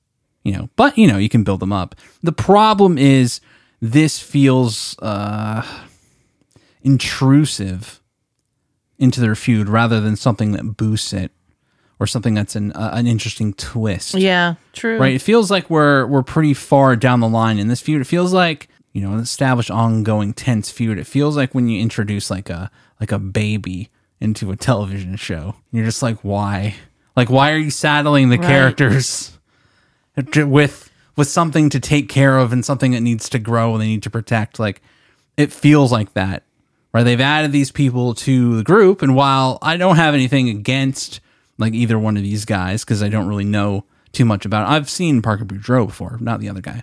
you 0.44 0.52
know. 0.52 0.68
But 0.76 0.96
you 0.96 1.06
know, 1.06 1.18
you 1.18 1.28
can 1.28 1.44
build 1.44 1.60
them 1.60 1.72
up. 1.72 1.94
The 2.22 2.32
problem 2.32 2.96
is 2.96 3.40
this 3.80 4.18
feels 4.18 4.96
uh, 5.00 5.66
intrusive 6.82 8.00
into 8.98 9.20
their 9.20 9.34
feud 9.34 9.68
rather 9.68 10.00
than 10.00 10.16
something 10.16 10.52
that 10.52 10.76
boosts 10.76 11.12
it 11.12 11.32
or 11.98 12.06
something 12.06 12.34
that's 12.34 12.56
an 12.56 12.72
uh, 12.72 12.90
an 12.94 13.06
interesting 13.06 13.52
twist 13.54 14.14
Yeah, 14.14 14.54
true. 14.72 14.98
right? 14.98 15.14
It 15.14 15.22
feels 15.22 15.50
like 15.50 15.68
we're 15.70 16.06
we're 16.06 16.22
pretty 16.22 16.54
far 16.54 16.96
down 16.96 17.20
the 17.20 17.28
line 17.28 17.58
in 17.58 17.68
this 17.68 17.80
feud. 17.80 18.00
It 18.00 18.04
feels 18.06 18.32
like 18.32 18.68
you 18.92 19.00
know 19.02 19.12
an 19.12 19.20
established, 19.20 19.70
ongoing, 19.70 20.32
tense 20.34 20.70
feud. 20.70 20.98
It 20.98 21.06
feels 21.06 21.36
like 21.36 21.54
when 21.54 21.68
you 21.68 21.80
introduce 21.80 22.30
like 22.30 22.50
a 22.50 22.70
like 23.00 23.12
a 23.12 23.18
baby 23.18 23.90
into 24.20 24.50
a 24.52 24.56
television 24.56 25.16
show. 25.16 25.56
You're 25.72 25.84
just 25.84 26.02
like, 26.02 26.18
why? 26.20 26.76
Like, 27.16 27.28
why 27.28 27.50
are 27.52 27.58
you 27.58 27.70
saddling 27.70 28.28
the 28.28 28.38
Right. 28.38 28.46
characters 28.46 29.36
with 30.36 30.90
with 31.16 31.28
something 31.28 31.68
to 31.70 31.80
take 31.80 32.08
care 32.08 32.38
of 32.38 32.52
and 32.52 32.64
something 32.64 32.92
that 32.92 33.00
needs 33.00 33.28
to 33.30 33.38
grow 33.38 33.72
and 33.74 33.82
they 33.82 33.86
need 33.86 34.02
to 34.04 34.10
protect? 34.10 34.58
Like, 34.58 34.80
it 35.36 35.52
feels 35.52 35.92
like 35.92 36.14
that. 36.14 36.44
Right? 36.94 37.02
They've 37.04 37.20
added 37.20 37.52
these 37.52 37.70
people 37.72 38.14
to 38.16 38.56
the 38.56 38.62
group, 38.64 39.00
and 39.02 39.14
while 39.16 39.58
I 39.62 39.76
don't 39.78 39.96
have 39.96 40.14
anything 40.14 40.48
against 40.48 41.20
like 41.58 41.74
either 41.74 41.98
one 41.98 42.16
of 42.16 42.22
these 42.22 42.44
guys 42.44 42.84
because 42.84 43.02
I 43.02 43.08
don't 43.08 43.28
really 43.28 43.44
know 43.44 43.84
too 44.12 44.24
much 44.24 44.44
about 44.44 44.66
it. 44.68 44.72
I've 44.74 44.90
seen 44.90 45.22
Parker 45.22 45.44
Boudreaux 45.44 45.86
before, 45.86 46.18
not 46.20 46.40
the 46.40 46.48
other 46.48 46.60
guy. 46.60 46.82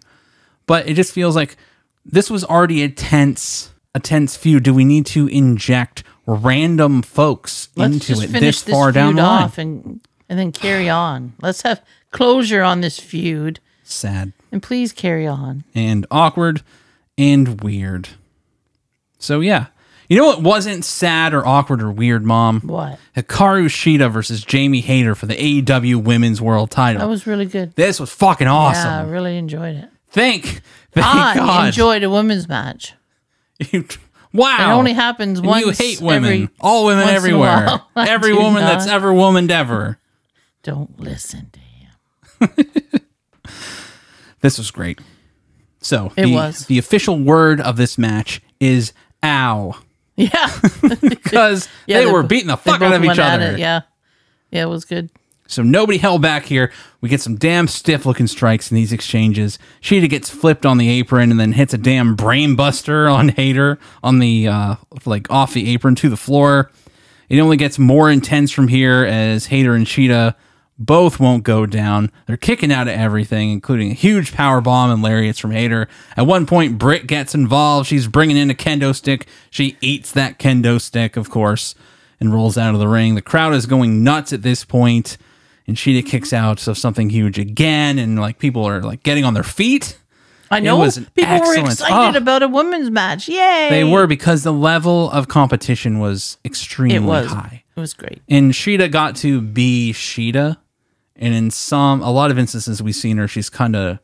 But 0.66 0.88
it 0.88 0.94
just 0.96 1.14
feels 1.14 1.36
like 1.36 1.58
this 2.06 2.30
was 2.30 2.44
already 2.44 2.84
a 2.84 2.90
tense 2.90 3.72
a 3.96 4.00
tense 4.00 4.36
feud. 4.38 4.64
Do 4.64 4.74
we 4.74 4.86
need 4.86 5.06
to 5.08 5.28
inject 5.28 6.04
random 6.28 7.02
folks 7.02 7.70
Let's 7.76 8.10
into 8.10 8.22
it 8.24 8.28
this 8.28 8.62
this 8.62 8.74
far 8.74 8.92
down 8.92 9.16
the 9.16 9.24
line? 9.24 9.44
off 9.44 9.58
and 9.58 10.00
and 10.30 10.38
then 10.38 10.52
carry 10.52 10.90
on. 10.90 11.34
Let's 11.42 11.64
have 11.64 11.82
closure 12.12 12.62
on 12.62 12.82
this 12.82 13.00
feud, 13.00 13.60
Sad. 13.84 14.34
and 14.52 14.62
please 14.62 14.94
carry 14.94 15.26
on. 15.26 15.64
and 15.74 16.06
awkward 16.12 16.62
and 17.18 17.62
weird. 17.62 18.10
So 19.18 19.40
yeah. 19.42 19.68
You 20.08 20.18
know 20.18 20.26
what 20.26 20.42
wasn't 20.42 20.86
sad 20.86 21.36
or 21.36 21.46
awkward 21.46 21.84
or 21.84 21.92
weird, 21.92 22.26
Mom? 22.26 22.62
What? 22.62 22.98
Hikaru 23.16 23.66
Shida 23.68 24.12
versus 24.12 24.44
Jamie 24.44 24.82
Hayter 24.82 25.14
for 25.14 25.28
the 25.28 25.36
AEW 25.36 26.04
Women's 26.04 26.42
World 26.42 26.72
Title. 26.72 27.00
That 27.00 27.08
was 27.08 27.28
really 27.28 27.46
good. 27.46 27.76
this 27.76 28.00
was 28.00 28.10
fucking 28.12 28.48
awesome. 28.48 28.90
Yeah, 28.90 29.02
I 29.02 29.04
really 29.08 29.38
enjoyed 29.38 29.76
it. 29.76 29.88
Thank, 30.10 30.62
thank 30.94 31.06
ah, 31.06 31.32
I 31.32 31.36
God. 31.36 31.66
enjoyed 31.68 32.04
a 32.04 32.10
women's 32.10 32.48
match. 32.48 32.94
Wow. 34.34 34.72
It 34.72 34.74
only 34.78 34.94
happens 34.94 35.42
once. 35.42 35.66
you 35.66 35.72
hate 35.72 36.02
women. 36.02 36.32
every- 36.44 36.50
All 36.60 36.86
women 36.86 37.00
once 37.06 37.10
in 37.10 37.14
a 37.16 37.18
everywhere. 37.18 37.66
while. 37.66 37.90
I 37.96 38.10
Every 38.10 38.34
do 38.34 38.40
woman 38.40 38.64
that's 38.64 38.86
not. 38.86 38.96
ever 38.96 39.14
womaned 39.14 39.52
ever. 39.52 39.98
Don't 40.64 41.00
listen 41.00 41.52
to 41.52 41.60
him. 41.60 42.66
This 44.42 44.58
was 44.58 44.72
great. 44.72 45.00
So 45.82 46.14
It 46.16 46.28
the, 46.28 46.34
was. 46.34 46.66
the 46.68 46.78
official 46.78 47.20
word 47.20 47.60
of 47.60 47.76
this 47.76 47.98
match 47.98 48.42
is 48.62 48.94
ow. 49.24 49.76
Yeah, 50.16 50.50
Because 51.02 51.68
yeah 51.88 52.00
they 52.00 52.06
were 52.06 52.22
bo- 52.24 52.28
beating 52.30 52.48
the 52.48 52.56
they 52.58 52.72
fuck 52.72 52.82
out 52.82 52.94
of 52.94 53.02
each 53.04 53.08
went 53.08 53.20
at 53.20 53.34
other. 53.42 53.52
it, 53.54 53.60
Yeah, 53.60 53.82
yeah, 54.52 54.64
it 54.64 54.68
was 54.70 54.86
good. 54.86 55.10
So 55.50 55.64
nobody 55.64 55.98
held 55.98 56.22
back 56.22 56.46
here. 56.46 56.72
We 57.02 57.10
get 57.10 57.22
some 57.22 57.36
damn 57.36 57.68
stiff 57.68 58.06
looking 58.06 58.28
strikes 58.28 58.70
in 58.70 58.76
these 58.76 58.94
exchanges. 58.94 59.58
Shida 59.82 60.08
gets 60.08 60.30
flipped 60.30 60.64
on 60.64 60.78
the 60.78 60.90
apron 60.90 61.32
and 61.32 61.40
then 61.40 61.54
hits 61.54 61.74
a 61.74 61.78
damn 61.78 62.16
brain 62.16 62.56
buster 62.56 63.10
on 63.10 63.30
Hayter 63.30 63.80
on 64.04 64.20
the 64.20 64.48
uh 64.48 64.76
like 65.06 65.30
off 65.32 65.54
the 65.54 65.70
apron 65.72 65.96
to 65.96 66.10
the 66.10 66.18
floor. 66.18 66.72
It 67.30 67.40
only 67.40 67.58
gets 67.58 67.80
more 67.80 68.12
intense 68.12 68.52
from 68.52 68.68
here 68.68 69.04
as 69.04 69.48
Hayter 69.48 69.74
and 69.74 69.88
Shida 69.88 70.36
both 70.78 71.20
won't 71.20 71.44
go 71.44 71.66
down. 71.66 72.12
They're 72.26 72.38
kicking 72.38 72.72
out 72.72 72.88
of 72.88 72.94
everything, 72.94 73.52
including 73.52 73.92
a 73.92 73.96
huge 73.96 74.34
power 74.34 74.62
bomb 74.62 74.92
and 74.92 75.02
lariats 75.02 75.40
from 75.40 75.52
Hayter. 75.52 75.88
At 76.16 76.26
one 76.26 76.46
point, 76.46 76.78
Britt 76.78 77.06
gets 77.06 77.36
involved. 77.36 77.88
She's 77.88 78.08
bringing 78.08 78.38
in 78.38 78.50
a 78.50 78.54
kendo 78.54 78.96
stick. 78.96 79.28
She 79.50 79.78
eats 79.82 80.12
that 80.14 80.40
kendo 80.40 80.80
stick, 80.80 81.18
of 81.18 81.30
course, 81.30 81.76
and 82.20 82.34
rolls 82.34 82.58
out 82.58 82.74
of 82.74 82.80
the 82.80 82.88
ring. 82.88 83.16
The 83.16 83.22
crowd 83.22 83.54
is 83.54 83.66
going 83.66 84.04
nuts 84.04 84.32
at 84.32 84.42
this 84.42 84.64
point, 84.64 85.18
and 85.70 85.78
Shida 85.78 86.06
kicks 86.06 86.34
out 86.34 86.68
of 86.68 86.78
something 86.78 87.10
huge 87.10 87.38
again, 87.40 88.00
and 88.00 88.20
like 88.20 88.40
people 88.40 88.66
are 88.66 88.82
like 88.82 89.04
getting 89.04 89.24
on 89.24 89.34
their 89.34 89.44
feet. 89.44 89.98
I 90.52 90.60
know 90.60 90.78
people 91.14 91.40
were 91.40 91.60
excited 91.60 92.16
oh. 92.16 92.18
about 92.18 92.42
a 92.42 92.48
women's 92.48 92.90
match. 92.90 93.30
Yay! 93.30 93.68
They 93.70 93.84
were 93.84 94.08
because 94.08 94.44
the 94.44 94.52
level 94.52 95.12
of 95.12 95.28
competition 95.28 96.00
was 96.00 96.38
extremely 96.44 96.96
It 96.96 97.04
was. 97.04 97.28
high. 97.28 97.64
It 97.76 97.80
was 97.80 97.94
great. 97.94 98.22
and 98.28 98.52
Shida 98.52 98.92
got 98.92 99.16
to 99.18 99.42
be 99.42 99.94
Shida. 99.94 100.58
And 101.16 101.34
in 101.36 101.52
some, 101.52 102.02
a 102.02 102.12
lot 102.12 102.32
of 102.32 102.40
instances 102.40 102.82
we've 102.82 102.96
seen 102.96 103.18
her, 103.18 103.28
she's 103.28 103.50
kind 103.50 103.76
of, 103.76 104.00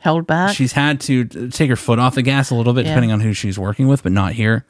Held 0.00 0.26
back. 0.26 0.54
she's 0.54 0.72
had 0.72 1.00
to 1.00 1.26
uh, 1.34 1.50
take 1.50 1.68
her 1.70 1.76
foot 1.76 1.98
off 1.98 2.14
the 2.14 2.22
gas 2.22 2.50
a 2.50 2.54
little 2.54 2.74
bit, 2.74 2.84
Yeah. 2.84 2.92
depending 2.92 3.10
on 3.10 3.20
who 3.20 3.32
she's 3.32 3.58
working 3.58 3.88
with, 3.88 4.02
but 4.04 4.12
not 4.12 4.34
here. 4.34 4.64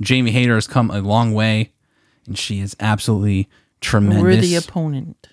Jamie 0.00 0.32
Hayter 0.32 0.54
has 0.56 0.66
come 0.66 0.90
a 0.90 1.00
long 1.00 1.32
way, 1.32 1.72
and 2.26 2.36
she 2.38 2.58
is 2.60 2.74
absolutely 2.80 3.48
tremendous. 3.80 4.22
worthy 4.22 4.54
opponent. 4.56 5.28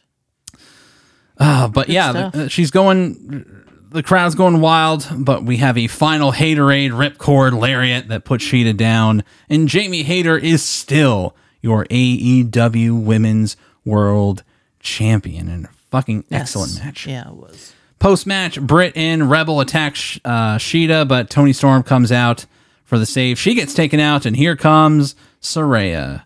Uh, 1.40 1.68
but 1.68 1.90
yeah, 1.90 2.12
stuff. 2.12 2.34
the- 2.34 2.46
uh, 2.46 2.48
she's 2.48 2.72
going. 2.72 3.46
The 3.92 4.04
crowd's 4.04 4.36
going 4.36 4.62
wild, 4.62 5.08
but 5.18 5.44
we 5.44 5.58
have 5.58 5.76
a 5.76 5.88
final 5.88 6.32
Hayterade 6.32 6.92
ripcord 6.92 7.60
lariat 7.60 8.08
that 8.10 8.24
puts 8.24 8.46
Shida 8.46 8.78
down, 8.78 9.24
and 9.50 9.68
Jamie 9.68 10.04
Hayter 10.04 10.38
is 10.38 10.62
still 10.64 11.36
your 11.62 11.86
AEW 11.86 13.04
Women's 13.04 13.58
World 13.84 14.44
Champion, 14.80 15.50
and 15.50 15.66
a 15.66 15.70
fucking 15.90 16.26
excellent 16.30 16.74
Yes. 16.76 16.84
match. 16.86 17.08
Yeah, 17.08 17.30
it 17.30 17.34
was. 17.36 17.74
Post 17.98 18.28
match, 18.28 18.62
Britt 18.62 18.96
and 18.96 19.28
Rebel 19.30 19.60
attack 19.60 19.96
Sh- 19.96 20.20
uh, 20.24 20.58
Shida, 20.58 21.08
but 21.08 21.32
Toni 21.32 21.52
Storm 21.52 21.82
comes 21.82 22.12
out 22.12 22.46
for 22.86 23.00
the 23.00 23.08
save. 23.08 23.40
She 23.40 23.56
gets 23.56 23.74
taken 23.74 24.00
out, 24.00 24.26
and 24.28 24.36
here 24.36 24.56
comes 24.56 25.16
Saraya. 25.42 26.24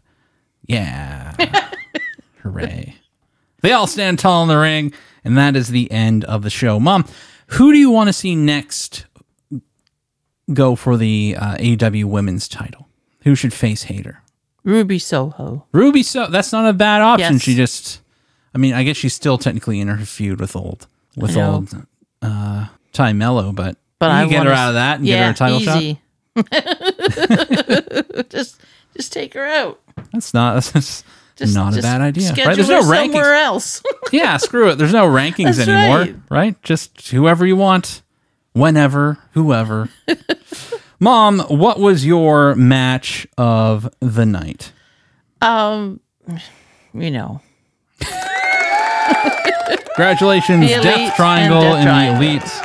Yeah. 0.68 1.34
Hooray. 2.44 2.96
They 3.64 3.72
all 3.72 3.88
stand 3.88 4.20
tall 4.20 4.44
in 4.44 4.50
the 4.50 4.58
ring, 4.58 4.94
and 5.24 5.38
that 5.38 5.56
is 5.56 5.70
the 5.70 5.90
end 5.90 6.26
of 6.26 6.44
the 6.44 6.50
show. 6.50 6.80
Mom, 6.82 7.06
who 7.48 7.72
do 7.72 7.80
you 7.80 7.90
want 7.90 8.10
to 8.10 8.14
see 8.14 8.36
next 8.36 9.06
go 10.54 10.76
for 10.76 10.98
the 10.98 11.36
uh, 11.40 11.56
AEW 11.56 12.04
women's 12.06 12.50
title? 12.50 12.90
Who 13.24 13.36
should 13.36 13.54
face 13.54 13.84
Hayter? 13.84 14.22
Ruby 14.66 15.00
Soho. 15.00 15.66
Ruby, 15.72 16.04
so 16.04 16.28
that's 16.28 16.52
not 16.52 16.70
a 16.70 16.74
bad 16.74 17.02
option. 17.02 17.34
Yes. 17.34 17.42
She 17.42 17.56
just, 17.56 18.02
I 18.54 18.58
mean, 18.58 18.74
I 18.74 18.84
guess 18.84 18.98
she's 18.98 19.14
still 19.14 19.38
technically 19.38 19.80
in 19.80 19.88
her 19.88 20.06
feud 20.06 20.42
with 20.42 20.58
old, 20.58 20.88
with 21.16 21.32
I 21.32 21.36
know. 21.36 21.54
old 21.54 21.86
uh, 22.22 22.68
Tay 22.92 23.14
Melo, 23.14 23.54
but 23.54 23.78
But 23.98 24.08
you 24.08 24.12
I 24.12 24.22
can 24.24 24.30
get 24.30 24.46
her 24.46 24.52
out 24.52 24.70
of 24.70 24.74
that 24.76 25.00
and 25.00 25.08
yeah, 25.08 25.16
get 25.16 25.26
her 25.26 25.32
a 25.32 25.36
title 25.36 25.60
shot. 25.62 25.98
just, 28.30 28.60
just 28.96 29.14
take 29.14 29.34
her 29.36 29.46
out. 29.46 29.80
That's 30.12 30.34
not 30.34 30.64
that's 30.74 31.04
just 31.36 31.56
not 31.56 31.74
a 31.74 31.76
just 31.78 31.84
bad 31.86 32.02
idea, 32.02 32.28
Schedule 32.28 32.46
right? 32.48 32.56
There's 32.56 32.68
her 32.68 32.74
no 32.74 32.84
rankings. 32.84 33.12
somewhere 33.14 33.34
else. 33.36 33.84
yeah, 34.12 34.38
screw 34.38 34.70
it. 34.70 34.76
There's 34.78 34.94
no 34.94 35.08
rankings 35.08 35.58
That's 35.58 35.68
anymore, 35.70 35.98
right. 36.00 36.16
right. 36.30 36.62
Just 36.64 37.10
whoever 37.10 37.46
you 37.46 37.56
want, 37.56 38.02
whenever, 38.54 39.18
whoever. 39.32 39.90
Mom, 41.00 41.40
what 41.42 41.80
was 41.80 42.06
your 42.06 42.56
match 42.56 43.28
of 43.38 43.90
the 44.00 44.26
night? 44.26 44.72
um, 45.42 46.00
you 46.94 47.12
know, 47.12 47.42
Congratulations, 49.96 50.68
Death 50.68 51.16
Triangle 51.16 51.62
Death 51.62 51.76
and, 51.76 51.84
Triangle. 51.84 52.20
the 52.20 52.28
Elite. 52.28 52.62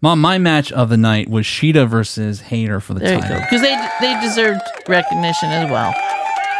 Mom, 0.00 0.20
my 0.20 0.36
match 0.38 0.70
of 0.72 0.90
the 0.90 0.96
night 0.96 1.28
was 1.30 1.46
Shida 1.46 1.88
versus 1.88 2.40
Hayter 2.42 2.78
for 2.80 2.92
the 2.94 3.00
there 3.00 3.18
title. 3.18 3.40
Because 3.40 3.62
they 3.62 3.74
they 4.00 4.20
deserved 4.20 4.60
recognition 4.86 5.48
as 5.50 5.70
well. 5.70 5.94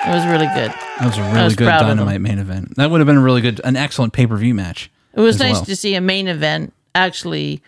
It 0.07 0.11
was 0.11 0.27
really 0.27 0.47
good. 0.55 0.71
That 0.99 1.07
was 1.07 1.19
a 1.19 1.23
really 1.23 1.45
was 1.45 1.57
good 1.57 1.67
proud 1.67 1.83
of 1.83 1.89
them. 1.89 1.97
Dynamite 1.99 2.21
main 2.21 2.39
event. 2.39 2.77
That 2.77 2.91
would 2.91 3.01
have 3.01 3.07
been 3.07 3.17
a 3.17 3.23
really 3.23 3.41
good, 3.41 3.61
an 3.65 3.77
excellent 3.77 4.13
pay 4.13 4.27
per 4.27 4.37
view 4.37 4.55
match. 4.55 4.91
It 5.15 5.21
was 5.21 5.37
as 5.37 5.41
nice 5.41 5.55
well. 5.55 5.65
to 5.65 5.77
see 5.77 5.95
a 5.95 6.01
main 6.01 6.29
event 6.29 6.75
actually 6.95 7.63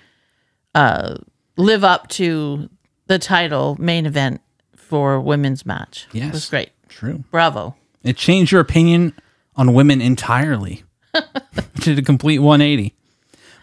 uh, 0.74 1.16
live 1.56 1.84
up 1.84 2.08
to 2.08 2.68
the 3.06 3.18
title 3.18 3.76
main 3.78 4.04
event 4.04 4.40
for 4.74 5.20
women's 5.20 5.64
match. 5.64 6.06
Yes. 6.12 6.28
It 6.28 6.32
was 6.32 6.50
great. 6.50 6.70
True. 6.88 7.24
Bravo. 7.30 7.74
It 8.02 8.16
changed 8.16 8.52
your 8.52 8.60
opinion 8.60 9.14
on 9.56 9.72
women 9.72 10.00
entirely. 10.00 10.84
Did 11.80 11.98
a 11.98 12.02
complete 12.02 12.40
180. 12.40 12.94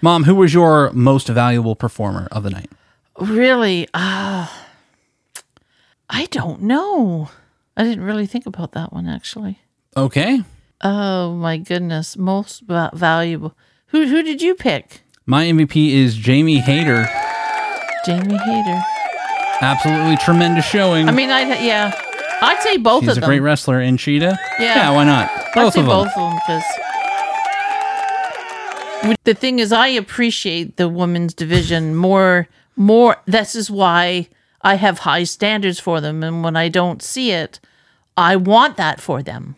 Mom, 0.02 0.24
who 0.24 0.36
was 0.36 0.54
your 0.54 0.92
most 0.92 1.28
valuable 1.28 1.76
performer 1.76 2.28
of 2.32 2.44
the 2.44 2.50
night? 2.50 2.70
Really? 3.20 3.88
Uh, 3.94 4.48
I 6.10 6.26
don't 6.32 6.64
know. 6.64 7.30
I 7.76 7.84
didn't 7.84 8.04
really 8.04 8.26
think 8.28 8.46
about 8.46 8.72
that 8.74 8.94
one 8.94 9.08
actually. 9.08 9.60
Okay. 9.98 10.42
Oh 10.82 11.34
my 11.36 11.58
goodness, 11.58 12.18
most 12.18 12.62
va- 12.62 12.92
valuable. 12.94 13.56
Who 13.88 14.08
who 14.08 14.22
did 14.24 14.42
you 14.42 14.56
pick? 14.56 15.02
My 15.26 15.46
MVP 15.46 15.92
is 15.92 16.16
Jamie 16.16 16.60
Hayter. 16.60 17.08
Jamie 18.06 18.38
Hayter. 18.38 18.82
Absolutely 19.62 20.18
tremendous 20.18 20.66
showing. 20.66 21.08
I 21.08 21.12
mean, 21.12 21.30
I 21.30 21.42
yeah, 21.64 21.92
I'd 22.42 22.60
say 22.62 22.78
both 22.78 23.04
She's 23.04 23.12
of 23.12 23.18
a 23.18 23.22
them. 23.22 23.30
great 23.30 23.40
wrestler. 23.40 23.80
And 23.80 23.98
Shida? 23.98 24.36
Yeah. 24.60 24.76
Yeah, 24.76 24.92
why 24.92 25.06
not? 25.06 25.30
I'd 25.32 25.52
Both 25.56 25.74
say 25.74 25.80
of 25.80 25.86
them. 25.86 25.96
both 25.96 26.08
of 26.10 26.16
them 26.16 26.34
because 26.36 26.64
the 29.24 29.34
thing 29.34 29.60
is, 29.60 29.72
I 29.72 29.88
appreciate 29.88 30.78
the 30.78 30.90
women's 30.90 31.34
division 31.34 31.96
more. 31.96 32.48
More. 32.76 33.18
This 33.26 33.56
is 33.56 33.70
why 33.70 34.28
I 34.64 34.76
have 34.76 35.00
high 35.00 35.24
standards 35.26 35.80
for 35.80 36.00
them, 36.02 36.24
and 36.24 36.44
when 36.44 36.56
I 36.56 36.70
don't 36.70 37.02
see 37.04 37.32
it, 37.32 37.60
I 38.16 38.36
want 38.36 38.78
that 38.78 39.02
for 39.02 39.22
them. 39.22 39.56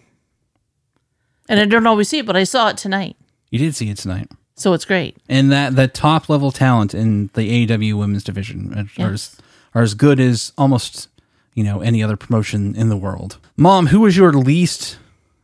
And 1.47 1.59
I 1.59 1.65
don't 1.65 1.85
always 1.85 2.09
see 2.09 2.19
it, 2.19 2.25
but 2.25 2.35
I 2.35 2.43
saw 2.43 2.69
it 2.69 2.77
tonight, 2.77 3.15
You 3.51 3.59
did 3.59 3.75
see 3.75 3.89
it 3.89 3.97
tonight. 3.97 4.29
so 4.55 4.73
it's 4.73 4.85
great. 4.85 5.17
And 5.29 5.51
that 5.51 5.75
the 5.75 5.87
top 5.87 6.27
level 6.29 6.51
talent 6.51 6.95
in 6.95 7.29
the 7.33 7.67
AEW 7.67 7.93
women's 7.99 8.23
division 8.23 8.73
are, 8.99 9.05
are, 9.05 9.13
as, 9.13 9.37
are 9.75 9.83
as 9.83 9.93
good 9.93 10.19
as 10.19 10.53
almost, 10.57 11.07
you 11.53 11.63
know, 11.63 11.81
any 11.81 12.01
other 12.01 12.17
promotion 12.17 12.75
in 12.75 12.89
the 12.89 12.97
world. 12.97 13.37
Mom, 13.57 13.87
who 13.87 13.99
was 14.01 14.17
your 14.17 14.33
least 14.33 14.97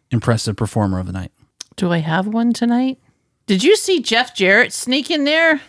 impressive 0.09 0.55
performer 0.55 0.97
of 0.99 1.05
the 1.05 1.14
night? 1.14 1.32
Do 1.76 1.91
I 1.91 1.99
have 1.99 2.26
one 2.28 2.51
tonight? 2.51 2.97
Did 3.45 3.64
you 3.64 3.76
see 3.76 4.01
Jeff 4.01 4.36
Jarrett 4.36 4.74
sneak 4.74 5.12
in 5.12 5.24
there? 5.26 5.62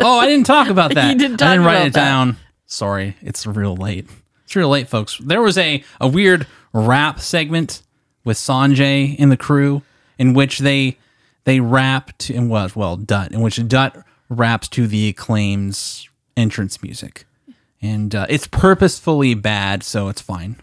Oh, 0.00 0.18
I 0.18 0.26
didn't 0.26 0.46
talk 0.46 0.68
about 0.68 0.92
that. 0.94 1.12
You 1.12 1.18
didn't 1.18 1.40
I 1.40 1.52
didn't 1.52 1.66
write 1.66 1.86
it 1.86 1.92
that. 1.92 2.04
down. 2.04 2.36
Sorry, 2.74 3.16
it's 3.22 3.46
real 3.46 3.76
late. 3.76 4.08
It's 4.44 4.56
real 4.56 4.68
late, 4.68 4.88
folks. 4.88 5.18
There 5.18 5.40
was 5.40 5.56
a, 5.56 5.84
a 6.00 6.08
weird 6.08 6.46
rap 6.72 7.20
segment 7.20 7.82
with 8.24 8.36
Sonjay 8.36 9.14
in 9.16 9.28
the 9.28 9.36
crew, 9.36 9.82
in 10.18 10.34
which 10.34 10.58
they 10.58 10.98
they 11.44 11.60
rap 11.60 12.16
to 12.18 12.34
and 12.34 12.50
well, 12.50 12.68
well 12.74 12.96
Dutt, 12.96 13.32
in 13.32 13.40
which 13.42 13.66
Dutt 13.68 14.04
raps 14.28 14.68
to 14.70 14.86
the 14.86 15.08
Acclaim's 15.08 16.08
entrance 16.36 16.82
music, 16.82 17.26
and 17.80 18.14
uh, 18.14 18.26
it's 18.28 18.48
purposefully 18.48 19.34
bad, 19.34 19.82
so 19.82 20.08
it's 20.08 20.20
fine. 20.20 20.56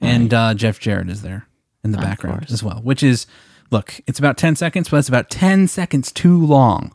And 0.00 0.34
uh, 0.34 0.54
Jeff 0.54 0.80
Jarrett 0.80 1.08
is 1.08 1.22
there 1.22 1.46
in 1.84 1.92
the 1.92 1.98
background 1.98 2.40
course. 2.40 2.52
as 2.52 2.64
well, 2.64 2.80
which 2.82 3.04
is 3.04 3.26
look, 3.70 4.00
it's 4.08 4.18
about 4.18 4.36
ten 4.36 4.56
seconds, 4.56 4.88
but 4.88 4.96
it's 4.96 5.08
about 5.08 5.30
ten 5.30 5.68
seconds 5.68 6.10
too 6.10 6.44
long 6.44 6.92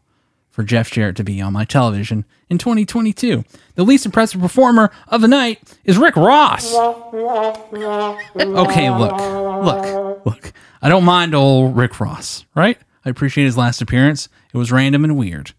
for 0.57 0.63
Jeff 0.63 0.89
Jarrett 0.89 1.15
to 1.17 1.23
be 1.23 1.39
on 1.39 1.53
my 1.53 1.65
television 1.65 2.25
in 2.49 2.57
2022. 2.57 3.43
The 3.75 3.83
least 3.83 4.07
impressive 4.07 4.41
performer 4.41 4.89
of 5.07 5.21
the 5.21 5.27
night 5.27 5.61
is 5.83 5.99
Rick 5.99 6.15
Ross. 6.15 6.73
Okay, 6.73 8.89
look, 8.89 9.21
look, 9.63 10.25
look. 10.25 10.51
I 10.81 10.89
don't 10.89 11.03
mind 11.03 11.35
old 11.35 11.77
Rick 11.77 11.99
Ross, 11.99 12.43
right? 12.55 12.79
I 13.05 13.09
appreciate 13.11 13.45
his 13.45 13.55
last 13.55 13.83
appearance. 13.83 14.29
It 14.51 14.57
was 14.57 14.71
random 14.71 15.03
and 15.03 15.15
weird. 15.15 15.53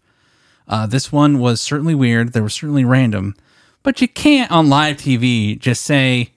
Uh, 0.67 0.85
this 0.85 1.13
one 1.13 1.39
was 1.39 1.61
certainly 1.61 1.95
weird. 1.95 2.33
There 2.33 2.43
was 2.43 2.53
certainly 2.53 2.83
random, 2.83 3.35
but 3.83 4.01
you 4.01 4.07
can't 4.09 4.51
on 4.51 4.67
live 4.67 4.97
TV 4.97 5.57
just 5.57 5.85
say, 5.85 6.31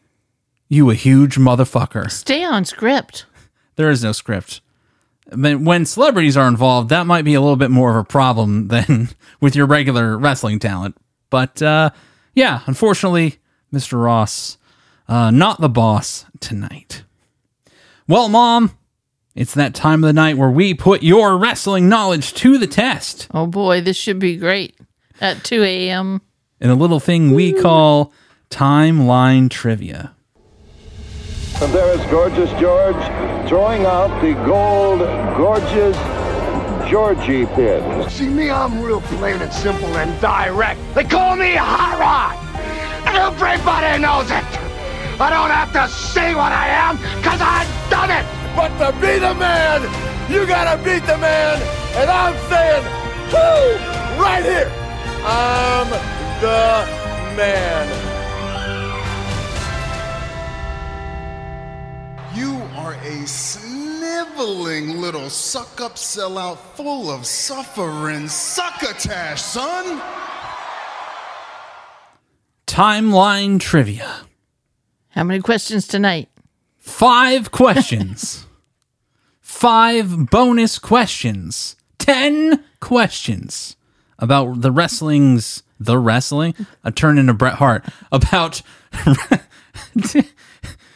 "You 0.68 0.88
a 0.88 0.94
huge 0.94 1.34
motherfucker." 1.34 2.08
Stay 2.12 2.44
on 2.44 2.64
script. 2.64 3.26
There 3.74 3.90
is 3.90 4.04
no 4.04 4.12
script. 4.12 4.60
But 5.36 5.60
when 5.60 5.84
celebrities 5.86 6.36
are 6.36 6.48
involved, 6.48 6.88
that 6.90 7.06
might 7.06 7.24
be 7.24 7.34
a 7.34 7.40
little 7.40 7.56
bit 7.56 7.70
more 7.70 7.90
of 7.90 7.96
a 7.96 8.04
problem 8.04 8.68
than 8.68 9.08
with 9.40 9.56
your 9.56 9.66
regular 9.66 10.16
wrestling 10.18 10.58
talent. 10.58 10.96
But 11.30 11.62
uh, 11.62 11.90
yeah, 12.34 12.60
unfortunately, 12.66 13.38
Mr. 13.72 14.02
Ross, 14.02 14.58
uh, 15.08 15.30
not 15.30 15.60
the 15.60 15.68
boss 15.68 16.26
tonight. 16.40 17.04
Well, 18.06 18.28
Mom, 18.28 18.76
it's 19.34 19.54
that 19.54 19.74
time 19.74 20.04
of 20.04 20.08
the 20.08 20.12
night 20.12 20.36
where 20.36 20.50
we 20.50 20.74
put 20.74 21.02
your 21.02 21.38
wrestling 21.38 21.88
knowledge 21.88 22.34
to 22.34 22.58
the 22.58 22.66
test 22.66 23.28
Oh 23.32 23.46
boy, 23.46 23.80
this 23.80 23.96
should 23.96 24.18
be 24.18 24.36
great. 24.36 24.76
At 25.20 25.44
2 25.44 25.62
a.m. 25.62 26.20
in 26.60 26.70
a 26.70 26.74
little 26.74 27.00
thing 27.00 27.32
we 27.32 27.52
call 27.52 28.12
timeline 28.50 29.48
trivia. 29.48 30.14
And 31.62 31.72
there 31.72 31.96
is 31.96 32.04
Gorgeous 32.10 32.50
George 32.58 32.96
throwing 33.48 33.86
out 33.86 34.10
the 34.20 34.32
gold 34.44 34.98
Gorgeous 35.36 35.96
Georgie 36.90 37.46
pin. 37.46 38.10
See 38.10 38.26
me, 38.26 38.50
I'm 38.50 38.82
real 38.82 39.00
plain 39.02 39.40
and 39.40 39.52
simple 39.52 39.96
and 39.96 40.20
direct. 40.20 40.80
They 40.96 41.04
call 41.04 41.36
me 41.36 41.54
Hot 41.54 42.00
Rod. 42.02 42.34
Everybody 43.06 44.02
knows 44.02 44.28
it. 44.32 44.44
I 45.20 45.30
don't 45.30 45.50
have 45.50 45.72
to 45.74 45.86
say 45.88 46.34
what 46.34 46.50
I 46.50 46.66
am, 46.66 46.98
cause 47.22 47.40
I've 47.40 47.70
done 47.88 48.10
it. 48.10 48.26
But 48.56 48.76
to 48.78 48.92
be 48.98 49.20
the 49.20 49.32
man, 49.32 49.82
you 50.28 50.44
gotta 50.48 50.82
beat 50.82 51.06
the 51.06 51.16
man. 51.18 51.62
And 51.94 52.10
I'm 52.10 52.34
saying, 52.50 52.82
who? 53.30 54.20
Right 54.20 54.42
here. 54.42 54.72
I'm 55.24 55.88
the 56.40 57.36
man. 57.36 58.11
Sniveling 64.12 65.00
little 65.00 65.30
suck 65.30 65.80
up 65.80 65.94
sellout 65.94 66.58
full 66.76 67.10
of 67.10 67.24
suffering 67.24 68.28
succotash, 68.28 69.40
son. 69.40 70.02
Timeline 72.66 73.58
trivia. 73.58 74.26
How 75.10 75.24
many 75.24 75.40
questions 75.40 75.86
tonight? 75.86 76.28
Five 76.78 77.52
questions. 77.52 78.46
Five 79.40 80.30
bonus 80.30 80.78
questions. 80.78 81.76
Ten 81.98 82.64
questions 82.80 83.76
about 84.18 84.60
the 84.60 84.70
wrestling's 84.70 85.62
the 85.80 85.98
wrestling. 85.98 86.54
A 86.84 86.90
turn 86.92 87.16
into 87.16 87.32
Bret 87.32 87.54
Hart 87.54 87.84
about 88.10 88.60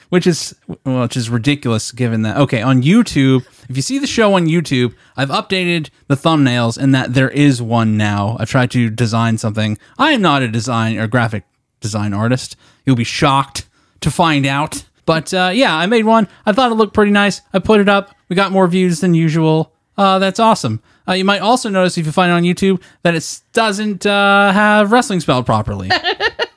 which 0.08 0.26
is 0.26 0.54
which 0.84 1.16
is 1.16 1.30
ridiculous 1.30 1.92
given 1.92 2.22
that 2.22 2.36
okay 2.36 2.62
on 2.62 2.82
YouTube. 2.82 3.46
If 3.68 3.76
you 3.76 3.82
see 3.82 3.98
the 3.98 4.06
show 4.06 4.34
on 4.34 4.46
YouTube, 4.46 4.94
I've 5.16 5.30
updated 5.30 5.90
the 6.08 6.14
thumbnails 6.14 6.78
and 6.78 6.94
that 6.94 7.14
there 7.14 7.30
is 7.30 7.60
one 7.60 7.96
now. 7.96 8.36
I've 8.38 8.50
tried 8.50 8.70
to 8.72 8.90
design 8.90 9.38
something. 9.38 9.78
I 9.98 10.12
am 10.12 10.22
not 10.22 10.42
a 10.42 10.48
design 10.48 10.98
or 10.98 11.06
graphic 11.06 11.44
design 11.80 12.12
artist. 12.12 12.56
You'll 12.84 12.96
be 12.96 13.04
shocked 13.04 13.66
to 14.00 14.10
find 14.10 14.46
out. 14.46 14.84
But 15.04 15.32
uh, 15.32 15.50
yeah, 15.52 15.74
I 15.76 15.86
made 15.86 16.04
one. 16.04 16.28
I 16.44 16.52
thought 16.52 16.72
it 16.72 16.74
looked 16.74 16.94
pretty 16.94 17.12
nice. 17.12 17.40
I 17.52 17.60
put 17.60 17.80
it 17.80 17.88
up. 17.88 18.14
We 18.28 18.36
got 18.36 18.52
more 18.52 18.66
views 18.66 19.00
than 19.00 19.14
usual. 19.14 19.72
Uh, 19.96 20.18
that's 20.18 20.40
awesome. 20.40 20.82
Uh, 21.08 21.12
you 21.12 21.24
might 21.24 21.40
also 21.40 21.68
notice 21.68 21.96
if 21.96 22.06
you 22.06 22.12
find 22.12 22.30
it 22.30 22.34
on 22.34 22.42
YouTube 22.42 22.82
that 23.02 23.14
it 23.14 23.40
doesn't 23.52 24.04
uh, 24.04 24.52
have 24.52 24.90
wrestling 24.90 25.20
spelled 25.20 25.46
properly. 25.46 25.90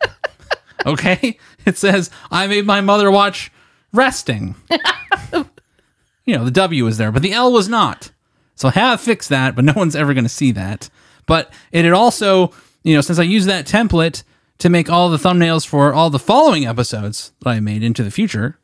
okay? 0.85 1.37
It 1.65 1.77
says, 1.77 2.09
I 2.31 2.47
made 2.47 2.65
my 2.65 2.81
mother 2.81 3.11
watch 3.11 3.51
resting. 3.93 4.55
you 5.33 6.35
know, 6.35 6.45
the 6.45 6.51
W 6.51 6.85
was 6.85 6.97
there, 6.97 7.11
but 7.11 7.21
the 7.21 7.33
L 7.33 7.51
was 7.51 7.67
not. 7.67 8.11
So 8.55 8.69
I 8.69 8.71
have 8.71 9.01
fixed 9.01 9.29
that, 9.29 9.55
but 9.55 9.65
no 9.65 9.73
one's 9.75 9.95
ever 9.95 10.13
going 10.13 10.25
to 10.25 10.29
see 10.29 10.51
that. 10.53 10.89
But 11.25 11.53
it 11.71 11.85
had 11.85 11.93
also, 11.93 12.51
you 12.83 12.95
know, 12.95 13.01
since 13.01 13.19
I 13.19 13.23
used 13.23 13.47
that 13.47 13.65
template 13.65 14.23
to 14.59 14.69
make 14.69 14.89
all 14.89 15.09
the 15.09 15.17
thumbnails 15.17 15.65
for 15.65 15.93
all 15.93 16.09
the 16.09 16.19
following 16.19 16.65
episodes 16.65 17.31
that 17.41 17.49
I 17.49 17.59
made 17.59 17.83
into 17.83 18.03
the 18.03 18.11
future, 18.11 18.57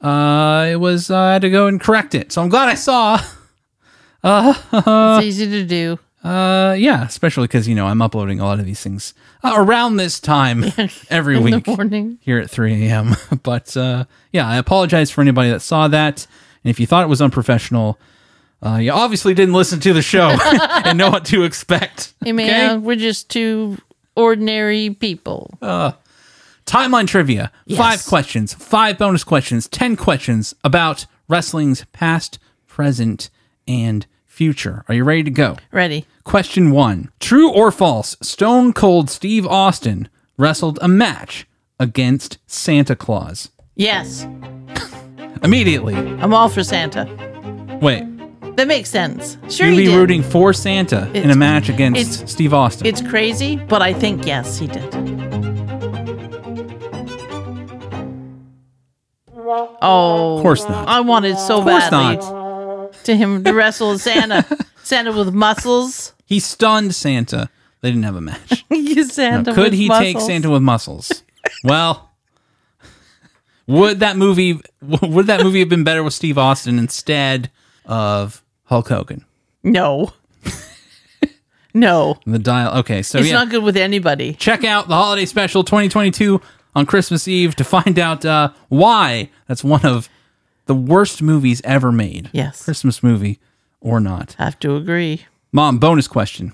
uh, 0.00 0.68
it 0.70 0.76
was, 0.76 1.10
uh, 1.10 1.18
I 1.18 1.32
had 1.34 1.42
to 1.42 1.50
go 1.50 1.66
and 1.66 1.80
correct 1.80 2.14
it. 2.14 2.32
So 2.32 2.42
I'm 2.42 2.48
glad 2.48 2.68
I 2.68 2.74
saw. 2.74 3.20
it's 4.24 5.24
easy 5.24 5.46
to 5.46 5.64
do. 5.64 5.98
Uh, 6.22 6.74
yeah, 6.78 7.04
especially 7.04 7.44
because, 7.48 7.66
you 7.66 7.74
know, 7.74 7.86
I'm 7.86 8.00
uploading 8.00 8.38
a 8.38 8.44
lot 8.44 8.60
of 8.60 8.64
these 8.66 8.80
things 8.80 9.12
uh, 9.42 9.54
around 9.56 9.96
this 9.96 10.20
time 10.20 10.64
every 11.10 11.36
In 11.36 11.42
week 11.42 11.64
the 11.64 11.74
morning. 11.76 12.18
here 12.20 12.38
at 12.38 12.48
3 12.48 12.86
a.m. 12.86 13.16
but 13.42 13.76
uh, 13.76 14.04
yeah, 14.32 14.46
I 14.48 14.56
apologize 14.56 15.10
for 15.10 15.20
anybody 15.20 15.50
that 15.50 15.60
saw 15.60 15.88
that. 15.88 16.26
And 16.62 16.70
if 16.70 16.78
you 16.78 16.86
thought 16.86 17.02
it 17.02 17.08
was 17.08 17.20
unprofessional, 17.20 17.98
uh, 18.64 18.76
you 18.76 18.92
obviously 18.92 19.34
didn't 19.34 19.54
listen 19.54 19.80
to 19.80 19.92
the 19.92 20.02
show 20.02 20.36
and 20.84 20.96
know 20.96 21.10
what 21.10 21.24
to 21.26 21.42
expect. 21.42 22.14
Hey 22.22 22.30
man, 22.32 22.84
we're 22.84 22.94
just 22.94 23.28
two 23.28 23.78
ordinary 24.14 24.90
people. 24.90 25.58
Timeline 26.66 27.08
trivia. 27.08 27.50
Yes. 27.66 27.78
Five 27.78 28.06
questions, 28.06 28.54
five 28.54 28.96
bonus 28.96 29.24
questions, 29.24 29.66
10 29.68 29.96
questions 29.96 30.54
about 30.62 31.06
wrestling's 31.28 31.84
past, 31.92 32.38
present, 32.68 33.30
and 33.66 34.06
future. 34.26 34.84
Are 34.88 34.94
you 34.94 35.02
ready 35.02 35.24
to 35.24 35.30
go? 35.30 35.56
Ready? 35.72 36.06
Question 36.24 36.70
one 36.70 37.10
True 37.20 37.50
or 37.50 37.70
false? 37.70 38.16
Stone 38.22 38.72
Cold 38.74 39.10
Steve 39.10 39.46
Austin 39.46 40.08
wrestled 40.38 40.78
a 40.80 40.88
match 40.88 41.46
against 41.80 42.38
Santa 42.46 42.94
Claus. 42.96 43.50
Yes. 43.74 44.26
Immediately. 45.42 45.94
I'm 45.96 46.32
all 46.32 46.48
for 46.48 46.62
Santa. 46.62 47.06
Wait, 47.82 48.04
That 48.56 48.68
makes 48.68 48.88
sense. 48.90 49.36
Sure 49.48 49.66
you'd 49.68 49.72
he 49.78 49.84
be 49.86 49.86
did. 49.90 49.96
rooting 49.96 50.22
for 50.22 50.52
Santa 50.52 51.10
in 51.12 51.30
a 51.30 51.36
match 51.36 51.68
against 51.68 52.00
it's- 52.20 52.30
Steve 52.32 52.54
Austin. 52.54 52.86
It's 52.86 53.02
crazy, 53.02 53.56
but 53.56 53.82
I 53.82 53.92
think 53.92 54.24
yes, 54.24 54.58
he 54.58 54.68
did. 54.68 54.94
Oh, 59.84 60.36
Of 60.36 60.42
course 60.42 60.68
not. 60.68 60.88
I 60.88 61.00
wanted 61.00 61.36
so 61.38 61.58
Of 61.58 61.64
course 61.64 61.90
badly 61.90 62.16
not. 62.24 62.92
to 63.04 63.16
him 63.16 63.42
to 63.44 63.52
wrestle 63.52 63.98
Santa, 63.98 64.46
Santa 64.84 65.12
with 65.12 65.34
muscles. 65.34 66.11
He 66.24 66.40
stunned 66.40 66.94
Santa. 66.94 67.50
They 67.80 67.90
didn't 67.90 68.04
have 68.04 68.16
a 68.16 68.20
match. 68.20 68.64
you 68.70 69.04
Santa. 69.04 69.50
Now, 69.50 69.54
could 69.54 69.72
he 69.72 69.88
take. 69.88 70.20
Santa 70.20 70.50
with 70.50 70.62
muscles? 70.62 71.22
well, 71.64 72.10
would 73.66 74.00
that 74.00 74.16
movie 74.16 74.60
would 75.02 75.26
that 75.26 75.42
movie 75.42 75.60
have 75.60 75.68
been 75.68 75.84
better 75.84 76.02
with 76.02 76.14
Steve 76.14 76.38
Austin 76.38 76.78
instead 76.78 77.50
of 77.84 78.42
Hulk 78.64 78.88
Hogan? 78.88 79.24
No. 79.62 80.12
no, 81.74 82.18
The 82.26 82.38
dial. 82.38 82.78
Okay, 82.80 83.02
so 83.02 83.18
it's 83.18 83.28
yeah, 83.28 83.34
not 83.34 83.48
good 83.48 83.62
with 83.62 83.76
anybody. 83.76 84.34
check 84.34 84.64
out 84.64 84.88
the 84.88 84.94
holiday 84.94 85.24
special 85.24 85.64
2022 85.64 86.40
on 86.74 86.84
Christmas 86.86 87.26
Eve 87.28 87.54
to 87.56 87.64
find 87.64 87.98
out 87.98 88.24
uh, 88.24 88.50
why 88.68 89.30
that's 89.46 89.64
one 89.64 89.84
of 89.86 90.08
the 90.66 90.74
worst 90.74 91.22
movies 91.22 91.62
ever 91.64 91.90
made. 91.92 92.30
Yes. 92.32 92.64
Christmas 92.64 93.02
movie 93.02 93.38
or 93.80 94.00
not. 94.00 94.34
Have 94.38 94.58
to 94.60 94.76
agree. 94.76 95.22
Mom, 95.54 95.78
bonus 95.78 96.08
question. 96.08 96.52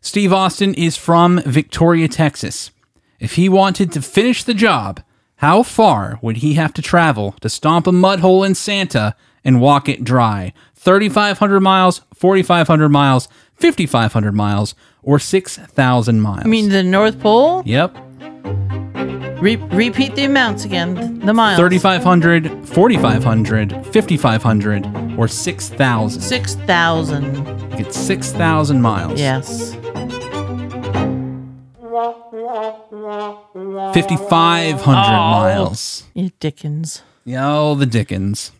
Steve 0.00 0.32
Austin 0.32 0.74
is 0.74 0.96
from 0.96 1.40
Victoria, 1.46 2.08
Texas. 2.08 2.72
If 3.20 3.34
he 3.36 3.48
wanted 3.48 3.92
to 3.92 4.02
finish 4.02 4.42
the 4.42 4.52
job, 4.52 5.00
how 5.36 5.62
far 5.62 6.18
would 6.22 6.38
he 6.38 6.54
have 6.54 6.74
to 6.74 6.82
travel 6.82 7.36
to 7.40 7.48
stomp 7.48 7.86
a 7.86 7.92
mud 7.92 8.18
hole 8.18 8.42
in 8.42 8.56
Santa 8.56 9.14
and 9.44 9.60
walk 9.60 9.88
it 9.88 10.02
dry? 10.02 10.52
3,500 10.74 11.60
miles, 11.60 12.02
4,500 12.14 12.88
miles, 12.88 13.28
5,500 13.54 14.32
miles, 14.32 14.74
or 15.04 15.20
6,000 15.20 16.20
miles? 16.20 16.44
I 16.44 16.48
mean, 16.48 16.70
the 16.70 16.82
North 16.82 17.20
Pole. 17.20 17.62
yep. 17.64 17.96
Re- 19.40 19.56
repeat 19.56 20.14
the 20.14 20.24
amounts 20.24 20.64
again. 20.64 21.18
The 21.20 21.34
miles. 21.34 21.58
3,500, 21.58 22.66
4,500, 22.66 23.72
5,500, 23.92 25.18
or 25.18 25.28
6,000. 25.28 26.22
Six 26.22 26.54
thousand. 26.54 27.36
You 27.72 27.84
get 27.84 27.92
6,000 27.92 28.80
miles. 28.80 29.20
Yes. 29.20 29.76
5,500 33.94 34.84
miles. 34.86 36.04
You 36.14 36.30
Dickens. 36.40 37.02
Yo, 37.24 37.74
the 37.74 37.86
Dickens. 37.86 38.52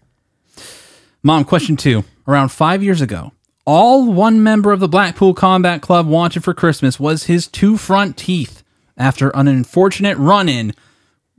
Mom, 1.22 1.44
question 1.44 1.76
two. 1.76 2.04
Around 2.28 2.48
five 2.50 2.82
years 2.82 3.00
ago, 3.00 3.32
all 3.64 4.12
one 4.12 4.42
member 4.42 4.72
of 4.72 4.80
the 4.80 4.88
Blackpool 4.88 5.32
Combat 5.34 5.80
Club 5.80 6.06
wanted 6.06 6.42
for 6.44 6.52
Christmas 6.54 6.98
was 7.00 7.24
his 7.24 7.46
two 7.46 7.76
front 7.76 8.16
teeth 8.16 8.62
after 8.96 9.30
an 9.30 9.48
unfortunate 9.48 10.16
run 10.18 10.48
in 10.48 10.74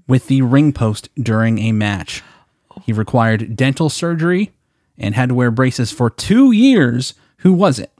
with 0.07 0.27
the 0.27 0.41
ring 0.41 0.71
post 0.73 1.09
during 1.15 1.59
a 1.59 1.71
match. 1.71 2.23
He 2.83 2.93
required 2.93 3.55
dental 3.55 3.89
surgery 3.89 4.51
and 4.97 5.15
had 5.15 5.29
to 5.29 5.35
wear 5.35 5.51
braces 5.51 5.91
for 5.91 6.09
two 6.09 6.51
years. 6.51 7.13
Who 7.39 7.53
was 7.53 7.79
it? 7.79 7.91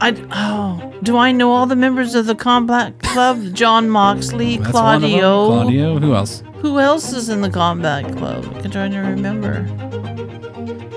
I 0.00 0.14
oh, 0.30 0.92
do 1.02 1.16
I 1.16 1.32
know 1.32 1.50
all 1.52 1.66
the 1.66 1.76
members 1.76 2.14
of 2.14 2.26
the 2.26 2.34
Combat 2.34 2.98
Club? 3.00 3.52
Jon 3.52 3.90
Moxley, 3.90 4.56
That's 4.56 4.72
one 4.72 4.96
of 4.96 5.02
them. 5.02 5.10
Claudio. 5.10 5.46
Claudio. 5.46 5.98
Who 5.98 6.14
else? 6.14 6.42
Who 6.56 6.78
else 6.78 7.12
is 7.12 7.28
in 7.28 7.40
the 7.40 7.50
Combat 7.50 8.16
Club? 8.16 8.44
I'm 8.64 8.70
trying 8.70 8.92
to 8.92 8.98
remember. 8.98 9.66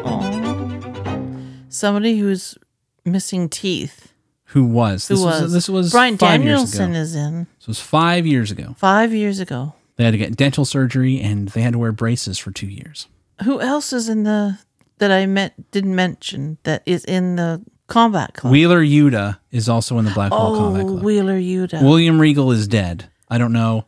Oh, 0.05 1.39
somebody 1.69 2.19
who's 2.19 2.57
missing 3.05 3.49
teeth. 3.49 4.10
Who 4.51 4.65
was? 4.65 5.07
Who 5.07 5.15
this 5.15 5.23
was? 5.23 5.53
this 5.53 5.69
was 5.69 5.91
Bryan 5.91 6.17
five 6.17 6.43
years 6.43 6.71
Danielson 6.73 6.91
ago. 6.91 6.99
is 6.99 7.15
in 7.15 7.47
This 7.59 7.67
was 7.67 7.79
five 7.79 8.25
years 8.27 8.51
ago. 8.51 8.75
five 8.77 9.13
years 9.13 9.39
ago. 9.39 9.75
They 9.95 10.03
had 10.03 10.11
to 10.11 10.17
get 10.17 10.35
dental 10.35 10.65
surgery 10.65 11.21
and 11.21 11.47
they 11.49 11.61
had 11.61 11.73
to 11.73 11.79
wear 11.79 11.91
braces 11.91 12.37
for 12.37 12.51
two 12.51 12.67
years. 12.67 13.07
Who 13.43 13.61
else 13.61 13.93
is 13.93 14.09
in 14.09 14.23
the 14.23 14.59
that 14.97 15.09
I 15.09 15.25
met 15.25 15.71
didn't 15.71 15.95
mention 15.95 16.57
that 16.63 16.83
is 16.85 17.05
in 17.05 17.37
the 17.37 17.63
Combat 17.87 18.33
Club? 18.33 18.51
Wheeler 18.51 18.83
Yuta 18.83 19.37
is 19.51 19.69
also 19.69 19.97
in 19.97 20.05
the 20.05 20.11
Blackpool 20.11 20.39
oh, 20.39 20.57
Combat 20.57 20.85
Club. 20.85 21.03
Wheeler 21.03 21.39
Yuta. 21.39 21.81
William 21.81 22.19
Regal 22.19 22.51
is 22.51 22.67
dead. 22.67 23.09
I 23.29 23.37
don't 23.37 23.53
know 23.53 23.85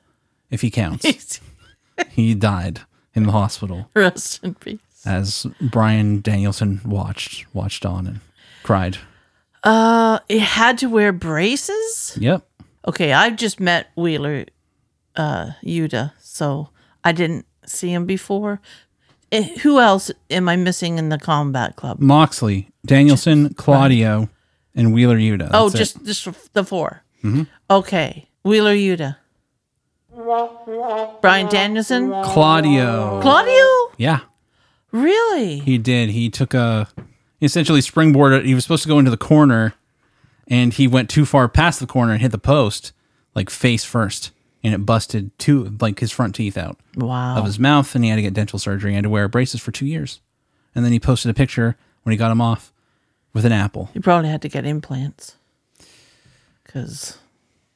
if 0.50 0.62
he 0.62 0.72
counts. 0.72 1.42
he 2.10 2.34
died 2.36 2.82
in 3.14 3.24
the 3.24 3.34
hospital 3.34 3.90
Rest 3.94 4.42
in 4.44 4.56
peace. 4.56 4.80
as 5.06 5.46
Bryan 5.60 6.22
Danielson 6.22 6.80
watched 6.86 7.54
watched 7.54 7.86
on 7.86 8.08
and 8.08 8.20
cried. 8.64 8.98
Uh, 9.64 10.20
it 10.30 10.42
had 10.42 10.78
to 10.80 10.88
wear 10.88 11.12
braces. 11.12 12.18
Yep. 12.20 12.46
Okay, 12.88 13.14
I've 13.14 13.38
just 13.38 13.60
met 13.60 13.88
Wheeler 13.96 14.46
uh, 15.16 15.52
Yuta, 15.64 16.12
so 16.20 16.70
I 17.04 17.12
didn't 17.14 17.46
see 17.66 17.90
him 17.94 18.06
before. 18.06 18.60
Eh, 19.32 19.58
who 19.60 19.80
else 19.80 20.12
am 20.30 20.50
I 20.50 20.58
missing 20.58 20.98
in 20.98 21.10
the 21.10 21.18
Combat 21.18 21.76
Club? 21.78 22.00
Moxley, 22.00 22.70
Danielson, 22.86 23.54
Claudio, 23.54 24.30
and 24.76 24.94
Wheeler 24.94 25.18
Yuta. 25.18 25.50
oh, 25.54 25.70
That's 25.70 25.76
it. 25.96 26.04
just 26.04 26.26
just 26.26 26.54
the 26.54 26.64
4 26.66 27.02
Okay, 27.70 28.28
Wheeler 28.44 28.76
Yuta, 28.76 29.16
Bryan 31.22 31.48
Danielson, 31.48 32.10
Claudio. 32.10 33.22
Claudio. 33.22 33.92
yeah, 33.98 34.20
Really? 34.92 35.60
he 35.60 35.78
did. 35.78 36.10
He 36.10 36.30
took 36.30 36.54
a 36.54 36.88
he 37.44 37.48
essentially 37.48 37.82
springboarded. 37.82 38.46
He 38.46 38.56
was 38.56 38.64
supposed 38.64 38.84
to 38.84 38.88
go 38.88 39.00
into 39.00 39.12
the 39.12 39.18
corner, 39.18 39.74
and 40.48 40.74
he 40.74 40.88
went 40.88 41.10
too 41.10 41.26
far 41.26 41.50
past 41.50 41.82
the 41.82 41.86
corner 41.86 42.14
and 42.14 42.22
hit 42.22 42.32
the 42.32 42.38
post, 42.38 42.94
like 43.36 43.50
face 43.50 43.84
first, 43.84 44.32
and 44.64 44.74
it 44.74 44.86
busted 44.86 45.38
two 45.38 45.76
like 45.82 46.00
his 46.00 46.10
front 46.10 46.36
teeth 46.36 46.58
out. 46.58 46.80
Wow. 46.96 47.36
of 47.36 47.44
his 47.44 47.60
mouth 47.60 47.94
and 47.96 48.06
he 48.06 48.10
had 48.10 48.16
to 48.16 48.22
get 48.22 48.34
dental 48.34 48.60
surgery 48.60 48.92
and 48.92 48.96
had 48.96 49.04
to 49.04 49.10
wear 49.10 49.28
braces 49.28 49.60
for 49.60 49.74
two 49.74 49.86
years. 49.86 50.22
And 50.74 50.86
then 50.86 50.94
he 50.94 51.02
posted 51.02 51.32
a 51.32 51.34
picture 51.34 51.76
when 52.04 52.12
he 52.12 52.18
got 52.18 52.32
him 52.32 52.40
off 52.40 52.72
with 53.34 53.44
an 53.44 53.52
apple. 53.52 53.90
He 53.94 54.00
probably 54.00 54.30
had 54.30 54.42
to 54.44 54.48
get 54.48 54.66
implants. 54.66 55.36
Cause 56.64 57.18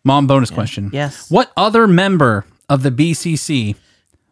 Mom, 0.06 0.28
bonus 0.28 0.50
question. 0.50 0.92
Yes. 0.94 1.30
What 1.30 1.52
other 1.58 1.88
member 1.90 2.46
of 2.70 2.84
the 2.84 2.92
BCC 2.92 3.76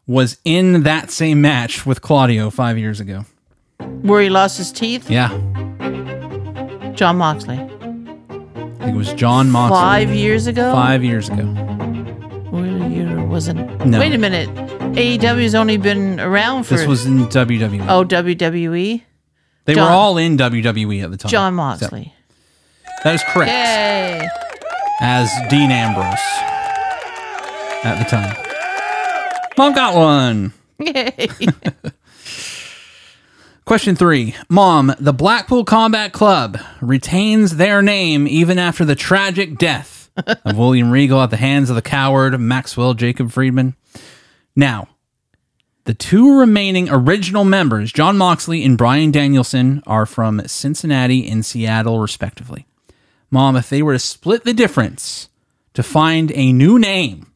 was 0.07 0.37
in 0.45 0.83
that 0.83 1.11
same 1.11 1.41
match 1.41 1.85
with 1.85 2.01
Claudio 2.01 2.49
five 2.49 2.77
years 2.77 3.01
ago? 3.01 3.25
Where 3.79 4.21
he 4.21 4.29
lost 4.29 4.57
his 4.57 4.71
teeth, 4.71 5.09
Yeah. 5.09 5.29
Jon 6.95 7.17
Moxley. 7.17 7.55
I 7.57 7.67
think 8.79 8.95
it 8.95 8.95
was 8.95 9.13
Jon 9.13 9.49
Moxley. 9.51 9.75
Five 9.77 10.09
years 10.11 10.47
ago. 10.47 10.71
Five 10.73 11.03
years 11.03 11.27
ago. 11.29 11.43
Wheeler 12.51 12.87
Yuta 12.87 13.27
wasn't. 13.27 13.85
No. 13.85 13.99
Wait 13.99 14.13
a 14.13 14.17
minute. 14.17 14.47
AEW's 14.95 15.55
only 15.55 15.77
been 15.77 16.19
around 16.21 16.63
for. 16.63 16.75
This 16.77 16.87
was 16.87 17.05
in 17.05 17.25
WWE. 17.27 17.85
Oh, 17.89 18.05
WWE. 18.05 19.01
they 19.65 19.73
Jon- 19.73 19.83
were 19.83 19.89
all 19.91 20.17
in 20.17 20.37
WWE 20.37 21.03
at 21.03 21.11
the 21.11 21.17
time. 21.17 21.29
Jon 21.29 21.51
So, 21.51 21.55
Moxley. 21.55 22.13
that 23.03 23.15
is 23.15 23.23
correct. 23.29 23.51
Yay. 23.51 24.29
As 25.01 25.29
Dean 25.49 25.71
Ambrose 25.71 26.05
at 27.83 27.97
the 27.99 28.05
time. 28.09 28.37
Mom 29.57 29.73
got 29.73 29.95
one. 29.95 30.53
Yay. 30.79 31.27
Question 33.65 33.95
three. 33.95 34.35
Mom, 34.47 34.93
the 34.99 35.11
Blackpool 35.11 35.65
Combat 35.65 36.13
Club 36.13 36.59
retains 36.81 37.55
their 37.55 37.81
name 37.81 38.27
even 38.27 38.59
after 38.59 38.85
the 38.85 38.93
tragic 38.93 39.57
death 39.57 40.11
of 40.15 40.55
William 40.55 40.91
Regal 40.91 41.19
at 41.19 41.31
the 41.31 41.37
hands 41.37 41.71
of 41.71 41.75
the 41.75 41.81
coward 41.81 42.39
Maxwell 42.39 42.93
Jacob 42.93 43.31
Friedman. 43.31 43.75
Now, 44.55 44.89
the 45.85 45.95
two 45.95 46.37
remaining 46.37 46.89
original 46.91 47.43
members, 47.43 47.91
Jon 47.91 48.19
Moxley 48.19 48.63
and 48.63 48.77
Bryan 48.77 49.09
Danielson, 49.09 49.81
are 49.87 50.05
from 50.05 50.47
Cincinnati 50.47 51.27
and 51.27 51.43
Seattle, 51.43 51.99
respectively. 51.99 52.67
Mom, 53.31 53.55
if 53.55 53.67
they 53.67 53.81
were 53.81 53.93
to 53.93 53.99
split 53.99 54.43
the 54.43 54.53
difference 54.53 55.27
to 55.73 55.81
find 55.81 56.31
a 56.35 56.53
new 56.53 56.77
name 56.77 57.31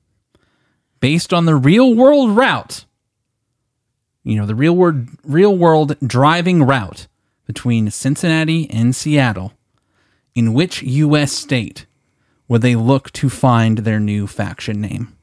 based 0.99 1.33
on 1.33 1.45
the 1.45 1.55
real 1.55 1.95
world 1.95 2.37
route, 2.37 2.85
you 4.23 4.35
know, 4.35 4.45
the 4.45 4.55
real 4.55 4.75
world 4.75 5.07
real 5.23 5.55
world 5.55 5.95
driving 6.05 6.63
route 6.63 7.07
between 7.45 7.89
Cincinnati 7.89 8.69
and 8.69 8.95
Seattle, 8.95 9.53
in 10.35 10.53
which 10.53 10.83
US 10.83 11.31
state 11.31 11.85
would 12.47 12.61
they 12.61 12.75
look 12.75 13.11
to 13.13 13.29
find 13.29 13.79
their 13.79 13.99
new 13.99 14.27
faction 14.27 14.81
name? 14.81 15.15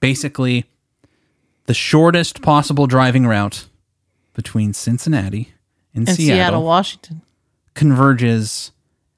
Basically, 0.00 0.64
the 1.66 1.74
shortest 1.74 2.42
possible 2.42 2.86
driving 2.86 3.26
route 3.26 3.66
between 4.34 4.72
Cincinnati 4.72 5.54
and, 5.94 6.08
In 6.08 6.14
Seattle, 6.14 6.36
Seattle, 6.36 6.62
Washington. 6.64 7.22
converges 7.74 8.72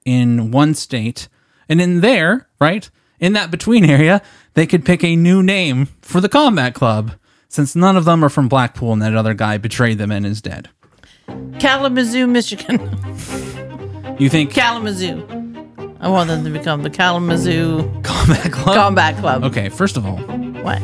in 0.05 0.51
one 0.51 0.75
state. 0.75 1.29
And 1.69 1.81
in 1.81 2.01
there, 2.01 2.49
right, 2.61 2.91
in 3.21 3.33
that 3.35 3.51
between 3.51 3.85
area, 3.85 4.21
they 4.55 4.67
could 4.67 4.85
pick 4.85 5.03
a 5.03 5.17
new 5.17 5.43
name 5.43 5.87
for 6.03 6.21
the 6.21 6.29
combat 6.29 6.75
club 6.75 7.13
since 7.55 7.77
none 7.77 7.97
of 7.97 8.05
them 8.05 8.25
are 8.25 8.29
from 8.29 8.49
Blackpool 8.49 8.93
and 8.93 9.01
that 9.01 9.15
other 9.15 9.33
guy 9.33 9.57
betrayed 9.59 9.97
them 9.97 10.11
and 10.11 10.27
is 10.27 10.43
dead. 10.43 10.69
Kalamazoo, 11.61 12.27
Michigan. 12.27 12.81
You 14.19 14.29
think 14.29 14.53
Kalamazoo. 14.53 15.25
I 16.01 16.09
want 16.09 16.27
them 16.29 16.43
to 16.43 16.51
become 16.51 16.83
the 16.83 16.91
Kalamazoo 16.91 17.83
combat 18.03 18.51
club? 18.53 18.75
Combat 18.75 19.17
Club. 19.19 19.45
Okay, 19.45 19.69
first 19.69 19.97
of 19.97 20.05
all, 20.05 20.17
What? 20.17 20.83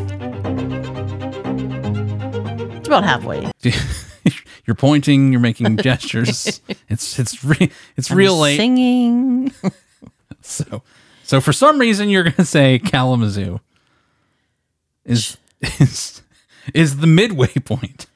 It's 2.78 2.86
about 2.86 3.02
halfway. 3.02 3.50
you're 4.64 4.76
pointing, 4.76 5.32
you're 5.32 5.40
making 5.40 5.76
gestures. 5.78 6.60
it's 6.88 7.18
it's 7.18 7.42
re- 7.42 7.72
it's 7.96 8.12
real 8.12 8.38
late. 8.38 8.56
Singing. 8.56 9.52
So 10.42 10.82
so 11.22 11.40
for 11.40 11.52
some 11.52 11.78
reason 11.78 12.08
you're 12.08 12.22
going 12.22 12.32
to 12.34 12.44
say 12.46 12.78
Kalamazoo 12.78 13.60
is 15.04 15.36
is 15.60 16.22
is 16.74 16.98
the 16.98 17.06
midway 17.06 17.48
point 17.64 18.06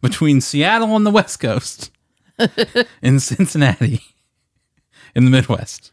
between 0.00 0.40
Seattle 0.40 0.92
on 0.92 1.04
the 1.04 1.10
West 1.10 1.40
Coast 1.40 1.90
and 3.02 3.20
Cincinnati 3.22 4.00
in 5.14 5.24
the 5.24 5.30
Midwest. 5.30 5.90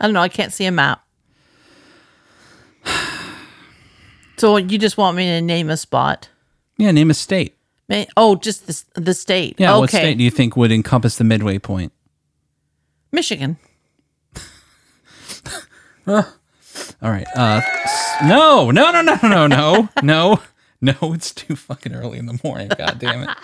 I 0.00 0.06
don't 0.06 0.14
know. 0.14 0.20
I 0.22 0.28
can't 0.28 0.52
see 0.52 0.64
a 0.66 0.72
map. 0.72 1.02
So 4.38 4.58
you 4.58 4.76
just 4.76 4.98
want 4.98 5.16
me 5.16 5.24
to 5.24 5.40
name 5.40 5.70
a 5.70 5.78
spot? 5.78 6.28
Yeah, 6.76 6.90
name 6.90 7.10
a 7.10 7.14
state. 7.14 7.56
Ma- 7.88 8.04
Oh, 8.18 8.36
just 8.36 8.66
the, 8.66 9.00
the 9.00 9.14
state. 9.14 9.54
Yeah, 9.58 9.70
okay. 9.72 9.80
what 9.80 9.88
state 9.88 10.18
do 10.18 10.24
you 10.24 10.30
think 10.30 10.58
would 10.58 10.70
encompass 10.70 11.16
the 11.16 11.24
midway 11.24 11.58
point? 11.58 11.90
Michigan. 13.12 13.56
All 16.06 16.24
right. 17.00 17.26
Uh 17.34 17.62
s- 17.64 18.16
no, 18.24 18.70
no, 18.70 18.90
no, 18.92 19.00
no, 19.00 19.18
no, 19.22 19.46
no, 19.46 19.88
no, 20.02 20.38
no, 20.86 21.12
it's 21.12 21.32
too 21.32 21.56
fucking 21.56 21.94
early 21.94 22.18
in 22.18 22.26
the 22.26 22.38
morning. 22.42 22.68
God 22.68 22.98
damn 22.98 23.28
it. 23.28 23.36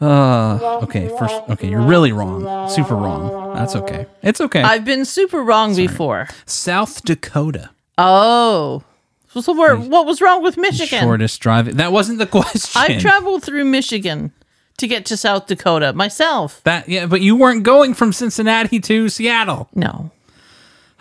Uh 0.00 0.78
okay, 0.82 1.08
first 1.18 1.34
okay, 1.50 1.68
you're 1.68 1.80
really 1.80 2.12
wrong. 2.12 2.68
Super 2.68 2.96
wrong. 2.96 3.54
That's 3.54 3.76
okay. 3.76 4.06
It's 4.22 4.40
okay. 4.40 4.62
I've 4.62 4.84
been 4.84 5.04
super 5.04 5.42
wrong 5.42 5.76
before. 5.76 6.28
South 6.46 7.02
Dakota. 7.04 7.70
Oh. 7.96 8.82
So 9.28 9.52
where, 9.52 9.76
what 9.76 10.06
was 10.06 10.20
wrong 10.20 10.44
with 10.44 10.56
Michigan? 10.56 11.00
Shortest 11.00 11.40
drive. 11.40 11.76
That 11.76 11.90
wasn't 11.90 12.18
the 12.18 12.26
question. 12.38 12.80
I've 12.80 13.00
traveled 13.00 13.42
through 13.42 13.64
Michigan 13.64 14.32
to 14.78 14.86
get 14.86 15.06
to 15.06 15.16
South 15.16 15.46
Dakota 15.46 15.92
myself. 15.92 16.60
that 16.64 16.88
yeah, 16.88 17.06
but 17.06 17.20
you 17.20 17.36
weren't 17.36 17.62
going 17.62 17.94
from 17.94 18.12
Cincinnati 18.12 18.80
to 18.80 19.08
Seattle. 19.08 19.68
No. 19.74 20.10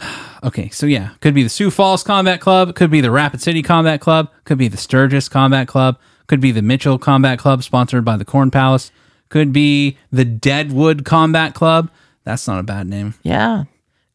Okay, 0.43 0.67
so 0.71 0.85
yeah, 0.85 1.11
could 1.21 1.33
be 1.33 1.41
the 1.43 1.47
Sioux 1.49 1.71
Falls 1.71 2.03
Combat 2.03 2.41
Club, 2.41 2.75
could 2.75 2.91
be 2.91 2.99
the 2.99 3.11
Rapid 3.11 3.41
City 3.41 3.61
Combat 3.63 4.01
Club, 4.01 4.29
could 4.43 4.57
be 4.57 4.67
the 4.67 4.75
Sturgis 4.75 5.29
Combat 5.29 5.69
Club, 5.69 5.97
could 6.27 6.41
be 6.41 6.51
the 6.51 6.61
Mitchell 6.61 6.99
Combat 6.99 7.39
Club, 7.39 7.63
sponsored 7.63 8.03
by 8.03 8.17
the 8.17 8.25
Corn 8.25 8.51
Palace, 8.51 8.91
could 9.29 9.53
be 9.53 9.97
the 10.11 10.25
Deadwood 10.25 11.05
Combat 11.05 11.53
Club. 11.55 11.89
That's 12.25 12.45
not 12.45 12.59
a 12.59 12.63
bad 12.63 12.87
name. 12.87 13.13
Yeah. 13.23 13.63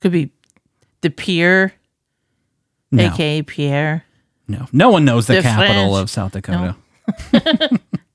Could 0.01 0.12
be 0.12 0.30
the 1.01 1.09
Pier, 1.09 1.72
No, 2.93 3.07
aka 3.07 3.41
Pierre. 3.41 4.05
no, 4.49 4.66
no 4.70 4.91
one 4.91 5.07
knows 5.07 5.28
the, 5.28 5.36
The 5.36 5.43
capital 5.43 5.95
French. 5.95 6.03
of 6.03 6.11
South 6.11 6.32
Dakota. 6.32 6.76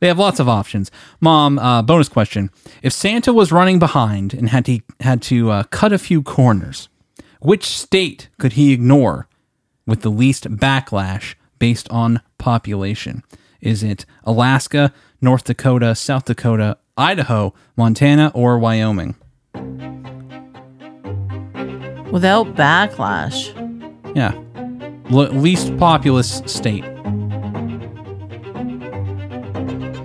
they 0.00 0.08
have 0.08 0.18
lots 0.18 0.40
of 0.40 0.48
options. 0.48 0.90
Mom, 1.20 1.58
uh, 1.58 1.82
bonus 1.82 2.08
question: 2.08 2.50
If 2.82 2.92
Santa 2.92 3.32
was 3.32 3.52
running 3.52 3.78
behind 3.78 4.34
and 4.34 4.48
had 4.48 4.64
to 4.66 4.80
had 5.00 5.22
to 5.22 5.50
uh, 5.50 5.62
cut 5.64 5.92
a 5.92 5.98
few 5.98 6.22
corners, 6.22 6.88
which 7.40 7.66
state 7.66 8.28
could 8.38 8.54
he 8.54 8.72
ignore 8.72 9.28
with 9.86 10.02
the 10.02 10.10
least 10.10 10.44
backlash 10.56 11.34
based 11.58 11.88
on 11.90 12.20
population? 12.38 13.22
Is 13.60 13.82
it 13.82 14.06
Alaska, 14.24 14.92
North 15.20 15.44
Dakota, 15.44 15.94
South 15.94 16.24
Dakota, 16.26 16.78
Idaho, 16.96 17.54
Montana, 17.76 18.30
or 18.34 18.58
Wyoming? 18.58 19.16
Without 22.12 22.54
backlash. 22.54 23.54
Yeah, 24.16 24.32
L- 25.10 25.32
least 25.32 25.76
populous 25.76 26.42
state. 26.46 26.84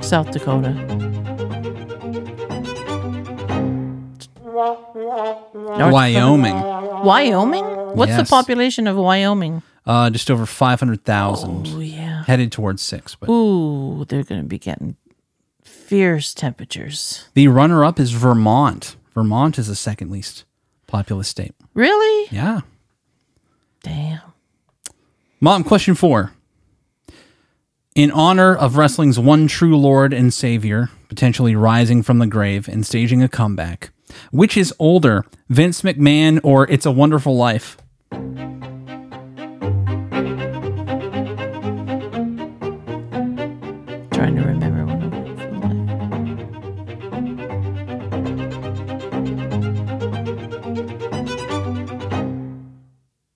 South 0.04 0.32
Dakota. 0.32 0.72
North 4.54 5.94
Wyoming, 5.94 6.54
Dakota. 6.56 7.02
Wyoming? 7.04 7.66
What's 7.96 8.10
Yes. 8.12 8.28
the 8.30 8.30
population 8.36 8.88
of 8.88 8.96
Wyoming? 8.98 9.62
uh, 9.86 10.10
just 10.10 10.30
over 10.32 10.46
five 10.46 10.80
hundred 10.80 11.04
thousand. 11.04 11.68
Oh, 11.74 11.80
yeah. 11.80 12.24
headed 12.26 12.52
towards 12.52 12.82
six. 12.82 13.16
But 13.16 13.30
Ooh, 13.30 14.06
they're 14.06 14.24
going 14.24 14.42
to 14.42 14.48
be 14.48 14.60
getting 14.60 14.96
fierce 15.64 16.34
temperatures. 16.34 17.26
the 17.34 17.48
runner 17.48 17.84
up 17.84 18.00
is 18.00 18.12
Vermont. 18.12 18.96
Vermont 19.14 19.58
is 19.60 19.68
the 19.68 19.76
second 19.76 20.12
least 20.12 20.46
populous 20.88 21.28
state. 21.28 21.54
Really? 21.74 22.28
Yeah. 22.32 22.62
Damn. 23.84 24.22
Mom, 25.42 25.64
question 25.64 25.96
four. 25.96 26.33
In 27.96 28.10
honor 28.10 28.56
of 28.56 28.76
wrestling's 28.76 29.20
one 29.20 29.48
true 29.48 29.78
Lord 29.78 30.14
and 30.14 30.34
Savior, 30.34 30.90
potentially 31.10 31.56
rising 31.56 32.02
from 32.02 32.18
the 32.18 32.26
grave 32.26 32.68
and 32.68 32.84
staging 32.84 33.22
a 33.22 33.30
comeback, 33.30 33.92
which 34.32 34.58
is 34.58 34.74
older, 34.80 35.24
Vince 35.48 35.84
McMahon 35.84 36.40
or 36.44 36.68
It's 36.72 36.88
a 36.88 36.92
Wonderful 36.92 37.38
Life? 37.38 37.78
Trying 44.12 44.38
to 44.38 44.42
remember 44.42 44.88
when 44.88 45.04
I 45.04 45.10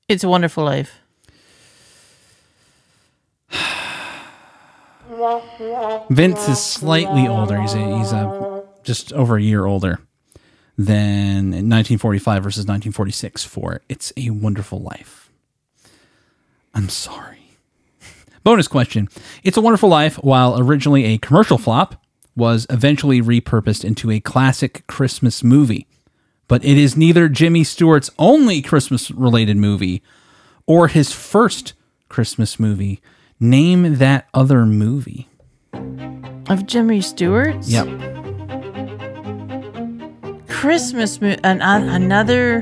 It's 0.09 0.23
a 0.23 0.29
Wonderful 0.29 0.63
Life. 0.63 0.96
Vince 6.17 6.49
is 6.49 6.59
slightly 6.59 7.27
older. 7.27 7.61
He's 7.61 7.75
a, 7.75 7.97
he's 7.99 8.11
a, 8.11 8.63
just 8.81 9.13
over 9.13 9.37
a 9.37 9.41
year 9.41 9.65
older 9.67 9.99
than 10.75 11.53
in 11.53 11.69
1945 11.69 12.41
versus 12.41 12.63
1946 12.63 13.43
for 13.43 13.81
It's 13.87 14.11
a 14.17 14.31
Wonderful 14.31 14.81
Life. 14.81 15.31
I'm 16.73 16.89
sorry. 16.89 17.51
Bonus 18.43 18.67
question. 18.67 19.09
It's 19.43 19.57
a 19.57 19.61
Wonderful 19.61 19.89
Life, 19.89 20.15
while 20.15 20.59
originally 20.59 21.05
a 21.05 21.19
commercial 21.19 21.59
flop, 21.59 22.03
was 22.35 22.65
eventually 22.71 23.21
repurposed 23.21 23.85
into 23.85 24.09
a 24.09 24.19
classic 24.19 24.87
Christmas 24.87 25.43
movie. 25.43 25.85
But 26.47 26.65
it 26.65 26.79
is 26.79 26.97
neither 26.97 27.29
Jimmy 27.29 27.63
Stewart's 27.63 28.09
only 28.17 28.63
Christmas 28.63 29.11
related 29.11 29.57
movie 29.57 30.01
or 30.65 30.87
his 30.87 31.11
first 31.13 31.73
Christmas 32.09 32.59
movie. 32.59 33.01
Name 33.39 33.97
that 33.97 34.27
other 34.33 34.65
movie. 34.65 35.27
Of 36.49 36.65
Jimmy 36.65 37.01
Stewart's? 37.01 37.69
Yep. 37.69 37.87
Christmas 40.47 41.21
mo- 41.21 41.35
an, 41.43 41.61
an, 41.61 41.89
another 41.89 42.61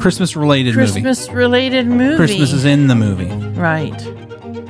Christmas 0.00 0.34
related 0.34 0.74
movie. 0.74 1.02
Christmas 1.02 1.30
related 1.30 1.86
movie. 1.86 2.16
Christmas 2.16 2.52
is 2.52 2.64
in 2.64 2.88
the 2.88 2.94
movie, 2.94 3.28
right. 3.58 4.00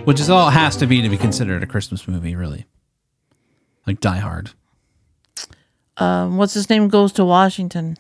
which 0.07 0.21
is 0.21 0.29
all 0.29 0.49
it 0.49 0.53
has 0.53 0.77
to 0.77 0.87
be 0.87 1.03
to 1.03 1.09
be 1.09 1.17
considered 1.17 1.63
a 1.63 1.67
Christmas 1.67 2.07
movie, 2.09 2.35
really. 2.35 2.67
Like 3.87 4.01
Die 4.01 4.19
Hard. 4.19 4.51
Um, 5.97 6.37
what's 6.37 6.55
his 6.55 6.69
name 6.69 6.89
goes 6.89 7.13
to 7.13 7.25
Washington. 7.25 7.97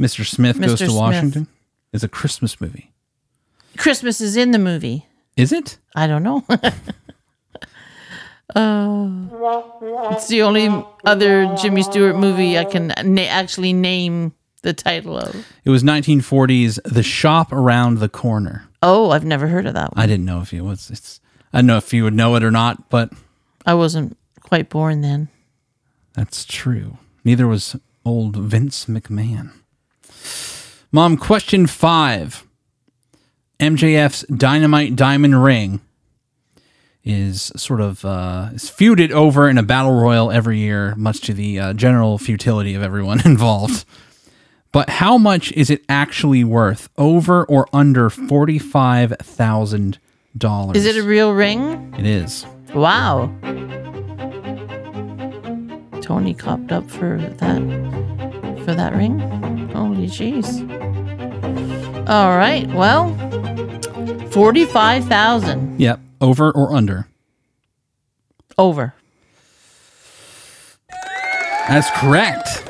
Mr. 0.00 0.26
Smith 0.26 0.60
goes 0.60 0.78
to 0.78 0.86
Smith. 0.86 0.96
Washington. 0.96 1.46
Is 1.92 2.02
a 2.04 2.08
Christmas 2.08 2.60
movie. 2.60 2.92
Christmas 3.76 4.20
is 4.20 4.36
in 4.36 4.50
the 4.50 4.58
movie. 4.58 5.06
Is 5.36 5.52
it? 5.52 5.78
I 5.94 6.06
don't 6.06 6.22
know. 6.22 6.44
uh, 8.56 10.10
it's 10.12 10.28
the 10.28 10.42
only 10.42 10.68
other 11.04 11.54
Jimmy 11.56 11.82
Stewart 11.82 12.16
movie 12.16 12.58
I 12.58 12.64
can 12.64 12.92
na- 13.04 13.22
actually 13.22 13.72
name 13.72 14.32
the 14.62 14.72
title 14.72 15.16
of. 15.18 15.46
It 15.64 15.70
was 15.70 15.82
1940s 15.84 16.80
The 16.84 17.02
Shop 17.02 17.52
Around 17.52 17.98
the 17.98 18.08
Corner. 18.08 18.66
Oh, 18.82 19.10
I've 19.10 19.24
never 19.24 19.46
heard 19.48 19.66
of 19.66 19.74
that 19.74 19.94
one. 19.94 20.02
I 20.02 20.06
didn't 20.06 20.24
know 20.24 20.40
if 20.40 20.52
it 20.52 20.62
was 20.62 20.90
it's 20.90 21.20
I 21.52 21.58
don't 21.58 21.66
know 21.66 21.76
if 21.76 21.92
you 21.92 22.04
would 22.04 22.14
know 22.14 22.34
it 22.36 22.42
or 22.42 22.50
not, 22.50 22.88
but 22.90 23.12
I 23.64 23.74
wasn't 23.74 24.16
quite 24.40 24.68
born 24.68 25.00
then. 25.02 25.28
that's 26.14 26.44
true. 26.44 26.98
Neither 27.24 27.46
was 27.46 27.76
old 28.04 28.36
Vince 28.36 28.86
McMahon. 28.86 29.50
Mom, 30.92 31.16
question 31.16 31.66
5. 31.66 32.44
MJF's 33.58 34.22
Dynamite 34.28 34.96
Diamond 34.96 35.42
Ring 35.42 35.80
is 37.06 37.52
sort 37.56 37.80
of 37.80 38.04
uh, 38.04 38.50
is 38.52 38.64
feuded 38.68 39.12
over 39.12 39.48
in 39.48 39.56
a 39.56 39.62
battle 39.62 39.94
royal 39.94 40.30
every 40.32 40.58
year, 40.58 40.94
much 40.96 41.20
to 41.22 41.32
the 41.32 41.58
uh, 41.58 41.72
general 41.72 42.18
futility 42.18 42.74
of 42.74 42.82
everyone 42.82 43.20
involved. 43.24 43.84
But 44.72 44.90
how 44.90 45.16
much 45.16 45.52
is 45.52 45.70
it 45.70 45.84
actually 45.88 46.42
worth? 46.44 46.88
Over 46.98 47.44
or 47.44 47.68
under 47.72 48.10
forty-five 48.10 49.14
thousand 49.22 49.98
dollars? 50.36 50.76
Is 50.76 50.84
it 50.84 50.96
a 50.96 51.06
real 51.06 51.32
ring? 51.32 51.94
It 51.96 52.04
is. 52.04 52.44
Wow. 52.74 53.32
Tony 56.02 56.34
copped 56.34 56.72
up 56.72 56.90
for 56.90 57.18
that 57.18 58.62
for 58.64 58.74
that 58.74 58.94
ring. 58.94 59.20
Holy 59.70 60.08
jeez. 60.08 60.60
All 62.08 62.36
right. 62.36 62.66
Well, 62.74 63.14
forty-five 64.30 65.04
thousand 65.06 65.80
Yep. 65.80 66.00
Over 66.20 66.50
or 66.50 66.74
under? 66.74 67.08
over. 68.58 68.94
That's 71.68 71.90
correct. 71.90 72.62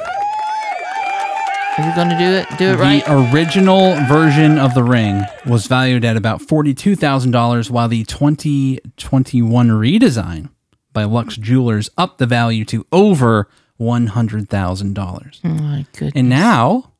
Are 1.79 1.87
you 1.87 1.95
going 1.95 2.09
to 2.09 2.17
do 2.19 2.25
it? 2.25 2.47
Do 2.59 2.65
it 2.71 2.79
right. 2.79 3.05
The 3.05 3.33
original 3.33 3.95
version 4.07 4.59
of 4.59 4.73
the 4.75 4.83
ring 4.83 5.23
was 5.47 5.67
valued 5.67 6.05
at 6.05 6.17
about 6.17 6.41
forty-two 6.41 6.97
thousand 6.97 7.33
dollars, 7.33 7.71
while 7.71 7.89
the 7.89 8.05
twenty 8.05 8.81
twenty-one 8.97 9.69
redesign 9.69 10.49
by 10.95 11.05
Lux 11.05 11.37
Jewelers 11.37 11.91
upped 11.99 12.19
the 12.19 12.27
value 12.27 12.65
to 12.65 12.87
over 12.91 13.49
one 13.77 14.07
hundred 14.09 14.49
thousand 14.49 14.95
dollars. 14.95 15.41
Oh 15.45 15.49
my 15.51 15.85
goodness. 15.93 16.15
And 16.17 16.31
now 16.31 16.93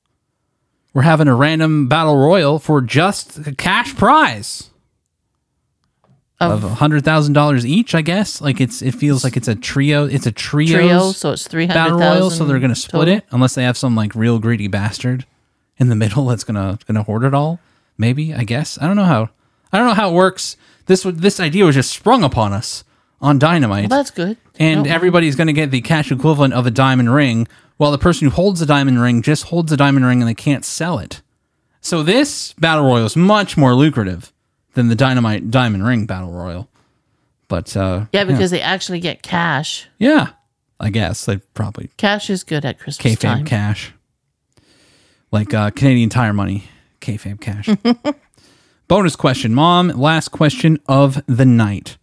we're 0.93 1.03
having 1.03 1.29
a 1.29 1.35
random 1.35 1.89
battle 1.89 2.17
royal 2.17 2.59
for 2.59 2.83
just 2.83 3.39
a 3.47 3.55
cash 3.55 3.97
prize 3.97 4.69
of 6.41 6.63
hundred 6.63 7.05
thousand 7.05 7.33
dollars 7.33 7.65
each. 7.67 7.95
I 7.95 8.03
guess 8.03 8.41
like 8.41 8.61
it's 8.61 8.83
it 8.83 8.95
feels 8.95 9.25
like 9.25 9.37
it's 9.37 9.49
a 9.49 9.55
trio. 9.55 10.07
It's 10.07 10.27
a 10.27 10.33
trio 10.33 10.79
trio, 10.79 11.13
so 11.13 11.33
it's 11.33 11.47
three 11.49 11.67
hundred 11.67 11.79
battle 11.81 11.99
royal. 11.99 12.31
So 12.31 12.45
they're 12.45 12.59
gonna 12.59 12.75
split 12.75 13.09
it 13.09 13.25
unless 13.31 13.55
they 13.55 13.65
have 13.65 13.77
some 13.79 13.95
like 13.97 14.15
real 14.15 14.39
greedy 14.39 14.69
bastard 14.69 15.25
in 15.79 15.89
the 15.89 15.95
middle 15.97 16.27
that's 16.27 16.45
gonna 16.45 16.79
gonna 16.87 17.03
hoard 17.03 17.25
it 17.25 17.35
all. 17.35 17.59
Maybe 17.99 18.35
I 18.35 18.45
guess 18.45 18.79
I 18.81 18.87
don't 18.87 18.97
know 18.97 19.05
how 19.05 19.31
I 19.73 19.79
don't 19.79 19.87
know 19.89 19.95
how 19.95 20.11
it 20.11 20.15
works. 20.15 20.57
This 20.87 21.03
this 21.05 21.41
idea 21.41 21.65
was 21.65 21.75
just 21.75 21.91
sprung 21.91 22.23
upon 22.23 22.53
us 22.53 22.85
on 23.21 23.39
Dynamite 23.39 23.89
Well, 23.89 23.99
that's 23.99 24.11
good. 24.11 24.37
and 24.59 24.83
No. 24.85 24.91
everybody's 24.91 25.37
going 25.37 25.47
to 25.47 25.53
get 25.55 25.71
the 25.71 25.81
cash 25.81 26.13
equivalent 26.13 26.53
of 26.53 26.67
a 26.67 26.71
diamond 26.71 27.15
ring, 27.15 27.49
while 27.79 27.91
the 27.91 27.97
person 27.99 28.29
who 28.29 28.31
holds 28.35 28.61
the 28.61 28.67
diamond 28.67 29.01
ring 29.01 29.23
just 29.23 29.45
holds 29.45 29.71
the 29.71 29.77
diamond 29.77 30.05
ring 30.05 30.21
and 30.21 30.29
they 30.29 30.35
can't 30.35 30.67
sell 30.67 30.99
it. 30.99 31.23
So 31.81 32.03
this 32.03 32.53
battle 32.59 32.85
royal 32.85 33.07
is 33.07 33.17
much 33.17 33.57
more 33.57 33.75
lucrative 33.75 34.33
than 34.77 34.89
the 34.89 34.95
Dynamite 34.95 35.51
Diamond 35.51 35.85
Ring 35.85 36.07
Battle 36.07 36.31
Royal. 36.31 36.69
But 37.49 37.77
uh, 37.77 38.07
Yeah, 38.13 38.25
because 38.25 38.51
they 38.51 38.61
actually 38.61 39.01
get 39.01 39.23
cash. 39.23 39.89
yeah, 39.99 40.29
I 40.79 40.91
guess 40.91 41.25
they 41.25 41.39
probably 41.55 41.91
Cash 41.97 42.29
is 42.31 42.45
good 42.45 42.65
at 42.65 42.79
Christmas 42.79 43.17
kayfabe 43.17 43.21
time. 43.21 43.45
cash, 43.47 43.93
like 45.33 45.53
uh, 45.55 45.71
Canadian 45.71 46.11
Tire 46.11 46.33
money, 46.33 46.65
kayfabe 47.01 47.41
cash. 47.41 47.69
Bonus 48.89 49.17
question, 49.17 49.55
Mom. 49.55 49.89
Last 49.89 50.29
question 50.29 50.79
of 50.87 51.25
the 51.27 51.47
night. 51.47 51.97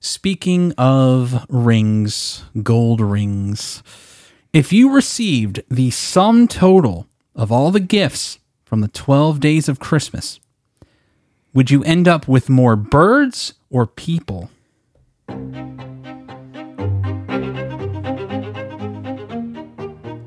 Speaking 0.00 0.72
of 0.78 1.44
rings, 1.48 2.44
gold 2.62 3.00
rings, 3.00 3.82
if 4.52 4.72
you 4.72 4.92
received 4.92 5.62
the 5.70 5.90
sum 5.90 6.48
total 6.48 7.06
of 7.36 7.52
all 7.52 7.70
the 7.70 7.78
gifts 7.80 8.38
from 8.64 8.80
the 8.80 8.88
12 8.88 9.38
days 9.38 9.68
of 9.68 9.78
Christmas, 9.78 10.40
would 11.54 11.70
you 11.70 11.82
end 11.84 12.08
up 12.08 12.26
with 12.28 12.48
more 12.48 12.76
birds 12.76 13.54
or 13.70 13.86
people? 13.86 14.50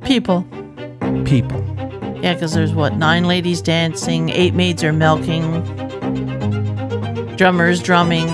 People. 0.06 0.44
People. 1.26 1.62
Yeah, 2.22 2.34
because 2.36 2.54
there's 2.54 2.74
what 2.74 2.96
nine 2.96 3.26
ladies 3.26 3.62
dancing, 3.62 4.30
eight 4.30 4.54
maids 4.54 4.84
are 4.84 4.94
milking, 4.94 5.62
drummers 7.38 7.82
drumming. 7.82 8.30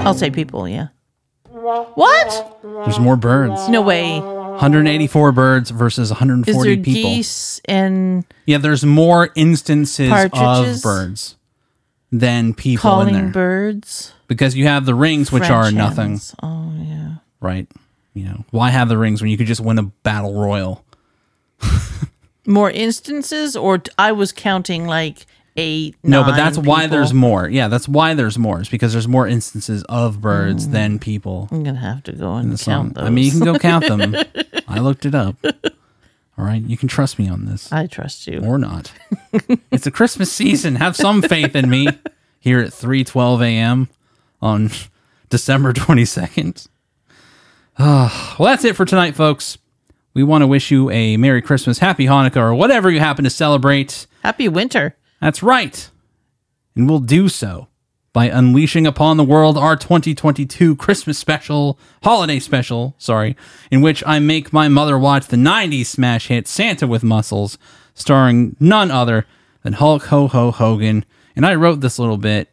I'll 0.00 0.14
say 0.14 0.30
people. 0.30 0.68
Yeah. 0.68 0.88
What? 1.50 2.58
There's 2.62 2.98
more 3.00 3.16
birds. 3.16 3.68
No 3.68 3.82
way. 3.82 4.20
184 4.20 5.32
birds 5.32 5.70
versus 5.70 6.10
140 6.10 6.50
Is 6.50 6.56
140 6.56 6.74
there 6.76 6.84
people. 6.84 7.10
geese 7.10 7.60
and 7.64 8.24
Yeah, 8.46 8.58
there's 8.58 8.84
more 8.84 9.30
instances 9.34 10.08
Partridges? 10.10 10.76
of 10.78 10.82
birds 10.82 11.36
than 12.12 12.54
people 12.54 12.72
in 12.72 12.78
calling 12.78 13.14
there 13.14 13.30
birds? 13.30 14.12
because 14.28 14.54
you 14.54 14.66
have 14.66 14.86
the 14.86 14.94
rings, 14.94 15.32
which 15.32 15.44
are 15.44 15.64
French 15.64 15.76
nothing, 15.76 16.08
hens. 16.10 16.34
Oh 16.42 16.72
yeah. 16.76 17.14
right? 17.40 17.66
You 18.14 18.24
know, 18.24 18.44
why 18.50 18.70
have 18.70 18.88
the 18.88 18.98
rings 18.98 19.22
when 19.22 19.30
you 19.30 19.38
could 19.38 19.46
just 19.46 19.60
win 19.60 19.78
a 19.78 19.84
battle 19.84 20.34
royal? 20.38 20.84
More 22.46 22.70
instances, 22.70 23.56
or 23.56 23.78
t- 23.78 23.90
I 23.98 24.12
was 24.12 24.32
counting 24.32 24.86
like 24.86 25.26
eight. 25.56 25.96
No, 26.02 26.22
but 26.22 26.30
nine 26.30 26.36
that's 26.36 26.58
why 26.58 26.82
people. 26.82 26.98
there's 26.98 27.14
more. 27.14 27.48
Yeah, 27.48 27.68
that's 27.68 27.88
why 27.88 28.14
there's 28.14 28.36
more. 28.36 28.60
Is 28.60 28.68
because 28.68 28.92
there's 28.92 29.06
more 29.06 29.28
instances 29.28 29.84
of 29.84 30.20
birds 30.20 30.66
hmm. 30.66 30.72
than 30.72 30.98
people 30.98 31.48
I'm 31.52 31.62
gonna 31.62 31.78
have 31.78 32.02
to 32.04 32.12
go 32.12 32.36
in 32.38 32.44
and 32.44 32.52
the 32.52 32.58
song. 32.58 32.86
count 32.86 32.94
those. 32.94 33.04
I 33.04 33.10
mean, 33.10 33.24
you 33.24 33.30
can 33.30 33.40
go 33.40 33.58
count 33.58 33.86
them. 33.86 34.16
I 34.68 34.80
looked 34.80 35.06
it 35.06 35.14
up. 35.14 35.36
All 36.38 36.44
right, 36.44 36.62
you 36.62 36.76
can 36.76 36.88
trust 36.88 37.18
me 37.18 37.28
on 37.28 37.44
this. 37.44 37.70
I 37.72 37.86
trust 37.86 38.26
you. 38.26 38.40
or 38.40 38.58
not. 38.58 38.92
it's 39.70 39.86
a 39.86 39.90
Christmas 39.90 40.32
season. 40.32 40.76
Have 40.76 40.96
some 40.96 41.22
faith 41.22 41.54
in 41.54 41.68
me. 41.68 41.88
Here 42.40 42.58
at 42.60 42.70
3:12 42.70 43.42
a.m. 43.44 43.88
on 44.40 44.70
December 45.28 45.72
22nd. 45.72 46.66
Ah, 47.78 48.36
well, 48.38 48.50
that's 48.50 48.64
it 48.64 48.74
for 48.76 48.84
tonight, 48.84 49.14
folks. 49.14 49.58
We 50.14 50.22
want 50.24 50.42
to 50.42 50.46
wish 50.46 50.70
you 50.70 50.90
a 50.90 51.16
Merry 51.16 51.40
Christmas, 51.40 51.78
Happy 51.78 52.06
Hanukkah, 52.06 52.36
or 52.36 52.54
whatever 52.54 52.90
you 52.90 52.98
happen 53.00 53.24
to 53.24 53.30
celebrate. 53.30 54.06
Happy 54.22 54.48
winter. 54.48 54.96
That's 55.20 55.42
right. 55.42 55.88
And 56.74 56.88
we'll 56.88 56.98
do 56.98 57.28
so 57.28 57.68
by 58.12 58.26
unleashing 58.26 58.86
upon 58.86 59.16
the 59.16 59.24
world 59.24 59.56
our 59.56 59.74
2022 59.74 60.76
Christmas 60.76 61.18
special, 61.18 61.78
holiday 62.02 62.38
special, 62.38 62.94
sorry, 62.98 63.36
in 63.70 63.80
which 63.80 64.02
I 64.06 64.18
make 64.18 64.52
my 64.52 64.68
mother 64.68 64.98
watch 64.98 65.26
the 65.26 65.36
90s 65.36 65.86
smash 65.86 66.28
hit 66.28 66.46
Santa 66.46 66.86
with 66.86 67.02
Muscles, 67.02 67.56
starring 67.94 68.54
none 68.60 68.90
other 68.90 69.26
than 69.62 69.74
Hulk 69.74 70.04
Ho 70.04 70.28
Ho 70.28 70.50
Hogan. 70.50 71.04
And 71.34 71.46
I 71.46 71.54
wrote 71.54 71.80
this 71.80 71.98
little 71.98 72.18
bit 72.18 72.50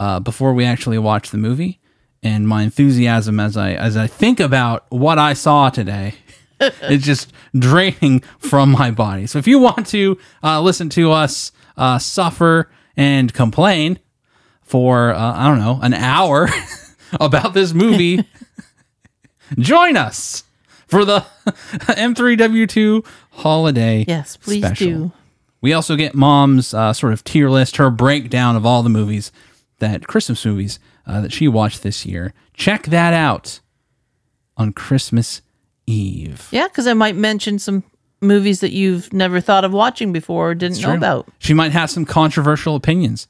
uh, 0.00 0.20
before 0.20 0.52
we 0.52 0.64
actually 0.64 0.98
watched 0.98 1.30
the 1.30 1.38
movie, 1.38 1.80
and 2.22 2.48
my 2.48 2.62
enthusiasm 2.62 3.38
as 3.38 3.56
I 3.56 3.72
as 3.72 3.96
I 3.96 4.06
think 4.08 4.40
about 4.40 4.86
what 4.90 5.18
I 5.18 5.32
saw 5.32 5.70
today 5.70 6.14
is 6.82 7.04
just 7.04 7.32
draining 7.56 8.20
from 8.38 8.72
my 8.72 8.90
body. 8.90 9.26
So 9.26 9.38
if 9.38 9.46
you 9.46 9.58
want 9.60 9.86
to 9.88 10.18
uh, 10.42 10.60
listen 10.60 10.88
to 10.90 11.12
us 11.12 11.52
uh, 11.76 11.98
suffer 11.98 12.70
and 12.96 13.32
complain 13.32 14.00
for 14.66 15.14
uh, 15.14 15.32
I 15.34 15.48
don't 15.48 15.58
know 15.58 15.78
an 15.80 15.94
hour 15.94 16.48
about 17.20 17.54
this 17.54 17.72
movie, 17.72 18.24
join 19.58 19.96
us 19.96 20.44
for 20.86 21.04
the 21.04 21.24
M3W2 21.46 23.06
holiday. 23.30 24.04
Yes, 24.06 24.36
please 24.36 24.64
special. 24.64 24.86
do. 24.86 25.12
We 25.60 25.72
also 25.72 25.96
get 25.96 26.14
mom's 26.14 26.74
uh, 26.74 26.92
sort 26.92 27.12
of 27.12 27.24
tier 27.24 27.48
list, 27.48 27.76
her 27.76 27.90
breakdown 27.90 28.56
of 28.56 28.66
all 28.66 28.82
the 28.82 28.90
movies 28.90 29.32
that 29.78 30.06
Christmas 30.06 30.44
movies 30.44 30.78
uh, 31.06 31.20
that 31.22 31.32
she 31.32 31.48
watched 31.48 31.82
this 31.82 32.04
year. 32.04 32.34
Check 32.54 32.84
that 32.86 33.14
out 33.14 33.60
on 34.56 34.72
Christmas 34.72 35.42
Eve. 35.86 36.48
Yeah, 36.50 36.68
because 36.68 36.86
I 36.86 36.94
might 36.94 37.16
mention 37.16 37.58
some 37.58 37.84
movies 38.20 38.60
that 38.60 38.72
you've 38.72 39.12
never 39.12 39.40
thought 39.40 39.64
of 39.64 39.72
watching 39.72 40.12
before 40.12 40.50
or 40.50 40.54
didn't 40.54 40.80
know 40.80 40.94
about. 40.94 41.28
She 41.38 41.54
might 41.54 41.72
have 41.72 41.90
some 41.90 42.04
controversial 42.04 42.74
opinions. 42.74 43.28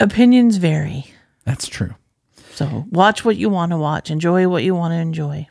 Opinions 0.00 0.56
vary. 0.56 1.06
That's 1.44 1.66
true. 1.68 1.94
So 2.52 2.86
watch 2.90 3.24
what 3.24 3.36
you 3.36 3.48
want 3.48 3.70
to 3.72 3.76
watch. 3.76 4.10
Enjoy 4.10 4.48
what 4.48 4.62
you 4.62 4.74
want 4.74 4.92
to 4.92 4.96
enjoy. 4.98 5.48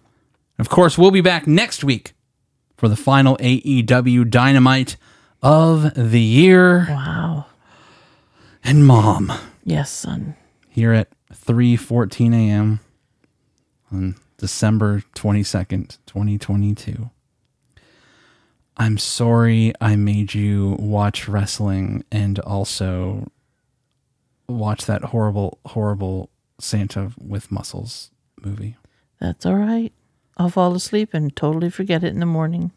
Of 0.59 0.69
course, 0.69 0.97
we'll 0.97 1.11
be 1.11 1.21
back 1.21 1.47
next 1.47 1.83
week 1.83 2.13
for 2.77 2.87
the 2.87 2.95
final 2.95 3.37
AEW 3.37 4.29
Dynamite 4.29 4.95
of 5.41 5.93
the 5.95 6.21
year. 6.21 6.85
Wow. 6.89 7.45
And 8.63 8.85
mom 8.87 9.31
Yes, 9.65 9.89
son. 9.91 10.35
here 10.69 10.93
at 10.93 11.09
3:14 11.33 12.33
a.m. 12.33 12.79
on 13.91 14.15
December 14.37 15.03
22nd, 15.15 15.97
2022. 16.05 17.09
I'm 18.77 18.97
sorry 18.97 19.73
I 19.81 19.95
made 19.95 20.33
you 20.33 20.75
watch 20.79 21.27
wrestling 21.27 22.03
and 22.11 22.39
also 22.39 23.27
watch 24.47 24.85
that 24.85 25.05
horrible 25.05 25.59
horrible 25.65 26.29
Santa 26.59 27.11
with 27.19 27.51
muscles 27.51 28.11
movie. 28.41 28.77
That's 29.19 29.45
all 29.45 29.55
right. 29.55 29.91
I'll 30.37 30.49
fall 30.49 30.75
asleep 30.75 31.13
and 31.13 31.35
totally 31.35 31.69
forget 31.69 32.03
it 32.03 32.07
in 32.13 32.19
the 32.19 32.25
morning. 32.25 32.71